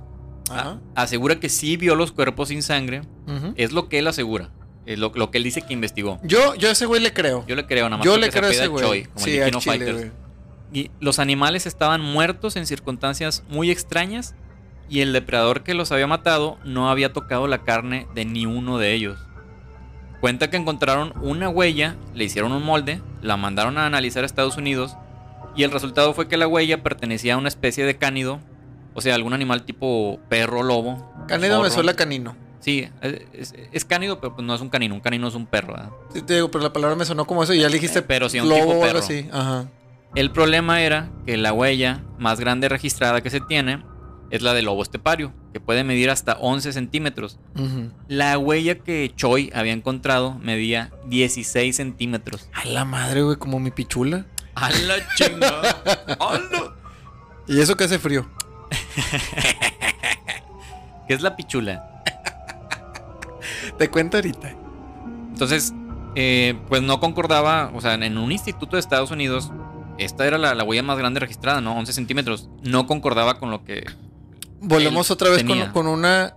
Ajá. 0.49 0.79
Asegura 0.95 1.39
que 1.39 1.47
sí 1.49 1.77
vio 1.77 1.95
los 1.95 2.11
cuerpos 2.11 2.49
sin 2.49 2.61
sangre. 2.61 3.01
Es 3.55 3.71
lo 3.71 3.87
que 3.89 3.99
él 3.99 4.07
asegura. 4.07 4.49
Es 4.85 4.99
lo, 4.99 5.11
lo 5.15 5.31
que 5.31 5.37
él 5.37 5.43
dice 5.43 5.61
que 5.61 5.73
investigó. 5.73 6.19
Yo, 6.23 6.55
yo 6.55 6.69
a 6.69 6.71
ese 6.71 6.85
güey 6.85 7.01
le 7.01 7.13
creo. 7.13 7.45
Yo 7.47 7.55
le 7.55 7.65
creo, 7.65 7.85
nada 7.85 7.97
más. 7.97 8.05
Yo 8.05 8.17
le 8.17 8.29
creo 8.29 8.49
a 8.49 8.51
ese 8.51 8.67
güey. 8.67 8.85
Choi, 8.85 9.03
como 9.05 9.25
Sí, 9.25 9.37
el 9.37 9.51
chile, 9.51 9.61
Fighters. 9.77 9.97
güey. 9.97 10.11
Y 10.73 10.91
los 10.99 11.19
animales 11.19 11.65
estaban 11.65 12.01
muertos 12.01 12.55
en 12.57 12.65
circunstancias 12.65 13.43
muy 13.49 13.71
extrañas. 13.71 14.35
Y 14.89 15.01
el 15.01 15.11
depredador 15.13 15.63
que 15.63 15.73
los 15.73 15.91
había 15.91 16.07
matado 16.07 16.57
no 16.63 16.89
había 16.89 17.11
tocado 17.13 17.47
la 17.47 17.59
carne 17.63 18.07
de 18.15 18.25
ni 18.25 18.45
uno 18.45 18.77
de 18.77 18.93
ellos. 18.93 19.19
Cuenta 20.21 20.49
que 20.49 20.57
encontraron 20.57 21.13
una 21.21 21.49
huella, 21.49 21.95
le 22.15 22.23
hicieron 22.23 22.51
un 22.51 22.63
molde, 22.63 23.01
la 23.21 23.37
mandaron 23.37 23.77
a 23.77 23.85
analizar 23.85 24.23
a 24.23 24.25
Estados 24.25 24.57
Unidos. 24.57 24.95
Y 25.55 25.63
el 25.63 25.71
resultado 25.71 26.13
fue 26.13 26.27
que 26.27 26.37
la 26.37 26.47
huella 26.47 26.81
pertenecía 26.83 27.35
a 27.35 27.37
una 27.37 27.47
especie 27.49 27.85
de 27.85 27.97
cánido. 27.97 28.39
O 28.93 29.01
sea, 29.01 29.13
algún 29.15 29.33
animal 29.33 29.63
tipo 29.63 30.19
perro, 30.29 30.63
lobo. 30.63 31.13
Cánido 31.27 31.61
me 31.61 31.69
suena 31.69 31.93
canino. 31.93 32.35
Sí, 32.59 32.89
es, 33.01 33.21
es- 33.33 33.55
es 33.71 33.85
cánido, 33.85 34.19
pero 34.19 34.35
pues 34.35 34.45
no 34.47 34.55
es 34.55 34.61
un 34.61 34.69
canino. 34.69 34.95
Un 34.95 35.01
canino 35.01 35.27
es 35.27 35.35
un 35.35 35.45
perro. 35.45 35.73
¿verdad? 35.73 35.89
Sí, 36.13 36.21
te 36.23 36.33
digo, 36.35 36.49
pero 36.49 36.63
la 36.63 36.73
palabra 36.73 36.95
me 36.95 37.05
sonó 37.05 37.25
como 37.25 37.43
eso 37.43 37.53
y 37.53 37.59
ya 37.59 37.67
le 37.67 37.75
dijiste 37.75 37.99
Eh, 37.99 38.05
pero 38.07 38.27
sí, 38.29 38.39
un 38.39 38.49
lobo 38.49 38.71
tipo 38.73 38.81
perro. 38.81 38.99
así. 38.99 39.29
Ajá. 39.31 39.67
El 40.15 40.31
problema 40.31 40.81
era 40.81 41.09
que 41.25 41.37
la 41.37 41.53
huella 41.53 42.01
más 42.17 42.39
grande 42.39 42.69
registrada 42.69 43.21
que 43.21 43.29
se 43.29 43.39
tiene 43.41 43.83
es 44.29 44.41
la 44.41 44.53
del 44.53 44.65
lobo 44.65 44.83
estepario, 44.83 45.33
que 45.53 45.59
puede 45.59 45.83
medir 45.83 46.09
hasta 46.09 46.37
11 46.39 46.73
centímetros. 46.73 47.39
La 48.07 48.37
huella 48.37 48.79
que 48.79 49.11
Choi 49.15 49.51
había 49.53 49.73
encontrado 49.73 50.37
medía 50.39 50.91
16 51.07 51.75
centímetros. 51.75 52.49
A 52.53 52.65
la 52.65 52.85
madre, 52.85 53.21
güey, 53.21 53.37
como 53.37 53.59
mi 53.59 53.71
pichula. 53.71 54.25
¡A 54.55 54.71
la 54.71 54.95
chingada! 55.15 55.81
¡Hala! 56.19 56.75
Y 57.47 57.59
eso 57.59 57.77
que 57.77 57.85
hace 57.85 57.99
frío. 57.99 58.27
¿Qué 61.07 61.13
es 61.13 61.21
la 61.21 61.35
pichula? 61.35 62.03
Te 63.77 63.89
cuento 63.89 64.17
ahorita. 64.17 64.53
Entonces, 65.29 65.73
eh, 66.15 66.59
pues 66.67 66.81
no 66.81 66.99
concordaba, 66.99 67.71
o 67.73 67.81
sea, 67.81 67.93
en 67.93 68.17
un 68.17 68.31
instituto 68.31 68.75
de 68.75 68.81
Estados 68.81 69.11
Unidos, 69.11 69.51
esta 69.97 70.27
era 70.27 70.37
la, 70.37 70.55
la 70.55 70.63
huella 70.63 70.83
más 70.83 70.97
grande 70.97 71.19
registrada, 71.19 71.61
¿no? 71.61 71.77
11 71.77 71.93
centímetros. 71.93 72.49
No 72.63 72.87
concordaba 72.87 73.39
con 73.39 73.51
lo 73.51 73.63
que... 73.63 73.85
Volvemos 74.61 75.11
otra 75.11 75.29
vez 75.29 75.43
con, 75.43 75.71
con 75.71 75.87
una. 75.87 76.33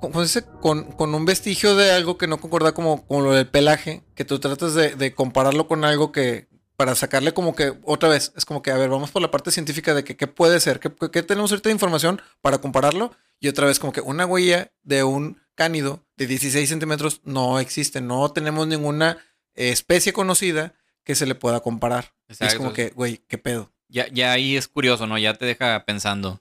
Con, 0.00 0.12
¿cómo 0.12 0.24
se 0.26 0.40
dice? 0.40 0.50
Con- 0.60 0.84
con 0.92 1.14
un 1.14 1.24
vestigio 1.24 1.74
de 1.76 1.92
algo 1.92 2.18
que 2.18 2.26
no 2.26 2.38
concorda 2.40 2.72
como, 2.72 3.06
como 3.06 3.22
lo 3.22 3.32
del 3.32 3.46
pelaje. 3.48 4.02
Que 4.14 4.24
tú 4.24 4.38
tratas 4.38 4.74
de, 4.74 4.94
de 4.96 5.14
compararlo 5.14 5.66
con 5.68 5.84
algo 5.84 6.12
que. 6.12 6.48
Para 6.76 6.94
sacarle 6.94 7.32
como 7.34 7.54
que. 7.54 7.74
Otra 7.84 8.08
vez. 8.08 8.32
Es 8.36 8.44
como 8.44 8.62
que, 8.62 8.70
a 8.70 8.76
ver, 8.76 8.88
vamos 8.90 9.10
por 9.10 9.22
la 9.22 9.30
parte 9.30 9.50
científica 9.50 9.94
de 9.94 10.04
que 10.04 10.16
qué 10.16 10.26
puede 10.26 10.58
ser. 10.60 10.80
¿Qué, 10.80 10.90
qué 11.12 11.22
tenemos 11.22 11.50
ahorita 11.52 11.68
de 11.68 11.74
información 11.74 12.20
para 12.40 12.58
compararlo? 12.58 13.12
Y 13.40 13.48
otra 13.48 13.66
vez, 13.66 13.78
como 13.78 13.92
que 13.92 14.00
una 14.00 14.26
huella 14.26 14.72
de 14.82 15.04
un 15.04 15.40
cánido 15.54 16.04
de 16.16 16.26
16 16.26 16.68
centímetros 16.68 17.20
no 17.24 17.58
existe. 17.58 18.00
No 18.00 18.30
tenemos 18.32 18.66
ninguna 18.66 19.18
especie 19.54 20.12
conocida 20.12 20.74
que 21.04 21.14
se 21.14 21.26
le 21.26 21.34
pueda 21.34 21.60
comparar. 21.60 22.14
Y 22.28 22.32
es 22.32 22.40
Exacto. 22.40 22.58
como 22.58 22.72
que, 22.72 22.90
güey, 22.90 23.18
¿qué 23.28 23.38
pedo? 23.38 23.72
Ya, 23.88 24.06
ya 24.08 24.32
ahí 24.32 24.56
es 24.56 24.68
curioso, 24.68 25.06
¿no? 25.06 25.18
Ya 25.18 25.34
te 25.34 25.44
deja 25.44 25.84
pensando. 25.84 26.40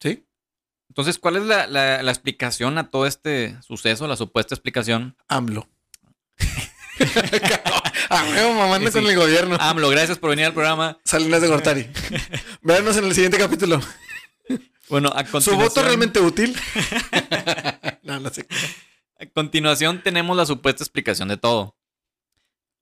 ¿Sí? 0.00 0.25
Entonces, 0.88 1.18
¿cuál 1.18 1.36
es 1.36 1.42
la, 1.44 1.66
la- 1.66 2.02
la 2.02 2.10
explicación 2.10 2.78
a 2.78 2.90
todo 2.90 3.06
este 3.06 3.56
suceso, 3.62 4.06
la 4.06 4.16
supuesta 4.16 4.54
explicación? 4.54 5.16
AMLO. 5.28 5.68
ah, 8.10 8.24
huevo, 8.30 8.54
mamando 8.54 8.90
Sí, 8.90 8.98
sí. 8.98 9.02
con 9.02 9.10
el 9.10 9.16
gobierno. 9.18 9.56
AMLO, 9.60 9.88
gracias 9.90 10.18
por 10.18 10.30
venir 10.30 10.46
al 10.46 10.54
programa. 10.54 10.98
Salinas 11.04 11.42
de 11.42 11.48
Gortari. 11.48 11.90
Véanos 12.62 12.96
en 12.96 13.04
el 13.04 13.14
siguiente 13.14 13.38
capítulo. 13.38 13.80
Bueno, 14.88 15.08
a 15.14 15.24
¿Su 15.26 15.32
continuación, 15.32 15.58
voto 15.68 15.82
realmente 15.82 16.20
útil? 16.20 16.56
no, 18.02 18.20
no 18.20 18.30
sé. 18.30 18.46
a 19.18 19.26
continuación 19.34 20.02
tenemos 20.02 20.36
la 20.36 20.46
supuesta 20.46 20.84
explicación 20.84 21.28
de 21.28 21.36
todo. 21.36 21.76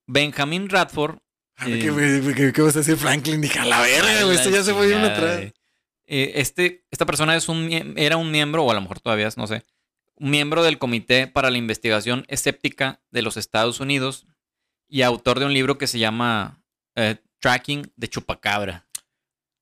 Benjamin 0.07 0.69
Radford. 0.69 1.17
A 1.57 1.67
ver, 1.67 1.79
eh, 1.79 1.81
¿Qué, 2.27 2.35
qué- 2.35 2.53
qué 2.53 2.63
vas 2.63 2.77
a 2.77 2.81
decir 2.81 2.97
Franklin? 2.97 3.41
Dije, 3.41 3.59
a 3.59 3.65
la 3.65 3.81
verga, 3.81 4.25
güey. 4.25 4.37
Esto 4.37 4.51
ya 4.51 4.63
se 4.63 4.75
fue 4.75 4.87
bien 4.89 5.01
atrás. 5.05 5.53
Eh. 6.07 6.33
Este, 6.37 6.85
esta 6.91 7.07
persona 7.07 7.37
es 7.37 7.49
un, 7.49 7.95
era 7.97 8.17
un 8.17 8.31
miembro, 8.31 8.65
o 8.65 8.71
a 8.71 8.75
lo 8.75 8.81
mejor 8.81 9.01
todavía 9.01 9.29
es, 9.29 9.37
no 9.37 9.47
sé, 9.47 9.63
un 10.17 10.31
miembro 10.31 10.63
del 10.63 10.79
Comité 10.79 11.27
para 11.27 11.51
la 11.51 11.59
Investigación 11.59 12.25
Escéptica 12.29 13.01
de 13.11 13.23
los 13.23 13.37
Estados 13.37 13.81
Unidos 13.81 14.27
y 14.89 15.03
autor 15.03 15.41
de 15.41 15.47
un 15.47 15.55
libro 15.55 15.79
que 15.79 15.87
se 15.87 15.99
llama 15.99 16.63
eh, 16.95 17.17
Tracking 17.41 17.93
de 17.97 18.09
Chupacabra. 18.09 18.87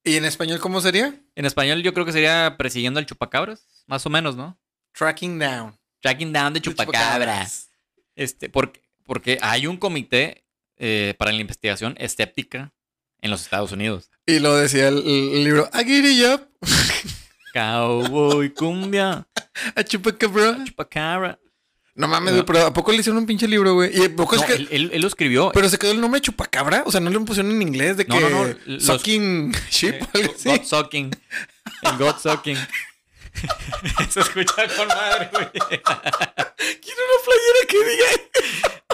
¿Y 0.05 0.17
en 0.17 0.25
español 0.25 0.59
cómo 0.59 0.81
sería? 0.81 1.15
En 1.37 1.47
español 1.47 1.83
yo 1.83 1.95
creo 1.95 2.05
que 2.05 2.13
sería 2.13 2.57
Persiguiendo 2.59 2.99
al 2.99 3.07
Chupacabras, 3.07 3.85
más 3.87 4.05
o 4.05 4.11
menos, 4.11 4.37
¿no? 4.37 4.59
Tracking 4.93 5.39
down. 5.39 5.79
Tracking 6.01 6.33
down 6.33 6.53
de 6.53 6.61
Chupacabra. 6.61 7.47
Este, 8.15 8.51
porque, 8.51 8.83
porque 9.05 9.39
hay 9.41 9.67
un 9.67 9.77
comité 9.77 10.45
eh, 10.77 11.15
para 11.19 11.33
la 11.33 11.41
investigación 11.41 11.95
escéptica 11.99 12.75
en 13.23 13.31
los 13.31 13.43
Estados 13.43 13.73
Unidos. 13.73 14.11
Y 14.27 14.39
lo 14.39 14.55
decía 14.57 14.89
el, 14.89 14.99
el 14.99 15.45
libro. 15.45 15.69
I 15.73 15.85
get 15.85 16.05
it 16.05 16.25
up. 16.27 16.49
Cowboy 17.55 18.51
cumbia, 18.55 19.27
A 19.75 19.83
chupacabra. 19.85 20.65
chupacabra. 20.65 21.39
No 21.95 22.09
mames, 22.09 22.33
güey, 22.33 22.47
pero 22.47 22.67
¿a 22.67 22.73
poco 22.73 22.91
le 22.91 22.99
hicieron 22.99 23.19
un 23.19 23.27
pinche 23.27 23.47
libro, 23.47 23.75
güey? 23.75 23.91
Y 23.95 24.05
a 24.07 24.17
poco 24.17 24.35
No, 24.37 24.41
es 24.43 24.47
que... 24.49 24.55
él, 24.55 24.69
él- 24.71 24.91
él 24.95 25.03
lo 25.03 25.09
escribió. 25.09 25.51
Pero 25.53 25.69
se 25.69 25.77
quedó 25.77 25.93
el 25.93 26.01
nombre 26.01 26.23
chupacabra. 26.23 26.85
O 26.87 26.91
sea, 26.91 27.01
no 27.03 27.11
le 27.11 27.21
pusieron 27.21 27.53
en 27.53 27.61
inglés 27.61 27.99
de 27.99 28.07
que. 28.07 28.19
No, 28.19 28.21
no, 28.31 28.47
no, 28.47 28.55
los- 28.65 28.83
Sucking 28.85 29.53
sheep 29.71 29.97
Eh, 29.97 30.01
o 30.03 30.19
algo 30.19 30.33
así. 30.35 30.49
God 30.49 30.63
sucking. 30.65 31.11
El 31.83 31.97
God 31.99 32.15
sucking. 32.23 32.57
Se 34.11 34.21
escucha 34.21 34.69
con 34.77 34.89
madre, 34.89 35.29
güey. 35.33 35.51
Quiero 35.53 37.01
una 37.03 37.19
playera 37.25 37.67
que 37.69 37.79
diga. 37.85 38.07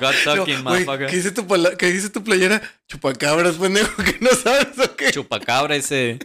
God 0.00 0.14
No, 0.24 0.36
sucking, 0.36 0.62
güey, 0.62 0.84
motherfucker. 0.84 1.06
¿qué, 1.10 1.16
dice 1.16 1.30
tu 1.32 1.76
¿Qué 1.76 1.86
dice 1.92 2.10
tu 2.10 2.22
playera? 2.24 2.62
Chupacabras, 2.86 3.56
pendejo, 3.56 4.02
que 4.02 4.18
no 4.20 4.30
sabes 4.30 4.78
o 4.78 4.96
qué. 4.96 5.10
Chupacabra 5.10 5.76
ese. 5.76 6.18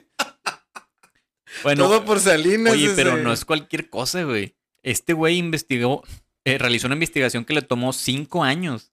Bueno, 1.64 1.84
Todo 1.86 2.06
por 2.06 2.20
Salinas. 2.20 2.74
oye, 2.74 2.92
pero 2.96 3.18
no 3.18 3.32
es 3.34 3.46
cualquier 3.46 3.90
cosa, 3.90 4.24
güey. 4.24 4.56
Este 4.84 5.14
güey 5.14 5.38
investigó, 5.38 6.04
eh, 6.46 6.58
realizó 6.58 6.88
una 6.88 6.96
investigación 6.96 7.46
que 7.46 7.54
le 7.54 7.62
tomó 7.62 7.94
cinco 7.94 8.44
años. 8.44 8.92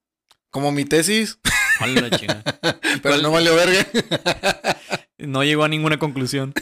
Como 0.51 0.73
mi 0.73 0.85
tesis, 0.85 1.39
Hola, 1.81 2.11
pero 2.61 3.01
cuál- 3.03 3.23
no 3.23 3.31
valió 3.31 3.55
verga. 3.55 3.87
No 5.18 5.45
llegó 5.45 5.64
a 5.64 5.68
ninguna 5.68 5.99
conclusión. 5.99 6.53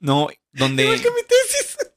No, 0.00 0.28
donde. 0.52 0.84
Igual 0.84 1.00
que 1.00 1.10
mi 1.10 1.22
tesis. 1.22 1.78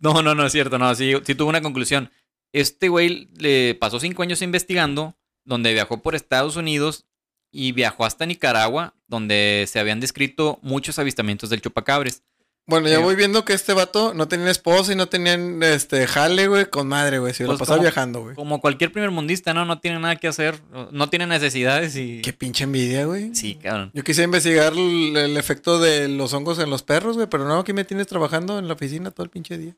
No, 0.00 0.22
no, 0.22 0.32
no 0.36 0.46
es 0.46 0.52
cierto, 0.52 0.78
no, 0.78 0.94
sí, 0.94 1.12
sí 1.24 1.34
tuvo 1.34 1.48
una 1.48 1.60
conclusión. 1.60 2.12
Este 2.52 2.88
güey 2.88 3.28
le 3.36 3.74
pasó 3.74 3.98
cinco 3.98 4.22
años 4.22 4.42
investigando, 4.42 5.18
donde 5.44 5.72
viajó 5.72 6.02
por 6.02 6.14
Estados 6.14 6.54
Unidos 6.54 7.06
y 7.50 7.72
viajó 7.72 8.04
hasta 8.04 8.24
Nicaragua, 8.24 8.94
donde 9.08 9.64
se 9.68 9.80
habían 9.80 9.98
descrito 9.98 10.60
muchos 10.62 11.00
avistamientos 11.00 11.50
del 11.50 11.62
chupacabres. 11.62 12.22
Bueno, 12.68 12.86
ya 12.88 12.98
voy 12.98 13.16
viendo 13.16 13.44
que 13.46 13.54
este 13.54 13.72
vato 13.72 14.12
no 14.12 14.28
tenía 14.28 14.50
esposa 14.50 14.92
y 14.92 14.96
no 14.96 15.08
tenían 15.08 15.62
este 15.62 16.06
jale, 16.06 16.48
güey, 16.48 16.66
con 16.66 16.86
madre, 16.86 17.18
güey. 17.18 17.32
Si 17.32 17.42
lo 17.42 17.48
Pues 17.48 17.60
pasaba 17.60 17.78
como- 17.78 17.82
viajando, 17.84 18.20
güey. 18.22 18.34
Como 18.36 18.60
cualquier 18.60 18.92
primer 18.92 19.10
mundista, 19.10 19.54
¿no? 19.54 19.64
No 19.64 19.80
tiene 19.80 19.98
nada 19.98 20.16
que 20.16 20.28
hacer, 20.28 20.60
no 20.92 21.08
tiene 21.08 21.26
necesidades 21.26 21.96
y... 21.96 22.20
Qué 22.20 22.34
pinche 22.34 22.64
envidia, 22.64 23.06
güey. 23.06 23.34
Sí, 23.34 23.54
cabrón. 23.54 23.90
Yo 23.94 24.04
quise 24.04 24.22
investigar 24.22 24.74
el, 24.74 25.16
el 25.16 25.36
efecto 25.38 25.78
de 25.80 26.08
los 26.08 26.34
hongos 26.34 26.58
en 26.58 26.68
los 26.68 26.82
perros, 26.82 27.16
güey, 27.16 27.26
pero 27.28 27.48
no, 27.48 27.58
aquí 27.60 27.72
me 27.72 27.84
tienes 27.84 28.06
trabajando 28.06 28.58
en 28.58 28.68
la 28.68 28.74
oficina 28.74 29.10
todo 29.10 29.24
el 29.24 29.30
pinche 29.30 29.56
día. 29.56 29.74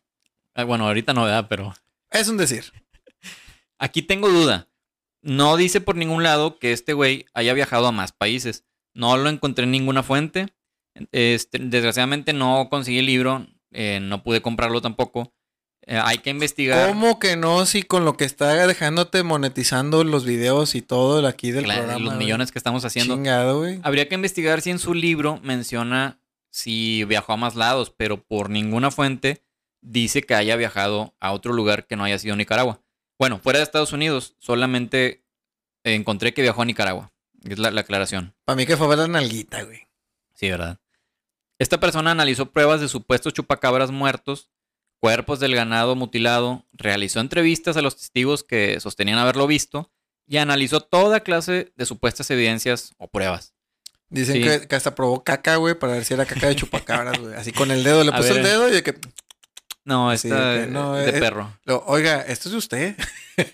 Ah, 0.57 0.64
Bueno, 0.64 0.86
ahorita 0.88 1.12
no, 1.14 1.22
¿verdad? 1.24 1.47
Pero 1.49 1.72
Es 2.11 2.26
un 2.28 2.36
decir. 2.38 2.72
aquí 3.78 4.03
tengo 4.03 4.28
duda. 4.30 4.66
No 5.22 5.57
dice 5.57 5.80
por 5.80 5.97
ningún 5.97 6.22
lado 6.22 6.59
que 6.59 6.72
este 6.72 6.93
güey 6.93 7.26
haya 7.34 7.53
viajado 7.55 7.86
a 7.86 7.93
más 7.93 8.11
países. 8.11 8.64
No 8.95 9.16
lo 9.16 9.28
encontré 9.28 9.64
en 9.64 9.70
ninguna 9.70 10.03
fuente. 10.03 10.49
Este, 11.12 11.59
desgraciadamente 11.59 12.32
no 12.32 12.68
conseguí 12.70 12.99
el 12.99 13.07
libro. 13.07 13.47
eh, 13.72 14.01
no 14.03 14.22
pude 14.22 14.43
comprarlo 14.43 14.80
tampoco. 14.82 15.32
Eh, 15.86 15.99
hay 16.03 16.18
que 16.18 16.30
investigar. 16.30 16.88
¿Cómo 16.88 17.18
que 17.18 17.36
no? 17.36 17.64
Si 17.66 17.82
con 17.84 18.05
lo 18.05 18.16
que 18.16 18.24
está 18.24 18.66
dejándote 18.66 19.22
monetizando 19.22 20.03
los 20.05 20.24
videos 20.24 20.74
y 20.74 20.82
todo 20.82 21.20
el 21.20 21.26
aquí 21.26 21.53
del 21.53 21.64
Claro, 21.64 21.82
programa. 21.84 22.05
los 22.05 22.16
millones 22.16 22.51
que 22.53 22.59
estamos 22.59 22.84
haciendo. 22.84 23.14
Chingado. 23.14 23.64
Habría 23.82 24.09
que 24.09 24.14
investigar 24.16 24.61
si 24.61 24.70
en 24.70 24.78
su 24.80 24.93
libro 24.95 25.38
menciona 25.43 26.18
si 26.51 27.05
viajó 27.05 27.32
a 27.34 27.36
más 27.36 27.55
lados, 27.55 27.95
pero 27.97 28.20
por 28.22 28.51
ninguna 28.51 28.91
fuente 28.91 29.45
dice 29.82 30.22
que 30.22 30.34
haya 30.34 30.57
viajado 30.57 31.14
a 31.20 31.30
otro 31.32 31.53
lugar 31.53 31.86
que 31.86 31.95
no 31.95 32.03
haya 32.03 32.18
sido 32.18 32.34
Nicaragua. 32.34 32.80
Bueno, 33.16 33.38
fuera 33.38 33.61
de 33.61 33.62
Estados 33.62 33.93
Unidos, 33.93 34.34
solamente 34.41 35.22
encontré 35.84 36.34
que 36.34 36.43
viajó 36.43 36.62
a 36.62 36.64
Nicaragua. 36.64 37.12
Es 37.49 37.61
la, 37.61 37.70
la 37.70 37.82
aclaración. 37.82 38.34
Para 38.45 38.57
mí 38.57 38.66
que 38.66 38.76
fue 38.76 38.86
a 38.86 38.91
ver 38.91 38.99
la 38.99 39.07
nalguita, 39.09 39.62
güey. 39.62 39.86
Sí, 40.34 40.51
¿verdad? 40.51 40.79
Esta 41.61 41.78
persona 41.78 42.11
analizó 42.11 42.50
pruebas 42.50 42.80
de 42.80 42.88
supuestos 42.88 43.34
chupacabras 43.34 43.90
muertos, 43.90 44.50
cuerpos 44.98 45.40
del 45.40 45.54
ganado 45.54 45.94
mutilado, 45.94 46.66
realizó 46.72 47.20
entrevistas 47.20 47.76
a 47.76 47.82
los 47.82 47.96
testigos 47.98 48.42
que 48.44 48.80
sostenían 48.80 49.18
haberlo 49.18 49.46
visto 49.46 49.92
y 50.26 50.38
analizó 50.38 50.80
toda 50.80 51.20
clase 51.20 51.70
de 51.76 51.84
supuestas 51.84 52.30
evidencias 52.30 52.94
o 52.96 53.08
pruebas. 53.11 53.52
Dicen 54.08 54.36
Sí. 54.36 54.42
que, 54.42 54.66
que 54.68 54.74
hasta 54.74 54.94
probó 54.94 55.22
caca, 55.22 55.56
güey, 55.56 55.74
para 55.78 55.92
ver 55.92 56.04
si 56.06 56.14
era 56.14 56.24
caca 56.24 56.46
de 56.48 56.56
chupacabras, 56.56 57.18
güey. 57.18 57.34
Así 57.34 57.52
con 57.52 57.70
el 57.70 57.84
dedo, 57.84 58.04
le 58.04 58.11
puso 58.16 58.28
ver, 58.30 58.38
el 58.38 58.42
dedo 58.42 58.68
y 58.68 58.72
de 58.72 58.82
que... 58.82 58.98
No, 59.84 60.16
Sí, 60.16 60.28
esta 60.28 60.62
ok, 60.62 60.68
no, 60.70 60.94
de 60.94 61.11
eh, 61.11 61.20
perro. 61.20 61.58
lo- 61.64 61.84
Oiga, 61.86 62.22
esto 62.22 62.48
es 62.48 62.52
de 62.52 62.58
usted. 62.58 62.96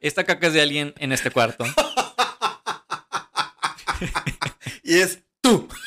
Esta 0.00 0.24
caca 0.24 0.48
es 0.48 0.52
de 0.52 0.60
alguien 0.62 0.92
en 0.98 1.12
este 1.12 1.30
cuarto. 1.30 1.64
Y 4.82 4.98
es 4.98 5.20
tú. 5.48 5.68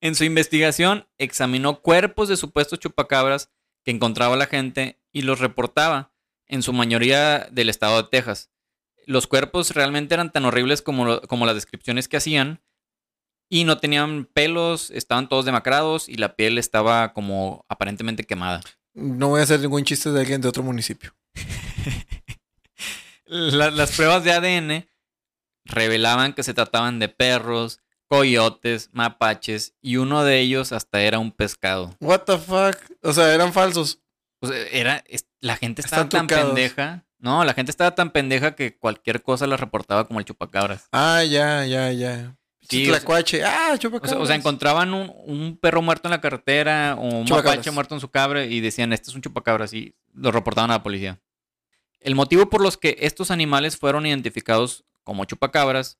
En 0.00 0.14
su 0.14 0.22
investigación, 0.22 1.08
examinó 1.18 1.80
cuerpos 1.80 2.28
de 2.28 2.36
supuestos 2.36 2.78
chupacabras 2.78 3.50
que 3.84 3.90
encontraba 3.90 4.36
la 4.36 4.46
gente 4.46 5.00
y 5.10 5.22
los 5.22 5.40
reportaba, 5.40 6.12
en 6.46 6.62
su 6.62 6.72
mayoría 6.72 7.48
del 7.50 7.68
estado 7.68 8.00
de 8.02 8.08
Texas. 8.08 8.48
Los 9.06 9.26
cuerpos 9.26 9.72
realmente 9.74 10.14
eran 10.14 10.30
tan 10.30 10.44
horribles 10.44 10.82
como, 10.82 11.20
como 11.22 11.46
las 11.46 11.56
descripciones 11.56 12.06
que 12.06 12.16
hacían 12.16 12.62
y 13.48 13.64
no 13.64 13.78
tenían 13.78 14.26
pelos, 14.26 14.92
estaban 14.92 15.28
todos 15.28 15.44
demacrados 15.44 16.08
y 16.08 16.14
la 16.14 16.36
piel 16.36 16.58
estaba 16.58 17.12
como 17.12 17.64
aparentemente 17.68 18.22
quemada. 18.22 18.60
No 18.94 19.30
voy 19.30 19.40
a 19.40 19.44
hacer 19.44 19.58
ningún 19.58 19.82
chiste 19.82 20.12
de 20.12 20.20
alguien 20.20 20.40
de 20.40 20.48
otro 20.48 20.62
municipio. 20.62 21.12
La- 23.26 23.70
las 23.72 23.92
pruebas 23.96 24.22
de 24.24 24.32
ADN 24.32 24.88
revelaban 25.68 26.32
que 26.32 26.42
se 26.42 26.54
trataban 26.54 26.98
de 26.98 27.08
perros, 27.08 27.80
coyotes, 28.08 28.90
mapaches 28.92 29.74
y 29.80 29.96
uno 29.96 30.24
de 30.24 30.40
ellos 30.40 30.72
hasta 30.72 31.00
era 31.02 31.18
un 31.18 31.30
pescado. 31.30 31.94
What 32.00 32.20
the 32.22 32.38
fuck? 32.38 32.76
O 33.02 33.12
sea, 33.12 33.32
eran 33.34 33.52
falsos. 33.52 34.00
O 34.40 34.48
sea, 34.48 34.56
era, 34.72 35.04
la 35.40 35.56
gente 35.56 35.82
Están 35.82 36.06
estaba 36.06 36.08
tan 36.08 36.26
trucados. 36.26 36.54
pendeja. 36.54 37.04
No, 37.20 37.44
la 37.44 37.52
gente 37.54 37.70
estaba 37.70 37.94
tan 37.94 38.10
pendeja 38.10 38.54
que 38.54 38.76
cualquier 38.76 39.22
cosa 39.22 39.46
la 39.46 39.56
reportaba 39.56 40.06
como 40.06 40.20
el 40.20 40.24
chupacabras. 40.24 40.86
Ah, 40.92 41.22
ya, 41.24 41.64
ya, 41.66 41.90
ya. 41.92 42.36
Sí, 42.60 42.84
Tlacuache. 42.86 43.44
Ah, 43.44 43.70
O 43.74 43.76
chupacabras. 43.76 44.10
sea, 44.10 44.20
o 44.20 44.26
sea, 44.26 44.36
encontraban 44.36 44.94
un, 44.94 45.12
un 45.26 45.56
perro 45.58 45.82
muerto 45.82 46.06
en 46.08 46.10
la 46.12 46.20
carretera 46.20 46.94
o 46.98 47.02
un 47.02 47.26
mapache 47.28 47.70
muerto 47.72 47.94
en 47.94 48.00
su 48.00 48.08
cabra 48.10 48.44
y 48.44 48.60
decían, 48.60 48.92
este 48.92 49.10
es 49.10 49.16
un 49.16 49.22
chupacabras 49.22 49.72
y 49.74 49.94
lo 50.14 50.30
reportaban 50.30 50.70
a 50.70 50.74
la 50.74 50.82
policía. 50.82 51.18
El 52.00 52.14
motivo 52.14 52.48
por 52.48 52.60
los 52.62 52.76
que 52.76 52.96
estos 53.00 53.30
animales 53.32 53.76
fueron 53.76 54.06
identificados 54.06 54.84
como 55.08 55.24
chupacabras 55.24 55.98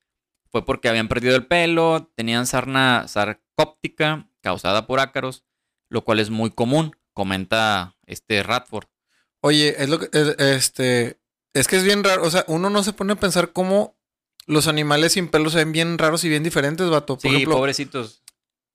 fue 0.51 0.67
porque 0.67 0.89
habían 0.91 1.09
perdido 1.09 1.35
el 1.35 1.47
pelo, 1.47 2.11
tenían 2.15 2.47
sarna 2.47 3.09
sarcóptica 3.09 4.29
causada 4.43 4.87
por 4.87 5.01
ácaros, 5.01 5.45
lo 5.89 6.05
cual 6.05 6.21
es 6.21 6.29
muy 6.29 6.51
común, 6.51 6.95
comenta 7.15 7.97
este 8.07 8.43
Radford. 8.43 8.87
Oye, 9.41 9.83
es 9.83 9.89
lo 9.89 9.99
que, 9.99 10.09
es- 10.13 10.37
este, 10.39 11.19
es 11.55 11.69
que 11.69 11.77
es 11.77 11.85
bien 11.85 12.05
raro, 12.05 12.23
o 12.23 12.31
sea, 12.31 12.45
uno 12.49 12.69
no 12.69 12.83
se 12.83 12.93
pone 12.93 13.15
a 13.15 13.17
pensar 13.17 13.53
cómo 13.53 13.97
los 14.47 14.69
animales 14.69 15.13
sin 15.15 15.29
pelo 15.29 15.49
se 15.49 15.57
ven 15.59 15.73
bien 15.73 15.97
raros 15.99 16.25
y 16.25 16.29
bien 16.29 16.43
diferentes, 16.43 16.89
vato. 16.91 17.15
Por 17.15 17.23
Sí, 17.23 17.29
ejemplo, 17.29 17.55
pobrecitos. 17.57 18.23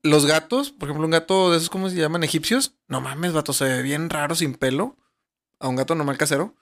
los 0.01 0.25
gatos, 0.25 0.71
por 0.71 0.89
ejemplo, 0.89 1.05
un 1.05 1.11
gato 1.11 1.51
de 1.51 1.57
esos, 1.57 1.69
¿cómo 1.69 1.89
se 1.89 1.95
llaman? 1.95 2.23
Egipcios. 2.23 2.75
No 2.87 3.01
mames, 3.01 3.33
vato, 3.33 3.53
se 3.53 3.65
ve 3.65 3.81
bien 3.83 4.09
raro 4.09 4.33
sin 4.35 4.55
pelo. 4.55 4.97
A 5.59 5.67
un 5.67 5.75
gato 5.75 5.93
normal 5.95 6.17
casero. 6.17 6.55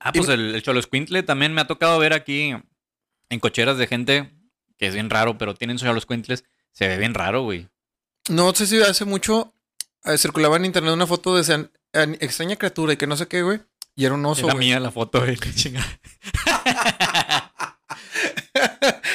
Ah, 0.00 0.10
Y 0.14 0.18
pues 0.18 0.28
el, 0.30 0.54
el 0.54 0.62
Cholo 0.62 0.80
Escuintle 0.80 1.22
también 1.24 1.52
me 1.54 1.60
ha 1.60 1.66
tocado 1.66 1.98
ver 1.98 2.12
aquí 2.14 2.54
en 3.34 3.40
cocheras 3.40 3.76
de 3.78 3.86
gente 3.86 4.30
que 4.78 4.86
es 4.86 4.94
bien 4.94 5.10
raro, 5.10 5.38
pero 5.38 5.54
tienen 5.54 5.76
Cholo 5.76 5.98
Escuintles. 5.98 6.44
Se 6.72 6.88
ve 6.88 6.98
bien 6.98 7.14
raro, 7.14 7.42
güey. 7.42 7.68
No 8.28 8.52
sé 8.54 8.66
si 8.66 8.80
hace 8.82 9.04
mucho 9.04 9.54
eh, 10.04 10.18
circulaba 10.18 10.56
en 10.56 10.64
internet 10.64 10.92
una 10.94 11.06
foto 11.06 11.34
de 11.36 11.42
esa 11.42 11.70
extraña 11.92 12.56
criatura 12.56 12.94
y 12.94 12.96
que 12.96 13.06
no 13.06 13.16
sé 13.16 13.28
qué, 13.28 13.42
güey. 13.42 13.60
Y 13.94 14.04
era 14.06 14.14
un 14.14 14.26
oso, 14.26 14.46
Era 14.46 14.54
güey. 14.54 14.66
mía 14.66 14.80
la 14.80 14.90
foto, 14.90 15.20
güey. 15.20 15.36
qué 15.40 15.52
chingada. 15.54 16.00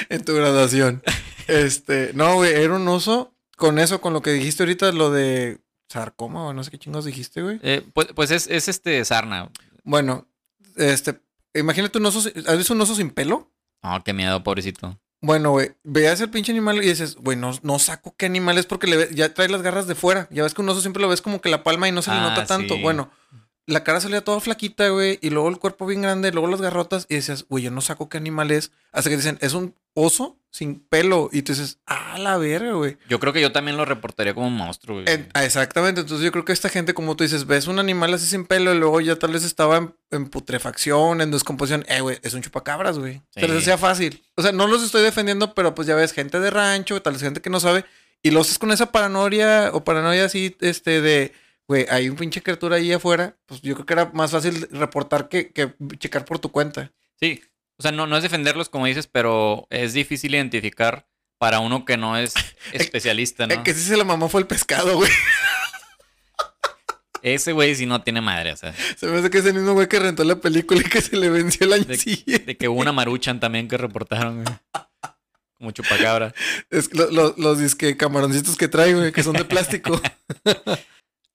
en 0.09 0.23
tu 0.23 0.33
graduación. 0.35 1.03
Este, 1.47 2.11
no, 2.13 2.35
güey, 2.35 2.53
era 2.53 2.75
un 2.75 2.87
oso. 2.87 3.33
Con 3.57 3.77
eso, 3.77 3.99
con 3.99 4.13
lo 4.13 4.21
que 4.21 4.31
dijiste 4.31 4.63
ahorita, 4.63 4.91
lo 4.93 5.11
de 5.11 5.59
sarcoma 5.89 6.45
o 6.45 6.53
no 6.53 6.63
sé 6.63 6.71
qué 6.71 6.79
chingos 6.79 7.03
dijiste, 7.03 7.41
güey. 7.41 7.59
Eh, 7.61 7.85
pues, 7.93 8.07
pues 8.15 8.31
es, 8.31 8.47
es 8.47 8.69
este 8.69 9.03
sarna. 9.03 9.49
Bueno, 9.83 10.29
este, 10.77 11.19
imagínate 11.53 11.97
un 11.97 12.05
oso, 12.05 12.19
¿has 12.47 12.57
visto 12.57 12.73
un 12.73 12.79
oso 12.81 12.95
sin 12.95 13.09
pelo? 13.09 13.51
Oh, 13.83 13.99
qué 14.03 14.13
miedo, 14.13 14.43
pobrecito. 14.43 14.99
Bueno, 15.21 15.51
güey, 15.51 15.71
veas 15.83 16.21
el 16.21 16.29
pinche 16.29 16.51
animal 16.53 16.77
y 16.77 16.87
dices, 16.87 17.15
güey, 17.15 17.35
no, 17.37 17.51
no 17.61 17.77
saco 17.79 18.15
qué 18.17 18.25
animal 18.25 18.57
es 18.57 18.65
porque 18.65 18.87
le 18.87 18.95
ve- 18.97 19.09
ya 19.13 19.33
trae 19.33 19.49
las 19.49 19.61
garras 19.61 19.85
de 19.87 19.95
fuera. 19.95 20.27
Ya 20.31 20.43
ves 20.43 20.53
que 20.53 20.61
un 20.61 20.69
oso 20.69 20.79
siempre 20.81 21.01
lo 21.01 21.09
ves 21.09 21.21
como 21.21 21.41
que 21.41 21.49
la 21.49 21.63
palma 21.63 21.87
y 21.89 21.91
no 21.91 22.01
se 22.01 22.11
le 22.11 22.17
Ah, 22.17 22.29
nota 22.29 22.45
tanto. 22.45 22.75
sí. 22.75 22.81
Bueno, 22.81 23.11
la 23.65 23.83
cara 23.83 23.99
salía 23.99 24.23
toda 24.23 24.39
flaquita, 24.39 24.87
güey, 24.89 25.19
y 25.21 25.29
luego 25.29 25.49
el 25.49 25.59
cuerpo 25.59 25.85
bien 25.85 26.01
grande, 26.01 26.31
luego 26.31 26.47
las 26.47 26.61
garrotas 26.61 27.05
y 27.09 27.15
decías, 27.15 27.45
güey, 27.49 27.65
yo 27.65 27.71
no 27.71 27.81
saco 27.81 28.07
qué 28.07 28.17
animal 28.17 28.49
es. 28.51 28.71
Hasta 28.93 29.09
que 29.09 29.17
dicen, 29.17 29.37
es 29.41 29.53
un 29.53 29.75
oso 29.93 30.37
sin 30.51 30.79
pelo. 30.79 31.29
Y 31.31 31.43
tú 31.43 31.51
dices, 31.53 31.79
ah, 31.85 32.17
la 32.19 32.37
verga, 32.37 32.73
güey. 32.73 32.97
Yo 33.07 33.19
creo 33.19 33.31
que 33.33 33.41
yo 33.41 33.51
también 33.51 33.77
lo 33.77 33.85
reportaría 33.85 34.33
como 34.33 34.47
un 34.47 34.55
monstruo, 34.55 35.01
güey. 35.01 35.05
En- 35.13 35.29
ah, 35.33 35.45
exactamente, 35.45 36.01
entonces 36.01 36.25
yo 36.25 36.31
creo 36.31 36.43
que 36.45 36.53
esta 36.53 36.69
gente, 36.69 36.93
como 36.93 37.15
tú 37.15 37.23
dices, 37.23 37.45
ves 37.45 37.67
un 37.67 37.79
animal 37.79 38.13
así 38.13 38.25
sin 38.25 38.45
pelo 38.45 38.73
y 38.73 38.79
luego 38.79 38.99
ya 39.01 39.15
tal 39.17 39.31
vez 39.33 39.43
estaba 39.43 39.77
en, 39.77 39.95
en 40.11 40.27
putrefacción, 40.29 41.21
en 41.21 41.31
descomposición, 41.31 41.85
eh, 41.87 42.01
güey, 42.01 42.17
es 42.23 42.33
un 42.33 42.41
chupacabras, 42.41 42.97
güey. 42.99 43.21
Se 43.31 43.41
les 43.41 43.51
Sí. 43.51 43.57
hacía 43.57 43.77
fácil. 43.77 44.23
O 44.35 44.41
sea, 44.41 44.51
no 44.51 44.67
los 44.67 44.83
estoy 44.83 45.03
defendiendo, 45.03 45.53
pero 45.53 45.75
pues 45.75 45.87
ya 45.87 45.95
ves, 45.95 46.11
gente 46.13 46.39
de 46.39 46.49
rancho, 46.49 47.01
tal 47.01 47.13
vez 47.13 47.21
gente 47.21 47.41
que 47.41 47.49
no 47.49 47.59
sabe, 47.59 47.85
y 48.23 48.31
los 48.31 48.47
haces 48.47 48.59
con 48.59 48.71
esa 48.71 48.91
paranoia 48.91 49.69
o 49.73 49.83
paranoia 49.83 50.25
así, 50.25 50.57
este, 50.61 51.01
de 51.01 51.31
güey, 51.67 51.85
hay 51.91 52.09
un 52.09 52.15
pinche 52.15 52.41
criatura 52.41 52.77
ahí 52.77 52.91
afuera, 52.91 53.35
pues 53.45 53.61
yo 53.61 53.75
creo 53.75 53.85
que 53.85 53.93
era 53.93 54.09
más 54.13 54.31
fácil 54.31 54.67
reportar 54.71 55.29
que, 55.29 55.51
que 55.51 55.71
checar 55.99 56.25
por 56.25 56.39
tu 56.39 56.51
cuenta. 56.51 56.91
Sí, 57.19 57.43
o 57.79 57.81
sea, 57.81 57.91
no, 57.91 58.05
no 58.05 58.17
es 58.17 58.23
defenderlos 58.23 58.69
como 58.69 58.85
dices, 58.85 59.07
pero 59.07 59.65
es 59.69 59.93
difícil 59.93 60.35
identificar 60.35 61.07
para 61.39 61.59
uno 61.61 61.85
que 61.85 61.95
no 61.97 62.17
es 62.17 62.33
especialista, 62.73 63.47
¿no? 63.47 63.53
El 63.53 63.63
que 63.63 63.73
sí 63.73 63.81
se 63.81 63.97
la 63.97 64.03
mamó 64.03 64.27
fue 64.29 64.41
el 64.41 64.47
pescado, 64.47 64.95
güey. 64.97 65.09
Ese 67.21 67.51
güey 67.51 67.75
sí 67.75 67.85
no 67.85 68.01
tiene 68.01 68.21
madre, 68.21 68.53
o 68.53 68.57
sea. 68.57 68.73
Se 68.97 69.05
me 69.07 69.19
hace 69.19 69.29
que 69.29 69.39
es 69.39 69.45
el 69.45 69.53
mismo 69.53 69.73
güey 69.73 69.89
que 69.89 69.99
rentó 69.99 70.23
la 70.23 70.37
película 70.37 70.79
y 70.79 70.85
que 70.85 71.01
se 71.01 71.17
le 71.17 71.29
venció 71.29 71.65
el 71.67 71.73
año 71.73 71.83
De, 71.83 71.97
siguiente. 71.97 72.45
de 72.45 72.57
que 72.57 72.69
hubo 72.69 72.79
una 72.79 72.93
maruchan 72.93 73.41
también 73.41 73.67
que 73.67 73.75
reportaron, 73.77 74.43
güey. 74.43 74.55
Como 75.57 75.71
chupacabra. 75.71 76.33
Es 76.69 76.93
lo- 76.93 77.11
lo- 77.11 77.33
los 77.37 77.59
disque 77.59 77.97
camaroncitos 77.97 78.55
que 78.55 78.69
trae, 78.69 78.93
güey, 78.93 79.11
que 79.11 79.23
son 79.23 79.33
de 79.33 79.43
plástico. 79.43 80.01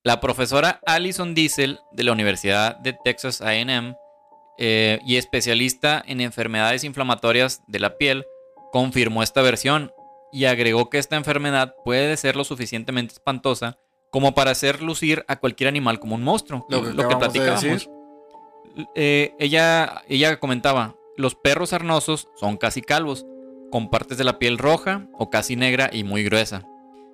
La 0.02 0.20
profesora 0.22 0.80
Alison 0.86 1.34
Diesel 1.34 1.78
de 1.92 2.04
la 2.04 2.12
Universidad 2.12 2.76
de 2.78 2.96
Texas 3.04 3.42
AM 3.42 3.94
eh, 4.58 5.00
y 5.04 5.16
especialista 5.16 6.02
en 6.06 6.20
enfermedades 6.20 6.84
inflamatorias 6.84 7.62
de 7.66 7.80
la 7.80 7.96
piel 7.96 8.24
confirmó 8.72 9.22
esta 9.22 9.42
versión 9.42 9.92
y 10.32 10.46
agregó 10.46 10.90
que 10.90 10.98
esta 10.98 11.16
enfermedad 11.16 11.74
puede 11.84 12.16
ser 12.16 12.36
lo 12.36 12.44
suficientemente 12.44 13.14
espantosa 13.14 13.78
como 14.10 14.34
para 14.34 14.52
hacer 14.52 14.82
lucir 14.82 15.24
a 15.28 15.36
cualquier 15.40 15.68
animal 15.68 15.98
como 15.98 16.14
un 16.14 16.22
monstruo, 16.22 16.66
Lo 16.68 16.82
que 16.82 16.92
lo 16.92 17.08
platicábamos. 17.08 17.88
Eh, 18.94 19.34
ella, 19.38 20.02
ella 20.08 20.38
comentaba, 20.38 20.96
los 21.16 21.34
perros 21.34 21.72
arnosos 21.72 22.28
son 22.36 22.56
casi 22.56 22.80
calvos, 22.80 23.26
con 23.70 23.90
partes 23.90 24.18
de 24.18 24.24
la 24.24 24.38
piel 24.38 24.58
roja 24.58 25.08
o 25.18 25.30
casi 25.30 25.56
negra 25.56 25.90
y 25.92 26.04
muy 26.04 26.22
gruesa. 26.22 26.64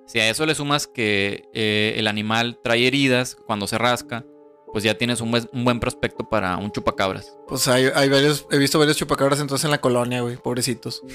Si 0.05 0.19
a 0.19 0.29
eso 0.29 0.45
le 0.45 0.55
sumas 0.55 0.87
que 0.87 1.49
eh, 1.53 1.95
el 1.97 2.07
animal 2.07 2.59
trae 2.63 2.85
heridas 2.85 3.35
cuando 3.47 3.65
se 3.65 3.77
rasca, 3.77 4.25
pues 4.71 4.83
ya 4.83 4.97
tienes 4.97 5.21
un 5.21 5.31
buen, 5.31 5.49
un 5.51 5.63
buen 5.63 5.79
prospecto 5.79 6.27
para 6.27 6.57
un 6.57 6.71
chupacabras. 6.71 7.35
Pues 7.47 7.67
hay, 7.67 7.85
hay 7.93 8.09
varios, 8.09 8.45
he 8.51 8.57
visto 8.57 8.79
varios 8.79 8.97
chupacabras 8.97 9.39
entonces 9.39 9.65
en 9.65 9.71
la 9.71 9.81
colonia, 9.81 10.21
güey, 10.21 10.37
pobrecitos. 10.37 11.01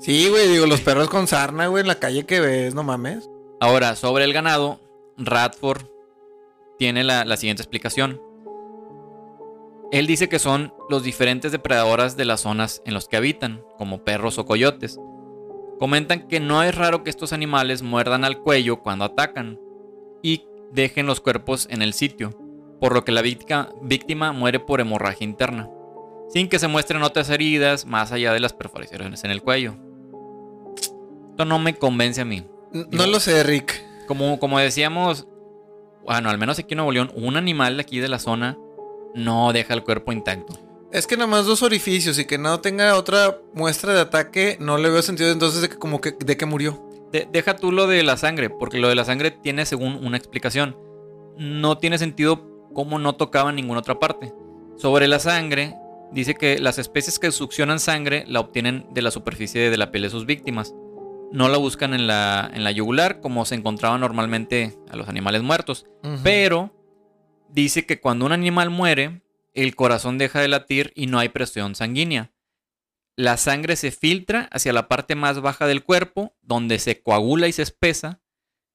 Sí, 0.00 0.30
güey, 0.30 0.48
digo, 0.48 0.64
los 0.64 0.80
perros 0.80 1.10
con 1.10 1.26
sarna, 1.26 1.66
güey, 1.66 1.82
en 1.82 1.86
la 1.86 1.98
calle 1.98 2.24
que 2.24 2.40
ves, 2.40 2.74
no 2.74 2.82
mames. 2.82 3.28
Ahora, 3.60 3.94
sobre 3.96 4.24
el 4.24 4.32
ganado, 4.32 4.80
Radford 5.18 5.82
tiene 6.78 7.04
la, 7.04 7.26
la 7.26 7.36
siguiente 7.36 7.62
explicación. 7.62 8.18
Él 9.92 10.06
dice 10.06 10.30
que 10.30 10.38
son 10.38 10.72
los 10.88 11.02
diferentes 11.02 11.52
depredadoras 11.52 12.16
de 12.16 12.24
las 12.24 12.40
zonas 12.40 12.80
en 12.86 12.94
los 12.94 13.08
que 13.08 13.18
habitan, 13.18 13.62
como 13.76 14.02
perros 14.02 14.38
o 14.38 14.46
coyotes. 14.46 14.98
Comentan 15.78 16.28
que 16.28 16.40
no 16.40 16.62
es 16.62 16.74
raro 16.74 17.04
que 17.04 17.10
estos 17.10 17.34
animales 17.34 17.82
muerdan 17.82 18.24
al 18.24 18.38
cuello 18.38 18.82
cuando 18.82 19.04
atacan 19.04 19.60
y 20.22 20.46
dejen 20.72 21.06
los 21.06 21.20
cuerpos 21.20 21.66
en 21.70 21.82
el 21.82 21.92
sitio, 21.92 22.30
por 22.80 22.94
lo 22.94 23.04
que 23.04 23.12
la 23.12 23.22
víctima, 23.22 24.32
muere 24.32 24.58
por 24.60 24.80
hemorragia 24.80 25.24
interna, 25.24 25.68
sin 26.30 26.48
que 26.48 26.58
se 26.58 26.68
muestren 26.68 27.02
otras 27.02 27.28
heridas 27.30 27.84
más 27.86 28.12
allá 28.12 28.32
de 28.32 28.40
las 28.40 28.52
perforaciones 28.52 29.22
en 29.24 29.30
el 29.30 29.42
cuello. 29.42 29.74
Esto 31.30 31.44
no 31.44 31.58
me 31.58 31.74
convence 31.74 32.20
a 32.20 32.24
mí. 32.24 32.44
No 32.72 33.06
lo 33.06 33.20
sé, 33.20 33.42
Rick. 33.42 33.82
Como, 34.06 34.38
como 34.40 34.58
decíamos, 34.58 35.26
bueno, 36.04 36.30
al 36.30 36.38
menos 36.38 36.58
aquí 36.58 36.74
en 36.74 36.78
Nuevo 36.78 36.92
León, 36.92 37.12
un 37.14 37.36
animal 37.36 37.76
de 37.76 37.82
aquí 37.82 38.00
de 38.00 38.08
la 38.08 38.18
zona 38.18 38.58
no 39.14 39.52
deja 39.52 39.74
el 39.74 39.84
cuerpo 39.84 40.12
intacto. 40.12 40.58
Es 40.92 41.06
que 41.06 41.16
nada 41.16 41.28
más 41.30 41.46
dos 41.46 41.62
orificios 41.62 42.18
y 42.18 42.24
que 42.24 42.36
no 42.38 42.60
tenga 42.60 42.96
otra 42.96 43.38
muestra 43.54 43.92
de 43.94 44.00
ataque, 44.00 44.56
no 44.60 44.76
le 44.78 44.90
veo 44.90 45.02
sentido 45.02 45.30
entonces 45.30 45.62
de 45.62 45.68
que 45.68 45.76
como 45.76 46.00
que 46.00 46.12
de 46.18 46.36
que 46.36 46.46
murió. 46.46 46.84
De- 47.12 47.28
deja 47.30 47.56
tú 47.56 47.70
lo 47.72 47.86
de 47.86 48.02
la 48.02 48.16
sangre, 48.16 48.50
porque 48.50 48.78
lo 48.78 48.88
de 48.88 48.94
la 48.96 49.04
sangre 49.04 49.30
tiene 49.30 49.66
según 49.66 50.04
una 50.04 50.16
explicación. 50.16 50.76
No 51.36 51.78
tiene 51.78 51.96
sentido 51.98 52.49
cómo 52.80 52.98
no 52.98 53.14
tocaba 53.14 53.50
en 53.50 53.56
ninguna 53.56 53.80
otra 53.80 53.98
parte. 53.98 54.32
Sobre 54.78 55.06
la 55.06 55.18
sangre, 55.18 55.74
dice 56.12 56.34
que 56.34 56.58
las 56.58 56.78
especies 56.78 57.18
que 57.18 57.30
succionan 57.30 57.78
sangre 57.78 58.24
la 58.26 58.40
obtienen 58.40 58.86
de 58.94 59.02
la 59.02 59.10
superficie 59.10 59.68
de 59.68 59.76
la 59.76 59.92
piel 59.92 60.04
de 60.04 60.08
sus 60.08 60.24
víctimas. 60.24 60.74
No 61.30 61.50
la 61.50 61.58
buscan 61.58 61.92
en 61.92 62.06
la, 62.06 62.50
en 62.54 62.64
la 62.64 62.70
yugular 62.70 63.20
como 63.20 63.44
se 63.44 63.54
encontraba 63.54 63.98
normalmente 63.98 64.78
a 64.88 64.96
los 64.96 65.10
animales 65.10 65.42
muertos. 65.42 65.84
Pero 66.22 66.74
dice 67.50 67.84
que 67.84 68.00
cuando 68.00 68.24
un 68.24 68.32
animal 68.32 68.70
muere, 68.70 69.20
el 69.52 69.76
corazón 69.76 70.16
deja 70.16 70.40
de 70.40 70.48
latir 70.48 70.94
y 70.96 71.06
no 71.06 71.18
hay 71.18 71.28
presión 71.28 71.74
sanguínea. 71.74 72.32
La 73.14 73.36
sangre 73.36 73.76
se 73.76 73.90
filtra 73.90 74.48
hacia 74.52 74.72
la 74.72 74.88
parte 74.88 75.16
más 75.16 75.42
baja 75.42 75.66
del 75.66 75.84
cuerpo, 75.84 76.34
donde 76.40 76.78
se 76.78 77.02
coagula 77.02 77.46
y 77.46 77.52
se 77.52 77.60
espesa. 77.60 78.22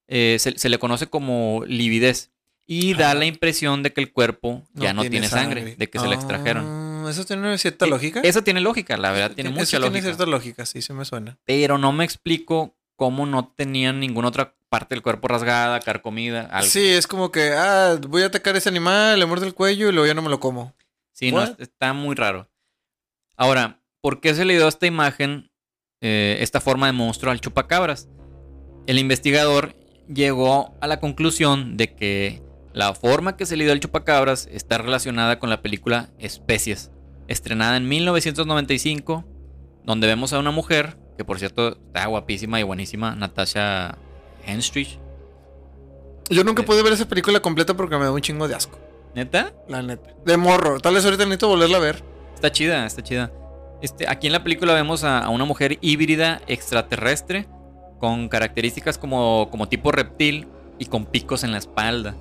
Eh, 0.08 0.38
se, 0.38 0.60
se 0.60 0.70
le 0.70 0.78
conoce 0.78 1.08
como 1.08 1.64
lividez. 1.66 2.35
Y 2.68 2.96
da 2.96 3.14
la 3.14 3.26
impresión 3.26 3.84
de 3.84 3.94
que 3.94 4.02
el 4.02 4.12
cuerpo 4.12 4.64
ya 4.74 4.94
no, 4.94 5.02
tiene, 5.02 5.28
sangre, 5.28 5.76
de 5.76 5.90
que 5.90 6.00
se 6.00 6.08
la 6.08 6.16
extrajeron. 6.16 6.66
Ah, 6.66 7.10
¿Eso 7.10 7.24
tiene 7.24 7.58
cierta 7.60 7.86
lógica? 7.86 8.22
Eso 8.22 8.44
tiene 8.44 8.60
lógica, 8.60 8.98
la 8.98 9.12
verdad, 9.12 9.36
tiene 9.36 9.52
Eso 9.52 9.60
mucha 9.60 9.70
tiene 9.78 9.86
lógica. 9.88 10.02
cierta 10.02 10.26
lógica, 10.26 10.66
sí, 10.66 10.82
se 10.82 10.94
me 10.94 11.06
suena. 11.06 11.38
Pero 11.46 11.78
no 11.78 11.92
me 11.92 12.04
explico 12.04 12.76
cómo 12.96 13.26
no 13.26 13.48
tenían 13.56 14.00
ninguna 14.00 14.30
otra 14.30 14.56
parte 14.70 14.96
del 14.96 15.04
cuerpo 15.04 15.28
rasgada, 15.28 15.80
carcomida, 15.80 16.48
algo. 16.52 16.70
Sí, 16.70 16.88
es 16.88 17.06
como 17.06 17.32
que, 17.32 17.52
ah, 17.54 17.98
voy 18.08 18.24
a 18.24 18.28
atacar 18.28 18.56
a 18.56 18.58
ese 18.58 18.70
animal, 18.70 19.20
le 19.20 19.26
muerdo 19.26 19.46
el 19.46 19.54
cuello 19.54 19.90
y 19.90 19.92
luego 19.92 20.08
ya 20.08 20.16
no 20.16 20.24
me 20.24 20.30
lo 20.30 20.40
como. 20.40 20.74
Sí, 21.12 21.32
no, 21.32 21.44
está 21.44 21.94
muy 21.94 22.16
raro. 22.16 22.50
Ahora, 23.38 23.82
¿por 24.02 24.22
qué 24.22 24.34
se 24.34 24.44
le 24.44 24.56
dio 24.56 24.68
esta 24.68 24.88
imagen, 24.88 25.52
eh, 26.02 26.38
esta 26.40 26.60
forma 26.60 26.88
de 26.88 26.94
monstruo 26.94 27.32
al 27.32 27.42
chupacabras? 27.42 28.10
El 28.88 29.00
investigador 29.00 29.76
llegó 30.08 30.76
a 30.82 30.88
la 30.88 31.00
conclusión 31.00 31.78
de 31.78 31.96
que 31.96 32.45
la 32.76 32.94
forma 32.94 33.38
que 33.38 33.46
se 33.46 33.56
le 33.56 33.64
dio 33.64 33.72
al 33.74 33.80
chupacabras 33.80 34.48
está 34.52 34.78
relacionada 34.78 35.40
con 35.40 35.50
la 35.50 35.62
película 35.62 36.10
Especies, 36.20 36.92
estrenada 37.30 37.78
en 37.78 37.88
1995, 37.88 39.24
donde 39.86 40.08
vemos 40.08 40.34
a 40.34 40.40
una 40.40 40.52
mujer, 40.52 40.98
que 41.18 41.24
por 41.24 41.40
cierto 41.40 41.70
está 41.88 42.06
guapísima 42.08 42.60
y 42.60 42.64
buenísima, 42.64 43.16
Natasha 43.16 43.98
Henstridge. 44.46 45.00
Yo 46.30 46.44
nunca 46.44 46.64
Sí. 46.64 46.68
pude 46.68 46.84
ver 46.84 46.94
esa 46.94 47.08
película 47.08 47.40
completa 47.40 47.76
porque 47.76 47.98
me 47.98 48.04
da 48.04 48.12
un 48.12 48.20
chingo 48.22 48.48
de 48.48 48.56
asco, 48.56 48.78
¿Neta? 49.16 49.54
la 49.70 49.82
neta. 49.82 50.14
De 50.26 50.36
morro, 50.38 50.80
tal 50.82 50.96
vez 50.96 51.06
ahorita 51.06 51.24
necesito 51.24 51.48
volverla 51.48 51.78
a 51.78 51.82
ver. 51.82 52.04
Está 52.34 52.52
chida, 52.52 52.86
está 52.86 53.02
chida. 53.02 53.32
Este, 53.82 54.06
aquí 54.10 54.28
en 54.28 54.34
la 54.34 54.44
película 54.44 54.74
vemos 54.74 55.04
a, 55.06 55.20
a 55.20 55.30
una 55.30 55.46
mujer 55.46 55.78
híbrida 55.82 56.42
extraterrestre 56.48 57.48
con 58.00 58.28
características 58.28 58.98
como, 58.98 59.48
como 59.50 59.70
tipo 59.70 59.92
reptil 59.94 60.48
y 60.78 60.86
con 60.88 61.06
picos 61.06 61.44
en 61.46 61.52
la 61.54 61.58
espalda. 61.60 62.16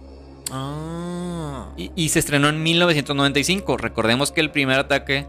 Ah. 0.51 1.69
Y, 1.77 1.91
y 1.97 2.09
se 2.11 2.19
estrenó 2.19 2.49
en 2.49 2.63
1995. 2.63 3.77
Recordemos 3.77 4.33
que 4.33 4.41
el 4.41 4.51
primer 4.51 4.79
ataque 4.79 5.27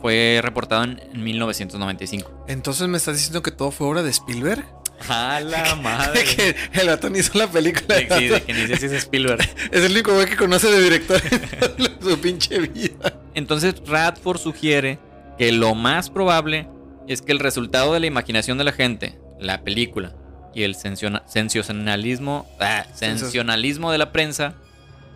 fue 0.00 0.40
reportado 0.42 0.84
en, 0.84 1.00
en 1.12 1.22
1995. 1.22 2.44
Entonces 2.48 2.88
me 2.88 2.96
estás 2.96 3.16
diciendo 3.16 3.42
que 3.42 3.50
todo 3.50 3.70
fue 3.70 3.86
obra 3.88 4.02
de 4.02 4.10
Spielberg. 4.10 4.64
¡A 5.08 5.40
la 5.40 5.74
madre! 5.82 6.24
que 6.24 6.54
el 6.80 6.86
ratón 6.86 7.16
hizo 7.16 7.38
la 7.38 7.46
película. 7.46 7.96
Sí, 7.98 8.28
de 8.28 8.76
si 8.76 8.86
es 8.86 8.92
Spielberg. 8.92 9.40
Es 9.70 9.84
el 9.84 9.92
único 9.92 10.12
güey 10.12 10.26
que 10.26 10.36
conoce 10.36 10.68
de 10.68 10.82
director 10.82 11.20
en 11.78 12.02
su 12.02 12.18
pinche 12.20 12.58
vida. 12.60 13.20
Entonces 13.34 13.74
Radford 13.86 14.38
sugiere 14.38 14.98
que 15.38 15.52
lo 15.52 15.74
más 15.74 16.10
probable 16.10 16.68
es 17.08 17.22
que 17.22 17.32
el 17.32 17.38
resultado 17.38 17.94
de 17.94 18.00
la 18.00 18.06
imaginación 18.06 18.58
de 18.58 18.64
la 18.64 18.72
gente, 18.72 19.18
la 19.38 19.62
película 19.62 20.14
y 20.54 20.62
el 20.64 20.74
sensacionalismo, 20.74 22.46
ah, 22.60 22.84
sensacionalismo 22.94 23.92
de 23.92 23.98
la 23.98 24.12
prensa 24.12 24.54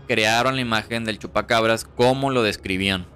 crearon 0.06 0.54
la 0.56 0.60
imagen 0.60 1.04
del 1.04 1.18
chupacabras 1.18 1.84
como 1.84 2.30
lo 2.30 2.42
describían. 2.42 3.06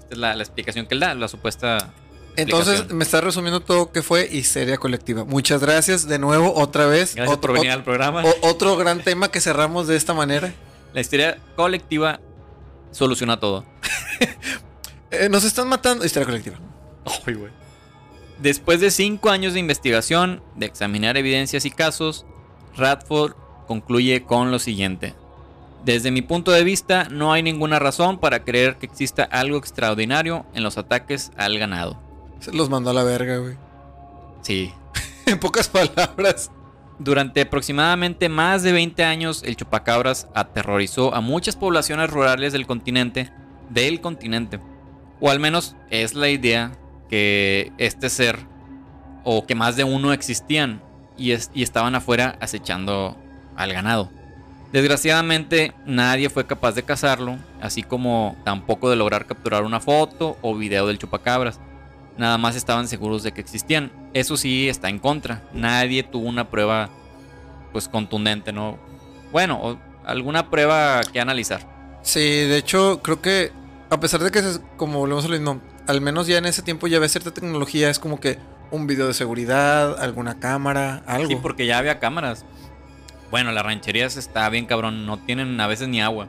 Esta 0.00 0.14
es 0.14 0.18
la, 0.18 0.34
la 0.34 0.42
explicación 0.42 0.86
que 0.86 0.94
él 0.94 1.00
da, 1.00 1.14
la 1.14 1.28
supuesta. 1.28 1.92
Entonces 2.36 2.90
me 2.92 3.02
está 3.04 3.20
resumiendo 3.20 3.60
todo 3.60 3.90
que 3.92 4.00
fue 4.02 4.26
histeria 4.30 4.78
colectiva. 4.78 5.24
Muchas 5.24 5.60
gracias 5.60 6.06
de 6.08 6.18
nuevo, 6.18 6.54
otra 6.54 6.86
vez. 6.86 7.14
Gracias 7.14 7.36
Ot- 7.36 7.40
por 7.40 7.52
venir 7.52 7.70
al 7.72 7.82
programa. 7.84 8.22
otro 8.42 8.76
gran 8.76 9.00
tema 9.02 9.30
que 9.30 9.40
cerramos 9.40 9.86
de 9.88 9.96
esta 9.96 10.14
manera. 10.14 10.52
La 10.94 11.00
histeria 11.00 11.38
colectiva 11.56 12.20
soluciona 12.92 13.38
todo. 13.38 13.64
Eh, 15.10 15.30
nos 15.30 15.42
están 15.44 15.66
matando. 15.68 16.04
Histeria 16.04 16.26
colectiva. 16.26 16.58
Después 18.38 18.80
de 18.80 18.92
cinco 18.92 19.30
años 19.30 19.54
de 19.54 19.60
investigación, 19.60 20.42
de 20.54 20.66
examinar 20.66 21.16
evidencias 21.16 21.64
y 21.64 21.70
casos, 21.70 22.24
Radford 22.76 23.34
concluye 23.66 24.22
con 24.22 24.52
lo 24.52 24.60
siguiente. 24.60 25.14
Desde 25.84 26.10
mi 26.10 26.22
punto 26.22 26.52
de 26.52 26.62
vista, 26.62 27.08
no 27.10 27.32
hay 27.32 27.42
ninguna 27.42 27.78
razón 27.78 28.18
para 28.18 28.44
creer 28.44 28.76
que 28.76 28.86
exista 28.86 29.24
algo 29.24 29.58
extraordinario 29.58 30.46
en 30.54 30.62
los 30.62 30.78
ataques 30.78 31.32
al 31.36 31.58
ganado. 31.58 32.00
Se 32.38 32.52
los 32.52 32.70
mandó 32.70 32.90
a 32.90 32.94
la 32.94 33.02
verga, 33.02 33.38
güey. 33.38 33.56
Sí. 34.42 34.72
En 35.26 35.38
pocas 35.38 35.68
palabras. 35.68 36.50
Durante 36.98 37.42
aproximadamente 37.42 38.30
más 38.30 38.62
de 38.62 38.72
20 38.72 39.04
años, 39.04 39.42
el 39.44 39.56
chupacabras 39.56 40.26
aterrorizó 40.34 41.14
a 41.14 41.20
muchas 41.20 41.54
poblaciones 41.54 42.08
rurales 42.08 42.54
del 42.54 42.66
continente, 42.66 43.30
del 43.68 44.00
continente. 44.00 44.58
O 45.20 45.28
al 45.28 45.38
menos 45.38 45.76
es 45.90 46.14
la 46.14 46.30
idea 46.30 46.72
que 47.08 47.72
este 47.78 48.08
ser, 48.10 48.38
o 49.24 49.46
que 49.46 49.54
más 49.54 49.76
de 49.76 49.84
uno 49.84 50.12
existían 50.12 50.80
y, 51.16 51.32
es- 51.32 51.50
y 51.54 51.62
estaban 51.62 51.94
afuera 51.94 52.36
acechando 52.40 53.16
al 53.56 53.72
ganado. 53.72 54.10
Desgraciadamente 54.72 55.72
nadie 55.86 56.28
fue 56.28 56.46
capaz 56.46 56.72
de 56.72 56.82
cazarlo, 56.82 57.38
así 57.60 57.82
como 57.82 58.36
tampoco 58.44 58.90
de 58.90 58.96
lograr 58.96 59.24
capturar 59.26 59.64
una 59.64 59.80
foto 59.80 60.36
o 60.42 60.54
video 60.56 60.86
del 60.86 60.98
chupacabras. 60.98 61.58
Nada 62.18 62.36
más 62.36 62.54
estaban 62.56 62.86
seguros 62.88 63.22
de 63.22 63.32
que 63.32 63.40
existían. 63.40 63.90
Eso 64.12 64.36
sí 64.36 64.68
está 64.68 64.88
en 64.88 64.98
contra. 64.98 65.42
Nadie 65.54 66.02
tuvo 66.02 66.28
una 66.28 66.50
prueba 66.50 66.90
pues 67.72 67.88
contundente, 67.88 68.52
¿no? 68.52 68.76
Bueno, 69.32 69.78
alguna 70.04 70.50
prueba 70.50 71.00
que 71.12 71.20
analizar. 71.20 71.60
Sí, 72.02 72.20
de 72.20 72.56
hecho, 72.58 73.00
creo 73.02 73.20
que 73.22 73.52
a 73.90 74.00
pesar 74.00 74.20
de 74.20 74.30
que, 74.30 74.40
es, 74.40 74.60
como 74.76 74.98
volvemos 74.98 75.24
a 75.24 75.28
lo 75.28 75.34
mismo, 75.34 75.60
al 75.88 76.00
menos 76.00 76.26
ya 76.28 76.38
en 76.38 76.46
ese 76.46 76.62
tiempo 76.62 76.86
ya 76.86 76.98
había 76.98 77.08
cierta 77.08 77.32
tecnología, 77.32 77.90
es 77.90 77.98
como 77.98 78.20
que 78.20 78.38
un 78.70 78.86
video 78.86 79.06
de 79.08 79.14
seguridad, 79.14 79.98
alguna 80.00 80.38
cámara, 80.38 81.02
algo. 81.06 81.28
Sí, 81.28 81.36
porque 81.36 81.66
ya 81.66 81.78
había 81.78 81.98
cámaras. 81.98 82.44
Bueno, 83.30 83.50
las 83.52 83.64
rancherías 83.64 84.16
está 84.16 84.48
bien 84.50 84.66
cabrón, 84.66 85.04
no 85.06 85.18
tienen 85.18 85.60
a 85.60 85.66
veces 85.66 85.88
ni 85.88 86.00
agua. 86.00 86.28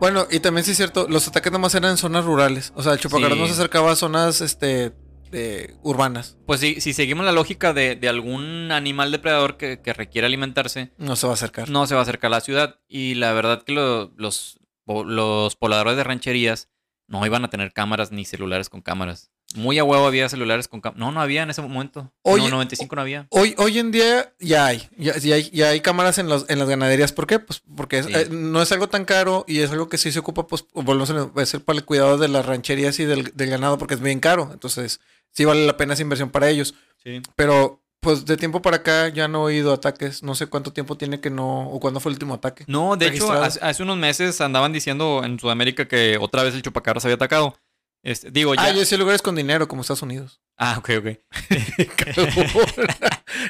Bueno, 0.00 0.26
y 0.30 0.40
también 0.40 0.64
sí 0.64 0.70
es 0.70 0.76
cierto, 0.76 1.06
los 1.08 1.26
ataques 1.26 1.50
nomás 1.50 1.74
eran 1.74 1.90
en 1.90 1.96
zonas 1.96 2.24
rurales. 2.24 2.72
O 2.76 2.82
sea, 2.82 2.92
el 2.92 3.00
chupacabras 3.00 3.34
Sí. 3.34 3.40
no 3.40 3.46
se 3.46 3.52
acercaba 3.54 3.90
a 3.92 3.96
zonas 3.96 4.40
este 4.40 4.92
de- 5.30 5.76
urbanas. 5.82 6.38
Pues 6.46 6.60
sí, 6.60 6.80
si 6.80 6.92
seguimos 6.94 7.26
la 7.26 7.32
lógica 7.32 7.72
de, 7.74 7.96
de 7.96 8.08
algún 8.08 8.70
animal 8.72 9.10
depredador 9.10 9.56
que, 9.56 9.80
que 9.80 9.92
requiere 9.92 10.26
alimentarse, 10.26 10.92
No 10.98 11.16
se 11.16 11.26
va 11.26 11.32
a 11.32 11.34
acercar. 11.34 11.68
no 11.68 11.86
se 11.86 11.94
va 11.94 12.00
a 12.00 12.02
acercar 12.04 12.28
a 12.28 12.36
la 12.36 12.40
ciudad. 12.40 12.76
Y 12.88 13.14
la 13.16 13.32
verdad 13.32 13.62
que 13.64 13.72
lo- 13.72 14.12
los, 14.16 14.60
los 14.86 15.56
pobladores 15.56 15.96
de 15.96 16.04
rancherías 16.04 16.68
no 17.08 17.24
iban 17.26 17.44
a 17.44 17.50
tener 17.50 17.72
cámaras 17.72 18.12
ni 18.12 18.24
celulares 18.24 18.68
con 18.68 18.80
cámaras. 18.82 19.30
Muy 19.56 19.78
a 19.78 19.84
huevo 19.84 20.06
había 20.06 20.28
celulares 20.28 20.68
con 20.68 20.82
cámaras. 20.82 21.00
No, 21.00 21.10
no 21.10 21.20
había 21.22 21.42
en 21.42 21.48
ese 21.50 21.62
momento. 21.62 22.12
Oye, 22.20 22.44
no, 22.44 22.50
95 22.50 22.94
no 22.96 23.00
había. 23.02 23.26
Hoy, 23.30 23.54
hoy 23.56 23.78
en 23.78 23.90
día 23.90 24.34
ya 24.38 24.66
hay, 24.66 24.86
ya, 24.98 25.16
ya 25.16 25.34
hay, 25.36 25.50
ya 25.50 25.68
hay 25.70 25.80
cámaras 25.80 26.18
en, 26.18 26.28
los, 26.28 26.44
en 26.50 26.58
las 26.58 26.68
ganaderías. 26.68 27.12
¿Por 27.12 27.26
qué? 27.26 27.38
Pues 27.38 27.62
porque 27.74 27.98
es- 28.00 28.06
Sí. 28.06 28.12
eh, 28.14 28.28
no 28.30 28.60
es 28.60 28.70
algo 28.72 28.88
tan 28.90 29.06
caro 29.06 29.46
y 29.48 29.60
es 29.60 29.70
algo 29.70 29.88
que 29.88 29.96
sí 29.96 30.12
se 30.12 30.18
ocupa, 30.18 30.46
pues 30.46 30.66
volvemos 30.74 31.10
a 31.10 31.46
ser 31.46 31.64
para 31.64 31.78
el 31.78 31.84
cuidado 31.86 32.18
de 32.18 32.28
las 32.28 32.44
rancherías 32.44 32.98
y 33.00 33.06
del, 33.06 33.32
del 33.34 33.48
ganado 33.50 33.78
porque 33.78 33.94
es 33.94 34.00
bien 34.00 34.20
caro. 34.20 34.50
Entonces, 34.52 35.00
sí 35.30 35.46
vale 35.46 35.66
la 35.66 35.78
pena 35.78 35.94
esa 35.94 36.02
inversión 36.02 36.28
para 36.30 36.50
ellos. 36.50 36.74
Sí. 37.02 37.22
Pero, 37.34 37.82
pues 38.00 38.24
de 38.24 38.36
tiempo 38.36 38.62
para 38.62 38.76
acá 38.78 39.08
ya 39.08 39.28
no 39.28 39.40
he 39.48 39.54
oído 39.54 39.72
ataques. 39.72 40.22
No 40.22 40.34
sé 40.34 40.46
cuánto 40.46 40.72
tiempo 40.72 40.96
tiene 40.96 41.20
que 41.20 41.30
no, 41.30 41.68
o 41.68 41.80
cuándo 41.80 42.00
fue 42.00 42.10
el 42.10 42.14
último 42.14 42.34
ataque. 42.34 42.64
No, 42.68 42.96
de 42.96 43.06
hecho, 43.06 43.12
registrado. 43.14 43.44
hace, 43.44 43.58
hace 43.62 43.82
unos 43.82 43.96
meses 43.96 44.40
andaban 44.40 44.72
diciendo 44.72 45.22
en 45.24 45.38
Sudamérica 45.38 45.88
que 45.88 46.16
otra 46.20 46.42
vez 46.42 46.54
el 46.54 46.62
chupacabras 46.62 47.04
había 47.04 47.16
atacado. 47.16 47.56
Este, 48.04 48.30
digo, 48.30 48.54
ya. 48.54 48.62
Ah, 48.62 48.70
yo 48.70 48.78
decía 48.78 48.96
lugares 48.98 49.22
con 49.22 49.34
dinero, 49.34 49.66
como 49.66 49.80
Estados 49.82 50.02
Unidos. 50.02 50.40
Ah, 50.56 50.76
ok, 50.78 50.90
ok. 50.98 51.18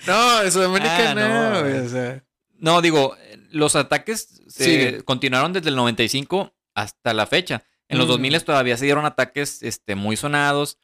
no, 0.06 0.42
en 0.42 0.52
Sudamérica 0.52 1.10
Ah, 1.10 1.14
no, 1.14 1.50
no. 1.54 1.60
güey, 1.60 1.78
o 1.78 1.88
sea. 1.88 2.24
No, 2.58 2.82
digo, 2.82 3.16
los 3.50 3.76
ataques 3.76 4.42
se 4.48 4.64
Siguen. 4.64 5.02
continuaron 5.02 5.52
desde 5.52 5.68
el 5.68 5.76
95 5.76 6.54
hasta 6.74 7.14
la 7.14 7.26
fecha. 7.26 7.62
En 7.88 7.98
los 7.98 8.06
Mm. 8.06 8.10
2000 8.10 8.44
todavía 8.44 8.76
se 8.76 8.84
dieron 8.84 9.06
ataques 9.06 9.62
este, 9.62 9.94
muy 9.94 10.16
sonados, 10.16 10.78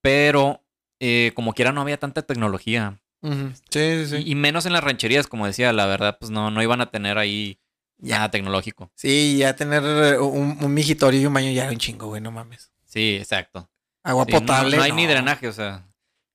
pero 0.00 0.62
eh, 1.00 1.32
como 1.34 1.52
quiera 1.52 1.72
no 1.72 1.80
había 1.80 1.98
tanta 1.98 2.22
tecnología. 2.22 3.00
Ujú, 3.22 3.52
Sí, 3.70 4.04
sí, 4.04 4.06
sí. 4.06 4.16
Y, 4.26 4.32
y 4.32 4.34
menos 4.34 4.66
en 4.66 4.72
las 4.72 4.84
rancherías, 4.84 5.26
como 5.26 5.46
decía, 5.46 5.72
la 5.72 5.86
verdad, 5.86 6.16
pues 6.18 6.30
no, 6.30 6.50
no 6.50 6.62
iban 6.62 6.80
a 6.80 6.90
tener 6.90 7.18
ahí 7.18 7.58
nada 7.98 8.30
tecnológico. 8.30 8.90
Sí, 8.94 9.36
ya 9.38 9.56
tener 9.56 9.82
eh, 9.84 10.18
un, 10.18 10.58
un 10.62 10.74
migitorio 10.74 11.20
y 11.20 11.26
un 11.26 11.34
baño 11.34 11.50
ya 11.50 11.64
era 11.64 11.72
un 11.72 11.78
chingo, 11.78 12.06
güey, 12.08 12.20
no 12.20 12.30
mames. 12.30 12.70
Sí, 12.84 13.16
exacto. 13.16 13.68
Agua 14.02 14.24
Sí, 14.26 14.32
potable. 14.32 14.76
No, 14.76 14.82
hay 14.82 14.92
ni 14.92 15.06
drenaje, 15.06 15.48
o 15.48 15.52
sea. 15.52 15.86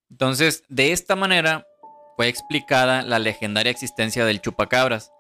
Entonces, 0.10 0.64
de 0.68 0.92
esta 0.92 1.16
manera 1.16 1.66
fue 2.18 2.28
explicada 2.28 3.02
la 3.04 3.20
legendaria 3.20 3.72
existencia 3.72 4.26
del 4.26 4.42
chupacabras. 4.42 5.12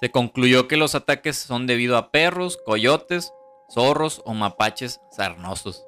Se 0.00 0.10
concluyó 0.10 0.66
que 0.66 0.78
los 0.78 0.94
ataques 0.94 1.36
son 1.36 1.66
debido 1.66 1.98
a 1.98 2.10
perros, 2.10 2.56
coyotes, 2.64 3.32
zorros 3.70 4.22
o 4.24 4.32
mapaches 4.32 5.00
sarnosos, 5.12 5.84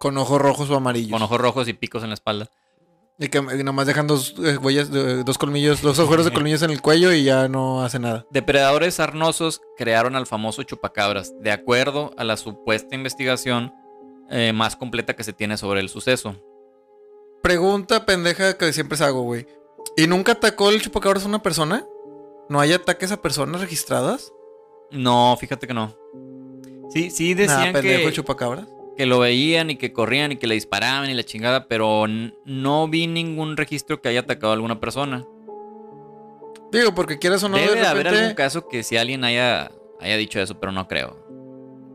Con 0.00 0.18
ojos 0.18 0.40
rojos 0.42 0.68
o 0.70 0.76
amarillos. 0.76 1.12
con 1.12 1.22
ojos 1.22 1.40
rojos 1.40 1.68
y 1.68 1.72
picos 1.72 2.02
en 2.02 2.08
la 2.10 2.14
espalda. 2.14 2.48
Y 3.20 3.28
que 3.28 3.42
nomás 3.42 3.86
dejan 3.88 4.06
dos 4.06 4.34
eh, 4.44 4.56
huellas, 4.58 4.92
de- 4.92 5.24
dos 5.24 5.38
colmillos, 5.38 5.82
dos 5.82 5.98
agujeros 5.98 6.24
de 6.24 6.32
colmillos 6.32 6.62
en 6.62 6.70
el 6.70 6.80
cuello 6.80 7.12
y 7.12 7.24
ya 7.24 7.48
no 7.48 7.82
hace 7.82 7.98
nada. 7.98 8.24
Depredadores 8.30 8.94
sarnosos 8.94 9.60
crearon 9.76 10.14
al 10.14 10.26
famoso 10.26 10.62
chupacabras, 10.62 11.34
de 11.40 11.50
acuerdo 11.50 12.12
a 12.16 12.22
la 12.22 12.36
supuesta 12.36 12.94
investigación 12.94 13.74
eh, 14.30 14.52
más 14.52 14.76
completa 14.76 15.16
que 15.16 15.24
se 15.24 15.32
tiene 15.32 15.56
sobre 15.56 15.80
el 15.80 15.88
suceso. 15.88 16.36
Pregunta 17.42 18.06
pendeja 18.06 18.56
que 18.56 18.72
siempre 18.72 18.96
se 18.96 19.04
hago, 19.04 19.22
güey. 19.22 19.46
¿Y 19.96 20.06
nunca 20.06 20.32
atacó 20.32 20.70
el 20.70 20.80
chupacabras 20.80 21.24
a 21.24 21.28
una 21.28 21.42
persona? 21.42 21.84
¿No 22.48 22.60
hay 22.60 22.72
ataques 22.72 23.10
a 23.10 23.20
personas 23.20 23.60
registradas? 23.60 24.32
No, 24.90 25.36
fíjate 25.40 25.66
que 25.66 25.74
no. 25.74 25.94
Sí, 26.90 27.10
sí 27.10 27.34
decían 27.34 27.58
Nada, 27.60 27.72
pendejo 27.72 28.00
que... 28.02 28.06
el 28.06 28.12
chupacabras. 28.12 28.68
Que 28.98 29.06
lo 29.06 29.20
veían 29.20 29.70
y 29.70 29.76
que 29.76 29.92
corrían 29.92 30.32
y 30.32 30.36
que 30.36 30.48
le 30.48 30.56
disparaban 30.56 31.08
y 31.08 31.14
la 31.14 31.22
chingada, 31.22 31.68
pero 31.68 32.06
no 32.44 32.88
vi 32.88 33.06
ningún 33.06 33.56
registro 33.56 34.02
que 34.02 34.08
haya 34.08 34.20
atacado 34.20 34.50
a 34.50 34.56
alguna 34.56 34.80
persona. 34.80 35.24
Digo, 36.72 36.92
porque 36.96 37.20
quieras 37.20 37.44
o 37.44 37.48
no, 37.48 37.58
Debe 37.58 37.76
de 37.76 37.86
haber 37.86 38.08
algún 38.08 38.34
caso 38.34 38.66
que 38.66 38.82
si 38.82 38.96
alguien 38.96 39.22
haya, 39.22 39.70
haya 40.00 40.16
dicho 40.16 40.40
eso, 40.40 40.58
pero 40.58 40.72
no 40.72 40.88
creo. 40.88 41.16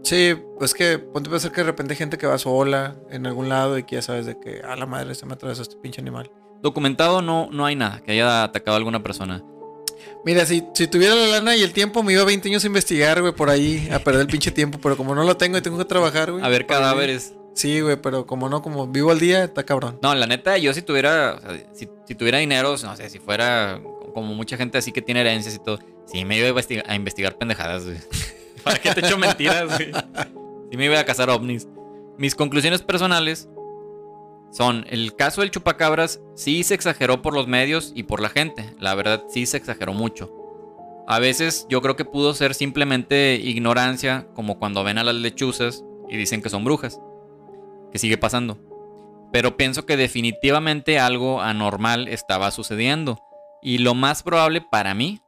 Sí, 0.04 0.34
pues 0.58 0.74
que 0.74 0.98
ponte 0.98 1.28
a 1.28 1.32
pensar 1.32 1.52
que 1.52 1.60
de 1.60 1.68
repente 1.68 1.92
hay 1.94 1.98
gente 1.98 2.18
que 2.18 2.26
va 2.26 2.38
sola 2.38 2.96
en 3.10 3.28
algún 3.28 3.50
lado 3.50 3.78
y 3.78 3.84
que 3.84 3.96
ya 3.98 4.02
sabes 4.02 4.26
de 4.26 4.40
que 4.40 4.62
a 4.62 4.78
la 4.78 4.86
madre 4.86 5.14
se 5.14 5.26
me 5.26 5.34
atravesó 5.34 5.62
este 5.62 5.76
pinche 5.76 6.00
animal. 6.00 6.32
Documentado 6.62 7.22
no, 7.22 7.50
no 7.52 7.66
hay 7.66 7.76
nada 7.76 8.00
que 8.00 8.14
haya 8.14 8.46
atacado 8.46 8.76
a 8.76 8.78
alguna 8.78 9.04
persona. 9.04 9.44
Mira, 10.26 10.46
si, 10.46 10.64
si 10.74 10.88
tuviera 10.88 11.16
la 11.16 11.28
lana 11.28 11.56
y 11.56 11.64
el 11.64 11.74
tiempo, 11.74 12.02
me 12.02 12.14
iba 12.14 12.24
20 12.24 12.48
años 12.48 12.64
a 12.64 12.68
investigar, 12.68 13.22
güey, 13.22 13.34
por 13.34 13.50
ahí, 13.50 13.90
a 13.92 14.00
perder 14.00 14.22
el 14.22 14.28
pinche 14.28 14.52
tiempo. 14.52 14.80
Pero 14.82 14.96
como 14.96 15.14
no 15.16 15.24
lo 15.24 15.36
tengo 15.36 15.58
y 15.58 15.62
tengo 15.62 15.78
que 15.78 15.86
trabajar, 15.86 16.32
güey. 16.32 16.44
A 16.44 16.48
ver 16.48 16.66
cadáveres. 16.66 17.34
Sí, 17.54 17.82
güey, 17.82 17.98
pero 17.98 18.26
como 18.26 18.50
no, 18.50 18.62
como 18.62 18.88
vivo 18.88 19.12
al 19.12 19.20
día, 19.20 19.44
está 19.44 19.64
cabrón. 19.64 20.00
No, 20.02 20.16
la 20.16 20.26
neta, 20.26 20.58
yo 20.58 20.74
si 20.74 20.82
tuviera, 20.82 21.36
o 21.36 21.42
sea, 21.42 21.64
si, 21.74 21.88
si 22.08 22.16
tuviera 22.16 22.40
dinero, 22.40 22.76
no 22.82 22.96
sé, 22.96 23.10
si 23.10 23.20
fuera 23.20 23.80
como 24.14 24.34
mucha 24.34 24.58
gente 24.58 24.78
así 24.78 24.92
que 24.92 25.02
tiene 25.02 25.22
herencias 25.22 25.56
y 25.56 25.60
todo, 25.60 25.80
sí 26.06 26.26
me 26.26 26.38
iba 26.38 26.48
a 26.48 26.50
investigar, 26.50 26.86
a 26.88 26.96
investigar 26.96 27.38
pendejadas, 27.38 27.86
güey. 27.86 27.98
¿Para 28.64 28.80
qué 28.80 28.94
te 28.94 29.02
echo 29.02 29.18
mentiras, 29.18 29.78
güey? 29.78 29.92
Sí 30.72 30.78
me 30.78 30.86
iba 30.86 31.00
a 31.00 31.06
cazar 31.06 31.30
ovnis. 31.30 31.68
Mis 32.18 32.34
conclusiones 32.34 32.82
personales 32.82 33.50
son, 34.54 34.86
el 34.88 35.16
caso 35.16 35.42
del 35.42 35.50
chupacabras 35.50 36.22
sí 36.36 36.64
se 36.64 36.76
exageró 36.76 37.24
por 37.24 37.34
los 37.34 37.48
medios 37.48 37.92
y 37.96 38.04
por 38.04 38.22
la 38.22 38.30
gente. 38.30 38.76
La 38.80 38.94
verdad, 38.94 39.24
sí 39.28 39.48
se 39.48 39.58
exageró 39.58 39.94
mucho. 39.94 40.32
A 41.08 41.18
veces 41.18 41.66
yo 41.70 41.82
creo 41.82 41.96
que 41.96 42.06
pudo 42.06 42.36
ser 42.36 42.54
simplemente 42.54 43.34
ignorancia, 43.36 44.28
como 44.36 44.60
cuando 44.60 44.84
ven 44.84 45.00
a 45.00 45.04
las 45.04 45.16
lechuzas 45.16 45.84
y 46.08 46.18
dicen 46.18 46.44
que 46.44 46.52
son 46.52 46.64
brujas. 46.64 47.02
Que 47.92 47.98
sigue 47.98 48.20
pasando. 48.20 48.60
Pero 49.32 49.58
pienso 49.58 49.88
que 49.88 49.98
definitivamente 49.98 51.00
algo 51.00 51.42
anormal 51.42 52.08
estaba 52.08 52.52
sucediendo. 52.52 53.20
Y 53.64 53.80
lo 53.80 53.96
más 53.96 54.22
probable 54.22 54.62
para 54.62 54.94
mí 54.94 55.20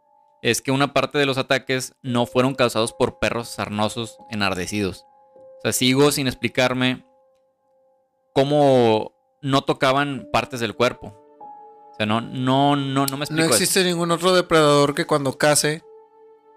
es 0.44 0.62
que 0.62 0.70
una 0.70 0.94
parte 0.94 1.18
de 1.18 1.26
los 1.26 1.40
ataques 1.40 1.96
no 2.04 2.28
fueron 2.28 2.54
causados 2.54 2.94
por 2.94 3.18
perros 3.18 3.50
sarnosos 3.50 4.20
enardecidos. 4.30 5.04
O 5.58 5.62
sea, 5.64 5.74
sigo 5.74 6.12
sin 6.12 6.28
explicarme 6.28 7.04
cómo 8.36 9.15
no 9.46 9.64
tocaban 9.64 10.28
partes 10.32 10.60
del 10.60 10.74
cuerpo. 10.76 11.14
O 11.92 11.96
sea, 11.98 12.06
no, 12.06 12.20
no, 12.20 12.76
no, 12.76 13.06
no 13.06 13.12
me 13.12 13.18
No 13.18 13.24
explico. 13.24 13.46
eso. 13.46 13.54
existe 13.54 13.84
ningún 13.84 14.12
otro 14.12 14.34
depredador 14.34 14.96
que 14.96 15.06
cuando 15.06 15.38
case 15.38 15.84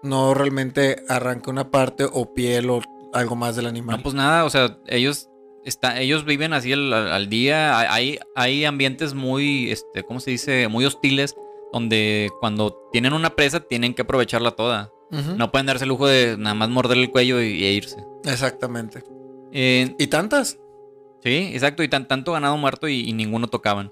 no 0.01 0.33
realmente 0.33 1.03
arranque 1.07 1.49
una 1.49 1.69
parte 1.71 2.05
o 2.11 2.33
piel 2.33 2.69
o 2.69 2.81
algo 3.13 3.35
más 3.35 3.55
del 3.55 3.67
animal. 3.67 3.97
No, 3.97 4.03
pues 4.03 4.15
nada, 4.15 4.43
o 4.43 4.49
sea, 4.49 4.77
ellos 4.87 5.29
está, 5.63 5.99
ellos 6.01 6.25
viven 6.25 6.51
así 6.53 6.73
al, 6.73 6.91
al 6.91 7.29
día. 7.29 7.79
Hay, 7.79 8.17
hay 8.35 8.65
ambientes 8.65 9.13
muy, 9.13 9.71
este, 9.71 10.03
¿cómo 10.03 10.19
se 10.19 10.31
dice? 10.31 10.67
Muy 10.67 10.85
hostiles, 10.85 11.35
donde 11.71 12.29
cuando 12.39 12.75
tienen 12.91 13.13
una 13.13 13.35
presa 13.35 13.59
tienen 13.59 13.93
que 13.93 14.01
aprovecharla 14.01 14.51
toda. 14.51 14.91
No 15.37 15.51
pueden 15.51 15.65
darse 15.65 15.85
el 15.85 15.89
lujo 15.89 16.05
de 16.05 16.37
nada 16.37 16.53
más 16.53 16.69
morder 16.69 16.97
el 16.97 17.09
cuello 17.09 17.41
y, 17.41 17.63
e 17.63 17.73
irse. 17.73 17.97
Exactamente. 18.25 19.03
Eh, 19.51 19.95
¿Y 19.97 20.05
tantas? 20.07 20.59
Sí, 21.23 21.51
exacto, 21.53 21.83
y 21.83 21.87
tan, 21.87 22.07
tanto 22.07 22.33
ganado 22.33 22.57
muerto 22.57 22.87
y, 22.87 23.11
ninguno 23.13 23.47
tocaban. 23.47 23.91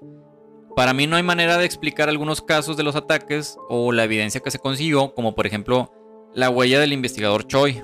Para 0.76 0.92
mí 0.92 1.06
no 1.06 1.16
hay 1.16 1.22
manera 1.22 1.58
de 1.58 1.64
explicar 1.64 2.08
algunos 2.08 2.40
casos 2.40 2.76
de 2.76 2.84
los 2.84 2.94
ataques 2.94 3.56
o 3.68 3.92
la 3.92 4.04
evidencia 4.04 4.40
que 4.40 4.50
se 4.50 4.58
consiguió, 4.58 5.14
como 5.14 5.34
por 5.34 5.46
ejemplo 5.46 5.92
la 6.34 6.50
huella 6.50 6.78
del 6.78 6.92
investigador 6.92 7.46
Choi, 7.46 7.82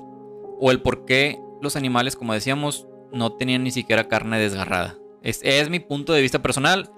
o 0.61 0.71
el 0.71 0.81
por 0.81 1.05
qué 1.05 1.41
los 1.61 1.77
animales, 1.77 2.15
como 2.15 2.35
decíamos, 2.35 2.87
no 3.13 3.33
tenían 3.33 3.65
ni 3.65 3.71
siquiera 3.71 4.09
carne 4.09 4.39
desgarrada. 4.39 4.97
Es, 5.23 5.41
es 5.43 5.71
mi 5.71 5.81
punto 5.81 6.13
de 6.13 6.23
vista 6.23 6.43
personal. 6.43 6.91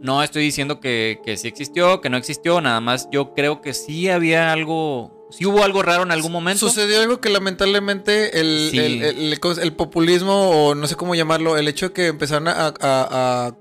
No 0.00 0.22
estoy 0.22 0.42
diciendo 0.42 0.80
que, 0.80 1.20
que 1.24 1.36
sí 1.36 1.48
existió, 1.48 2.00
que 2.00 2.10
no 2.10 2.16
existió, 2.16 2.60
nada 2.60 2.80
más 2.80 3.08
yo 3.12 3.34
creo 3.34 3.60
que 3.60 3.74
sí 3.74 4.08
había 4.08 4.52
algo, 4.52 5.21
sí 5.32 5.44
hubo 5.46 5.64
algo 5.64 5.82
raro 5.82 6.02
en 6.04 6.10
algún 6.12 6.30
momento. 6.32 6.68
Sucedió 6.68 7.00
algo 7.00 7.20
que 7.20 7.28
lamentablemente 7.30 8.38
el, 8.40 8.68
Sí. 8.70 8.78
el- 8.78 9.02
el- 9.02 9.32
el- 9.32 9.40
el 9.60 9.72
populismo, 9.72 10.50
o 10.68 10.74
no 10.74 10.86
sé 10.86 10.94
cómo 10.94 11.14
llamarlo, 11.14 11.56
el 11.56 11.66
hecho 11.68 11.88
de 11.88 11.92
que 11.94 12.06
empezaron 12.06 12.46
a, 12.48 12.52
a- 12.68 12.72
a 12.80 13.56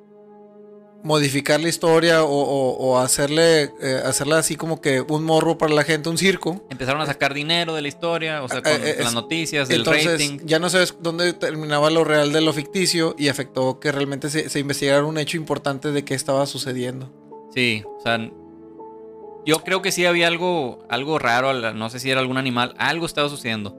modificar 1.03 1.59
la 1.59 1.67
historia 1.67 2.23
o, 2.23 2.29
o- 2.29 2.77
o 2.77 2.99
hacerle 2.99 3.71
eh, 3.81 4.01
hacerla 4.05 4.37
así 4.37 4.55
como 4.55 4.81
que 4.81 5.01
un 5.01 5.23
morro 5.23 5.57
para 5.57 5.73
la 5.73 5.83
gente, 5.83 6.09
un 6.09 6.17
circo. 6.19 6.63
Empezaron 6.69 7.01
a 7.01 7.07
sacar 7.07 7.33
dinero 7.33 7.73
de 7.73 7.81
la 7.81 7.87
historia, 7.87 8.43
o 8.43 8.47
sea, 8.47 8.61
con 8.61 8.71
Eh, 8.73 8.97
eh, 8.99 9.03
las 9.03 9.13
noticias, 9.15 9.67
del 9.67 9.79
Entonces 9.79 10.05
rating. 10.11 10.39
ya 10.45 10.59
no 10.59 10.69
sabes 10.69 10.93
dónde 11.01 11.33
terminaba 11.33 11.89
lo 11.89 12.03
real 12.03 12.31
de 12.31 12.41
lo 12.41 12.53
ficticio 12.53 13.15
y 13.17 13.29
afectó 13.29 13.79
que 13.79 13.91
realmente 13.91 14.29
se, 14.29 14.47
se 14.49 14.59
investigara 14.59 15.03
un 15.03 15.17
hecho 15.17 15.37
importante 15.37 15.91
de 15.91 16.05
qué 16.05 16.13
estaba 16.13 16.45
sucediendo. 16.45 17.11
Sí, 17.51 17.83
o 17.97 18.01
sea, 18.03 18.19
yo 19.45 19.59
creo 19.63 19.81
que 19.81 19.91
sí 19.91 20.05
había 20.05 20.27
algo, 20.27 20.85
algo 20.89 21.19
raro, 21.19 21.73
no 21.73 21.89
sé 21.89 21.99
si 21.99 22.11
era 22.11 22.21
algún 22.21 22.37
animal, 22.37 22.73
algo 22.77 23.05
estaba 23.05 23.29
sucediendo, 23.29 23.75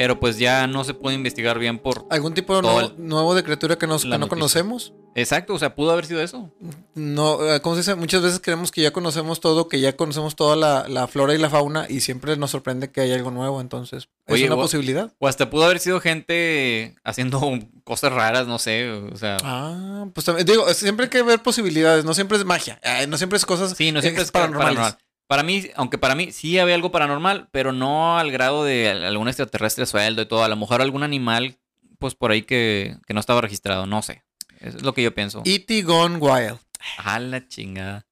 pero 0.00 0.18
pues 0.18 0.38
ya 0.38 0.66
no 0.66 0.82
se 0.82 0.94
puede 0.94 1.14
investigar 1.14 1.58
bien 1.58 1.78
por... 1.78 2.06
¿Algún 2.08 2.32
tipo 2.32 2.56
de 2.56 2.62
nuevo, 2.96 3.34
de 3.34 3.44
criatura 3.44 3.76
que, 3.76 3.86
nos- 3.86 4.04
que 4.06 4.16
no 4.16 4.28
conocemos? 4.28 4.94
Exacto, 5.14 5.52
o 5.52 5.58
sea, 5.58 5.74
pudo 5.74 5.90
haber 5.90 6.06
sido 6.06 6.22
eso. 6.22 6.50
No, 6.94 7.46
eh, 7.54 7.60
¿cómo 7.60 7.74
se 7.74 7.80
dice? 7.82 7.94
Muchas 7.96 8.22
veces 8.22 8.40
creemos 8.42 8.70
que 8.70 8.80
ya 8.80 8.92
conocemos 8.94 9.40
todo, 9.40 9.68
que 9.68 9.78
ya 9.78 9.94
conocemos 9.98 10.36
toda 10.36 10.56
la, 10.56 10.88
la 10.88 11.06
flora 11.06 11.34
y 11.34 11.38
la 11.38 11.50
fauna 11.50 11.84
y 11.86 12.00
siempre 12.00 12.34
nos 12.38 12.50
sorprende 12.50 12.90
que 12.90 13.02
hay 13.02 13.12
algo 13.12 13.30
nuevo, 13.30 13.60
entonces 13.60 14.08
es 14.26 14.32
Oye, 14.34 14.46
una 14.46 14.54
o- 14.54 14.62
posibilidad. 14.62 15.12
O 15.18 15.28
hasta 15.28 15.50
pudo 15.50 15.64
haber 15.64 15.80
sido 15.80 16.00
gente 16.00 16.94
haciendo 17.04 17.38
cosas 17.84 18.10
raras, 18.10 18.46
no 18.46 18.58
sé, 18.58 18.88
o 18.90 19.18
sea... 19.18 19.36
Ah, 19.44 20.06
pues 20.14 20.24
también 20.24 20.46
digo, 20.46 20.66
es- 20.66 20.78
siempre 20.78 21.04
hay 21.04 21.10
que 21.10 21.22
ver 21.22 21.42
posibilidades, 21.42 22.06
no 22.06 22.14
siempre 22.14 22.38
es 22.38 22.46
magia, 22.46 22.80
eh, 22.82 23.06
no 23.06 23.18
siempre 23.18 23.36
es 23.36 23.44
cosas 23.44 23.74
Sí, 23.76 23.92
no 23.92 24.00
siempre 24.00 24.22
eh, 24.22 24.24
es 24.24 24.30
paranormal. 24.30 24.96
Para 25.30 25.44
mí, 25.44 25.62
aunque 25.76 25.96
para 25.96 26.16
mí 26.16 26.32
sí 26.32 26.58
había 26.58 26.74
algo 26.74 26.90
paranormal, 26.90 27.48
pero 27.52 27.70
no 27.72 28.18
al 28.18 28.32
grado 28.32 28.64
de 28.64 28.90
al- 28.90 29.04
algún 29.04 29.28
extraterrestre 29.28 29.86
sueldo 29.86 30.22
y 30.22 30.26
todo. 30.26 30.42
A 30.42 30.48
lo 30.48 30.56
mejor 30.56 30.82
algún 30.82 31.04
animal, 31.04 31.56
pues 32.00 32.16
por 32.16 32.32
ahí 32.32 32.42
que, 32.42 32.96
que 33.06 33.14
no 33.14 33.20
estaba 33.20 33.40
registrado, 33.40 33.86
no 33.86 34.02
sé. 34.02 34.24
Es 34.58 34.82
lo 34.82 34.92
que 34.92 35.04
yo 35.04 35.14
pienso. 35.14 35.42
E.T. 35.44 35.82
Gone 35.82 36.16
Wild. 36.16 36.58
A 36.98 37.20
la 37.20 37.46
chingada. 37.46 38.08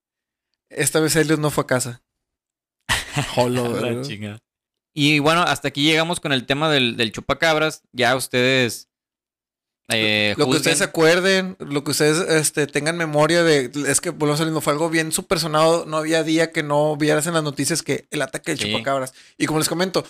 Esta 0.71 1.01
vez 1.01 1.17
Elliot 1.17 1.41
no 1.41 1.51
fue 1.51 1.65
a 1.65 1.67
casa. 1.67 2.03
Jolo, 3.35 3.77
A 3.77 3.81
la 3.81 4.03
chingada. 4.03 4.39
Y 4.95 5.19
bueno, 5.19 5.43
hasta 5.43 5.67
aquí 5.69 5.83
llegamos 5.83 6.21
con 6.21 6.33
el 6.33 6.47
tema 6.47 6.71
del, 6.71 6.97
del 6.97 7.11
chupacabras. 7.11 7.83
Ya 7.91 8.15
ustedes. 8.15 8.89
Eh, 9.91 10.35
Lo 10.37 10.45
que 10.51 10.57
ustedes 10.57 10.79
se 10.79 10.85
acuerden, 10.85 11.57
lo 11.61 11.83
que 11.83 11.93
ustedes 11.93 12.19
este, 12.29 12.67
tengan 12.67 12.97
memoria 12.99 13.43
de. 13.43 13.71
Es 13.87 14.01
que 14.01 14.11
volvemos 14.11 14.41
mismo, 14.41 14.61
fue 14.61 14.75
algo 14.75 14.91
bien 14.91 15.13
súper 15.13 15.41
sonado. 15.41 15.87
No 15.87 15.97
había 15.97 16.23
día 16.23 16.53
que 16.53 16.63
no 16.63 16.97
vieras 16.97 17.27
en 17.27 17.35
las 17.35 17.43
noticias 17.43 17.83
que 17.83 18.07
el 18.11 18.21
ataque 18.23 18.51
del 18.53 18.59
Sí. 18.59 18.71
chupacabras. 18.71 19.15
Y 19.39 19.47
como 19.47 19.59
les 19.61 19.69
comento, 19.69 20.05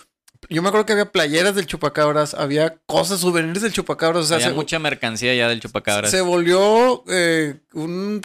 yo 0.50 0.62
me 0.62 0.68
acuerdo 0.68 0.86
que 0.86 0.92
había 0.94 1.12
playeras 1.12 1.54
del 1.54 1.66
chupacabras, 1.66 2.34
había 2.34 2.76
cosas, 2.86 3.20
souvenirs 3.20 3.62
del 3.62 3.72
chupacabras. 3.72 4.24
O 4.24 4.26
sea, 4.26 4.36
Había 4.38 4.48
se, 4.48 4.54
mucha 4.54 4.78
mercancía 4.80 5.34
ya 5.34 5.48
del 5.48 5.60
chupacabras. 5.60 6.10
se 6.10 6.20
volvió 6.22 7.04
eh, 7.08 7.60
un 7.72 8.20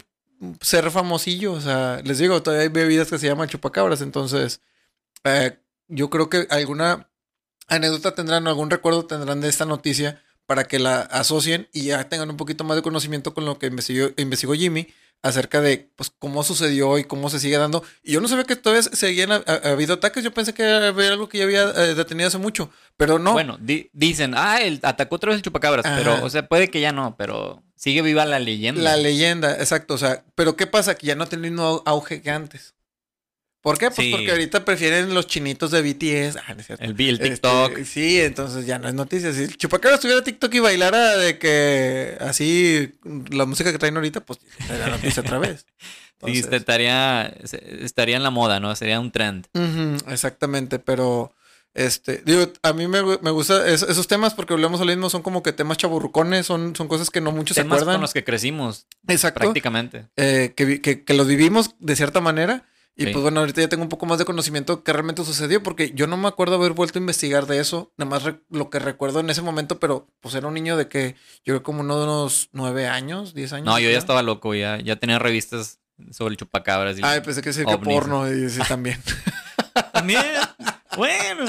ser 0.60 0.90
famosillo. 0.90 1.52
O 1.52 1.60
sea, 1.60 2.00
les 2.04 2.18
digo, 2.18 2.42
todavía 2.42 2.62
hay 2.64 2.68
bebidas 2.68 3.08
que 3.08 3.18
se 3.18 3.26
llaman 3.28 3.48
chupacabras. 3.48 4.00
Entonces, 4.00 4.60
eh, 5.22 5.56
yo 5.88 6.10
creo 6.10 6.28
que 6.28 6.46
alguna 6.50 7.08
anécdota 7.68 8.14
tendrán, 8.14 8.46
algún 8.48 8.70
recuerdo 8.70 9.06
tendrán 9.06 9.40
de 9.40 9.48
esta 9.48 9.64
noticia 9.64 10.20
para 10.46 10.64
que 10.64 10.78
la 10.78 11.00
asocien 11.00 11.68
y 11.72 11.84
ya 11.86 12.08
tengan 12.08 12.30
un 12.30 12.36
poquito 12.36 12.64
más 12.64 12.76
de 12.76 12.82
conocimiento 12.82 13.34
con 13.34 13.44
lo 13.44 13.58
que 13.58 13.66
investigó, 13.66 14.08
investigó 14.16 14.54
Jimmy 14.54 14.88
acerca 15.22 15.62
de 15.62 15.88
pues 15.96 16.12
cómo 16.18 16.42
sucedió 16.44 16.98
y 16.98 17.04
cómo 17.04 17.30
se 17.30 17.40
sigue 17.40 17.56
dando. 17.56 17.82
Y 18.02 18.12
yo 18.12 18.20
no 18.20 18.28
sabía 18.28 18.44
que 18.44 18.56
todavía 18.56 18.82
seguían 18.82 19.32
ha- 19.32 19.42
ha- 19.46 19.70
habido 19.70 19.94
ataques. 19.94 20.22
Yo 20.22 20.34
pensé 20.34 20.52
que 20.52 20.62
era 20.62 20.88
algo 20.88 21.30
que 21.30 21.38
ya 21.38 21.44
había 21.44 21.62
eh, 21.70 21.94
detenido 21.94 22.28
hace 22.28 22.36
mucho, 22.36 22.70
pero 22.98 23.18
no. 23.18 23.32
Bueno, 23.32 23.56
di- 23.58 23.88
dicen, 23.94 24.34
ah, 24.36 24.60
el, 24.60 24.80
atacó 24.82 25.14
otra 25.16 25.30
vez 25.30 25.36
el 25.38 25.42
chupacabras. 25.42 25.86
Ajá. 25.86 25.96
Pero, 25.96 26.22
o 26.22 26.28
sea, 26.28 26.46
puede 26.46 26.68
que 26.68 26.82
ya 26.82 26.92
no, 26.92 27.16
pero 27.16 27.62
sigue 27.74 28.02
viva 28.02 28.26
la 28.26 28.38
leyenda. 28.38 28.82
La 28.82 28.96
leyenda, 28.98 29.54
exacto. 29.56 29.94
O 29.94 29.98
sea, 29.98 30.24
pero 30.34 30.56
¿qué 30.56 30.66
pasa? 30.66 30.94
Que 30.94 31.06
ya 31.06 31.14
no 31.14 31.24
el 31.24 31.38
mismo 31.38 31.82
auge 31.86 32.20
que 32.20 32.30
antes. 32.30 32.73
¿Por 33.64 33.78
qué? 33.78 33.86
Pues 33.90 34.06
Sí. 34.06 34.10
porque 34.12 34.30
ahorita 34.30 34.62
prefieren 34.66 35.14
los 35.14 35.26
chinitos 35.26 35.70
de 35.70 35.80
BTS. 35.80 36.36
Ah, 36.46 36.52
no 36.52 36.60
es 36.60 36.66
cierto. 36.66 36.84
el, 36.84 36.90
el 37.00 37.14
Este, 37.14 37.30
TikTok. 37.30 37.82
sí, 37.84 38.20
entonces 38.20 38.66
ya 38.66 38.78
no 38.78 38.88
es 38.88 38.94
noticia. 38.94 39.32
Si 39.32 39.44
el 39.44 39.56
chupacabra 39.56 39.94
estuviera 39.94 40.22
TikTok 40.22 40.52
y 40.54 40.58
bailara 40.58 41.16
de 41.16 41.38
que 41.38 42.18
así 42.20 42.92
la 43.30 43.46
música 43.46 43.72
que 43.72 43.78
traen 43.78 43.96
ahorita, 43.96 44.20
pues 44.20 44.38
era 44.68 44.88
noticia 44.88 45.22
otra 45.22 45.38
vez. 45.38 45.64
Sí, 46.20 46.30
Entonces, 46.30 46.44
este, 46.44 46.56
estaría, 46.56 47.26
estaría 47.82 48.16
en 48.16 48.22
la 48.22 48.30
moda, 48.30 48.58
¿no? 48.60 48.74
Sería 48.76 48.98
un 49.00 49.10
trend. 49.12 49.46
exactamente, 50.08 50.78
pero 50.78 51.34
este, 51.74 52.22
digo, 52.24 52.50
a 52.62 52.72
mí 52.72 52.86
me, 52.86 53.02
me 53.20 53.30
gusta 53.30 53.66
es- 53.68 53.82
esos 53.82 54.06
temas 54.06 54.32
porque 54.32 54.54
volvemos 54.54 54.80
al 54.80 54.86
mismo, 54.86 55.10
son 55.10 55.22
como 55.22 55.42
que 55.42 55.52
temas 55.52 55.76
chaburrucones, 55.76 56.46
son, 56.46 56.74
son 56.76 56.88
cosas 56.88 57.10
que 57.10 57.20
no 57.20 57.32
muchos 57.32 57.56
se 57.56 57.62
Temas 57.62 57.78
acuerdan. 57.78 57.96
con 57.96 58.02
los 58.02 58.12
que 58.12 58.24
crecimos, 58.24 58.86
Exacto. 59.08 59.40
prácticamente. 59.40 60.06
eh, 60.16 60.52
que, 60.56 60.80
que 61.04 61.14
los 61.14 61.26
vivimos 61.26 61.74
de 61.80 61.96
cierta 61.96 62.20
manera. 62.20 62.64
Y 62.96 63.06
Sí. 63.06 63.12
pues 63.12 63.22
bueno, 63.22 63.40
ahorita 63.40 63.60
ya 63.60 63.68
tengo 63.68 63.82
un 63.82 63.88
poco 63.88 64.06
más 64.06 64.18
de 64.18 64.24
conocimiento 64.24 64.84
que 64.84 64.92
realmente 64.92 65.24
sucedió, 65.24 65.62
porque 65.64 65.90
yo 65.94 66.06
no 66.06 66.16
me 66.16 66.28
acuerdo 66.28 66.54
haber 66.54 66.72
vuelto 66.74 66.98
a 66.98 67.02
investigar 67.02 67.46
de 67.46 67.58
eso, 67.58 67.92
nada 67.96 68.08
más 68.08 68.22
lo 68.50 68.70
que 68.70 68.78
recuerdo 68.78 69.18
en 69.18 69.30
ese 69.30 69.42
momento, 69.42 69.80
pero 69.80 70.06
pues 70.20 70.34
era 70.36 70.46
un 70.46 70.54
niño 70.54 70.76
de 70.76 70.88
que 70.88 71.16
yo 71.44 71.54
creo 71.54 71.62
como 71.64 71.80
uno 71.80 71.98
de 71.98 72.04
unos 72.04 72.50
nueve 72.52 72.86
años, 72.86 73.34
diez 73.34 73.52
años. 73.52 73.66
No, 73.66 73.78
yo 73.80 73.90
ya 73.90 73.98
estaba 73.98 74.22
loco, 74.22 74.54
ya, 74.54 74.78
ya 74.80 74.94
tenía 74.96 75.18
revistas 75.18 75.80
sobre 76.12 76.32
el 76.32 76.36
chupacabras. 76.36 76.96
Y 76.98 77.02
Ay, 77.02 77.20
pensé 77.20 77.42
que 77.42 77.50
ovnis. 77.50 77.94
porno, 77.94 78.32
y 78.32 78.48
sí 78.48 78.60
también. 78.68 79.00
También. 79.92 80.22
bueno. 80.96 81.46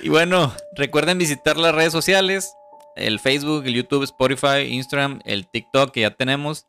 Y 0.00 0.08
bueno, 0.08 0.52
recuerden 0.74 1.18
visitar 1.18 1.56
las 1.56 1.72
redes 1.74 1.92
sociales, 1.92 2.52
el 2.96 3.20
Facebook, 3.20 3.64
el 3.66 3.74
YouTube, 3.74 4.02
Spotify, 4.02 4.62
Instagram, 4.70 5.20
el 5.24 5.48
TikTok 5.48 5.92
que 5.92 6.00
ya 6.00 6.10
tenemos, 6.10 6.66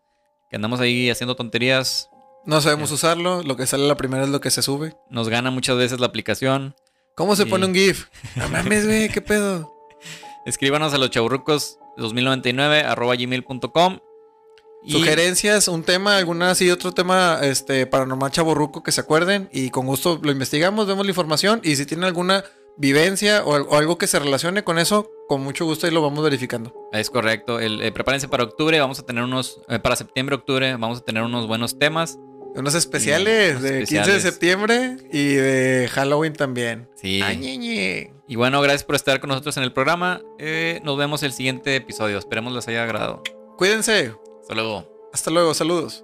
que 0.49 0.55
andamos 0.57 0.79
ahí 0.79 1.09
haciendo 1.09 1.35
tonterías. 1.35 2.09
No 2.47 2.61
sabemos 2.61 2.91
usarlo, 2.91 3.43
lo 3.43 3.55
que 3.55 3.67
sale 3.67 3.87
la 3.87 3.97
primera 3.97 4.23
es 4.23 4.29
lo 4.29 4.41
que 4.41 4.49
se 4.51 4.61
sube. 4.63 4.95
Nos 5.09 5.29
gana 5.29 5.51
muchas 5.51 5.77
veces 5.77 5.99
la 5.99 6.07
aplicación. 6.07 6.73
¿Cómo 7.15 7.35
se 7.35 7.45
pone 7.45 7.65
un 7.65 7.73
GIF? 7.75 8.07
No 8.35 8.47
mames, 8.49 8.85
güey, 8.85 9.09
qué 9.09 9.21
pedo. 9.21 9.71
Escríbanos 10.45 10.93
a 10.93 10.97
los 10.97 11.09
chaburrucos 11.09 11.77
2099 11.97 12.81
arroba 12.81 13.15
gmail.com. 13.15 13.99
Y- 14.83 14.91
Sugerencias, 14.93 15.67
un 15.67 15.83
tema, 15.83 16.17
alguna 16.17 16.51
así, 16.51 16.71
otro 16.71 16.93
tema 16.93 17.39
este, 17.41 17.85
paranormal 17.87 18.31
chaborruco 18.31 18.81
que 18.83 18.91
se 18.93 19.01
acuerden 19.01 19.49
y 19.51 19.69
con 19.69 19.85
gusto 19.85 20.19
lo 20.21 20.31
investigamos, 20.31 20.87
vemos 20.87 21.05
la 21.05 21.11
información 21.11 21.59
y 21.63 21.75
si 21.75 21.85
tienen 21.85 22.05
alguna 22.05 22.45
vivencia 22.77 23.43
o, 23.43 23.55
al- 23.55 23.65
o 23.67 23.75
algo 23.75 23.97
que 23.97 24.07
se 24.07 24.19
relacione 24.19 24.63
con 24.63 24.77
eso, 24.79 25.09
con 25.27 25.41
mucho 25.41 25.65
gusto 25.65 25.87
ahí 25.87 25.91
lo 25.93 26.01
vamos 26.01 26.23
verificando. 26.23 26.73
Es 26.93 27.09
correcto. 27.09 27.59
El, 27.59 27.81
eh, 27.81 27.91
prepárense 27.91 28.29
para 28.29 28.43
octubre. 28.43 28.79
Vamos 28.79 28.99
a 28.99 29.03
tener 29.05 29.23
unos. 29.23 29.59
eh, 29.67 29.79
para 29.79 29.95
septiembre, 29.97 30.35
octubre. 30.35 30.71
Vamos 30.77 30.99
a 30.99 31.01
tener 31.01 31.23
unos 31.23 31.47
buenos 31.47 31.77
temas. 31.79 32.17
Unos 32.57 32.73
especiales 32.75 33.51
unos 33.51 33.61
de 33.61 33.69
15 33.69 33.77
de 33.77 33.83
especiales. 33.83 34.23
septiembre 34.23 34.97
y 35.11 35.35
de 35.35 35.89
Halloween 35.93 36.33
también. 36.33 36.89
Sí. 36.95 37.21
Ay, 37.23 37.37
ñe, 37.37 37.57
ñe. 37.57 38.13
Y 38.27 38.35
bueno, 38.35 38.59
gracias 38.61 38.83
por 38.83 38.95
estar 38.95 39.19
con 39.19 39.29
nosotros 39.29 39.55
en 39.57 39.63
el 39.63 39.71
programa. 39.71 40.21
Eh, 40.39 40.81
nos 40.83 40.97
vemos 40.97 41.23
el 41.23 41.33
siguiente 41.33 41.75
episodio. 41.75 42.17
Esperemos 42.17 42.53
les 42.53 42.67
haya 42.67 42.83
agradado. 42.83 43.23
Cuídense. 43.57 44.13
Hasta 44.41 44.55
luego. 44.55 45.09
Hasta 45.13 45.31
luego, 45.31 45.53
saludos. 45.53 46.03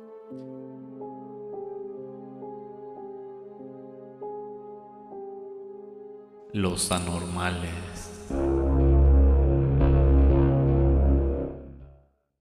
Los 6.53 6.91
anormales. 6.91 7.71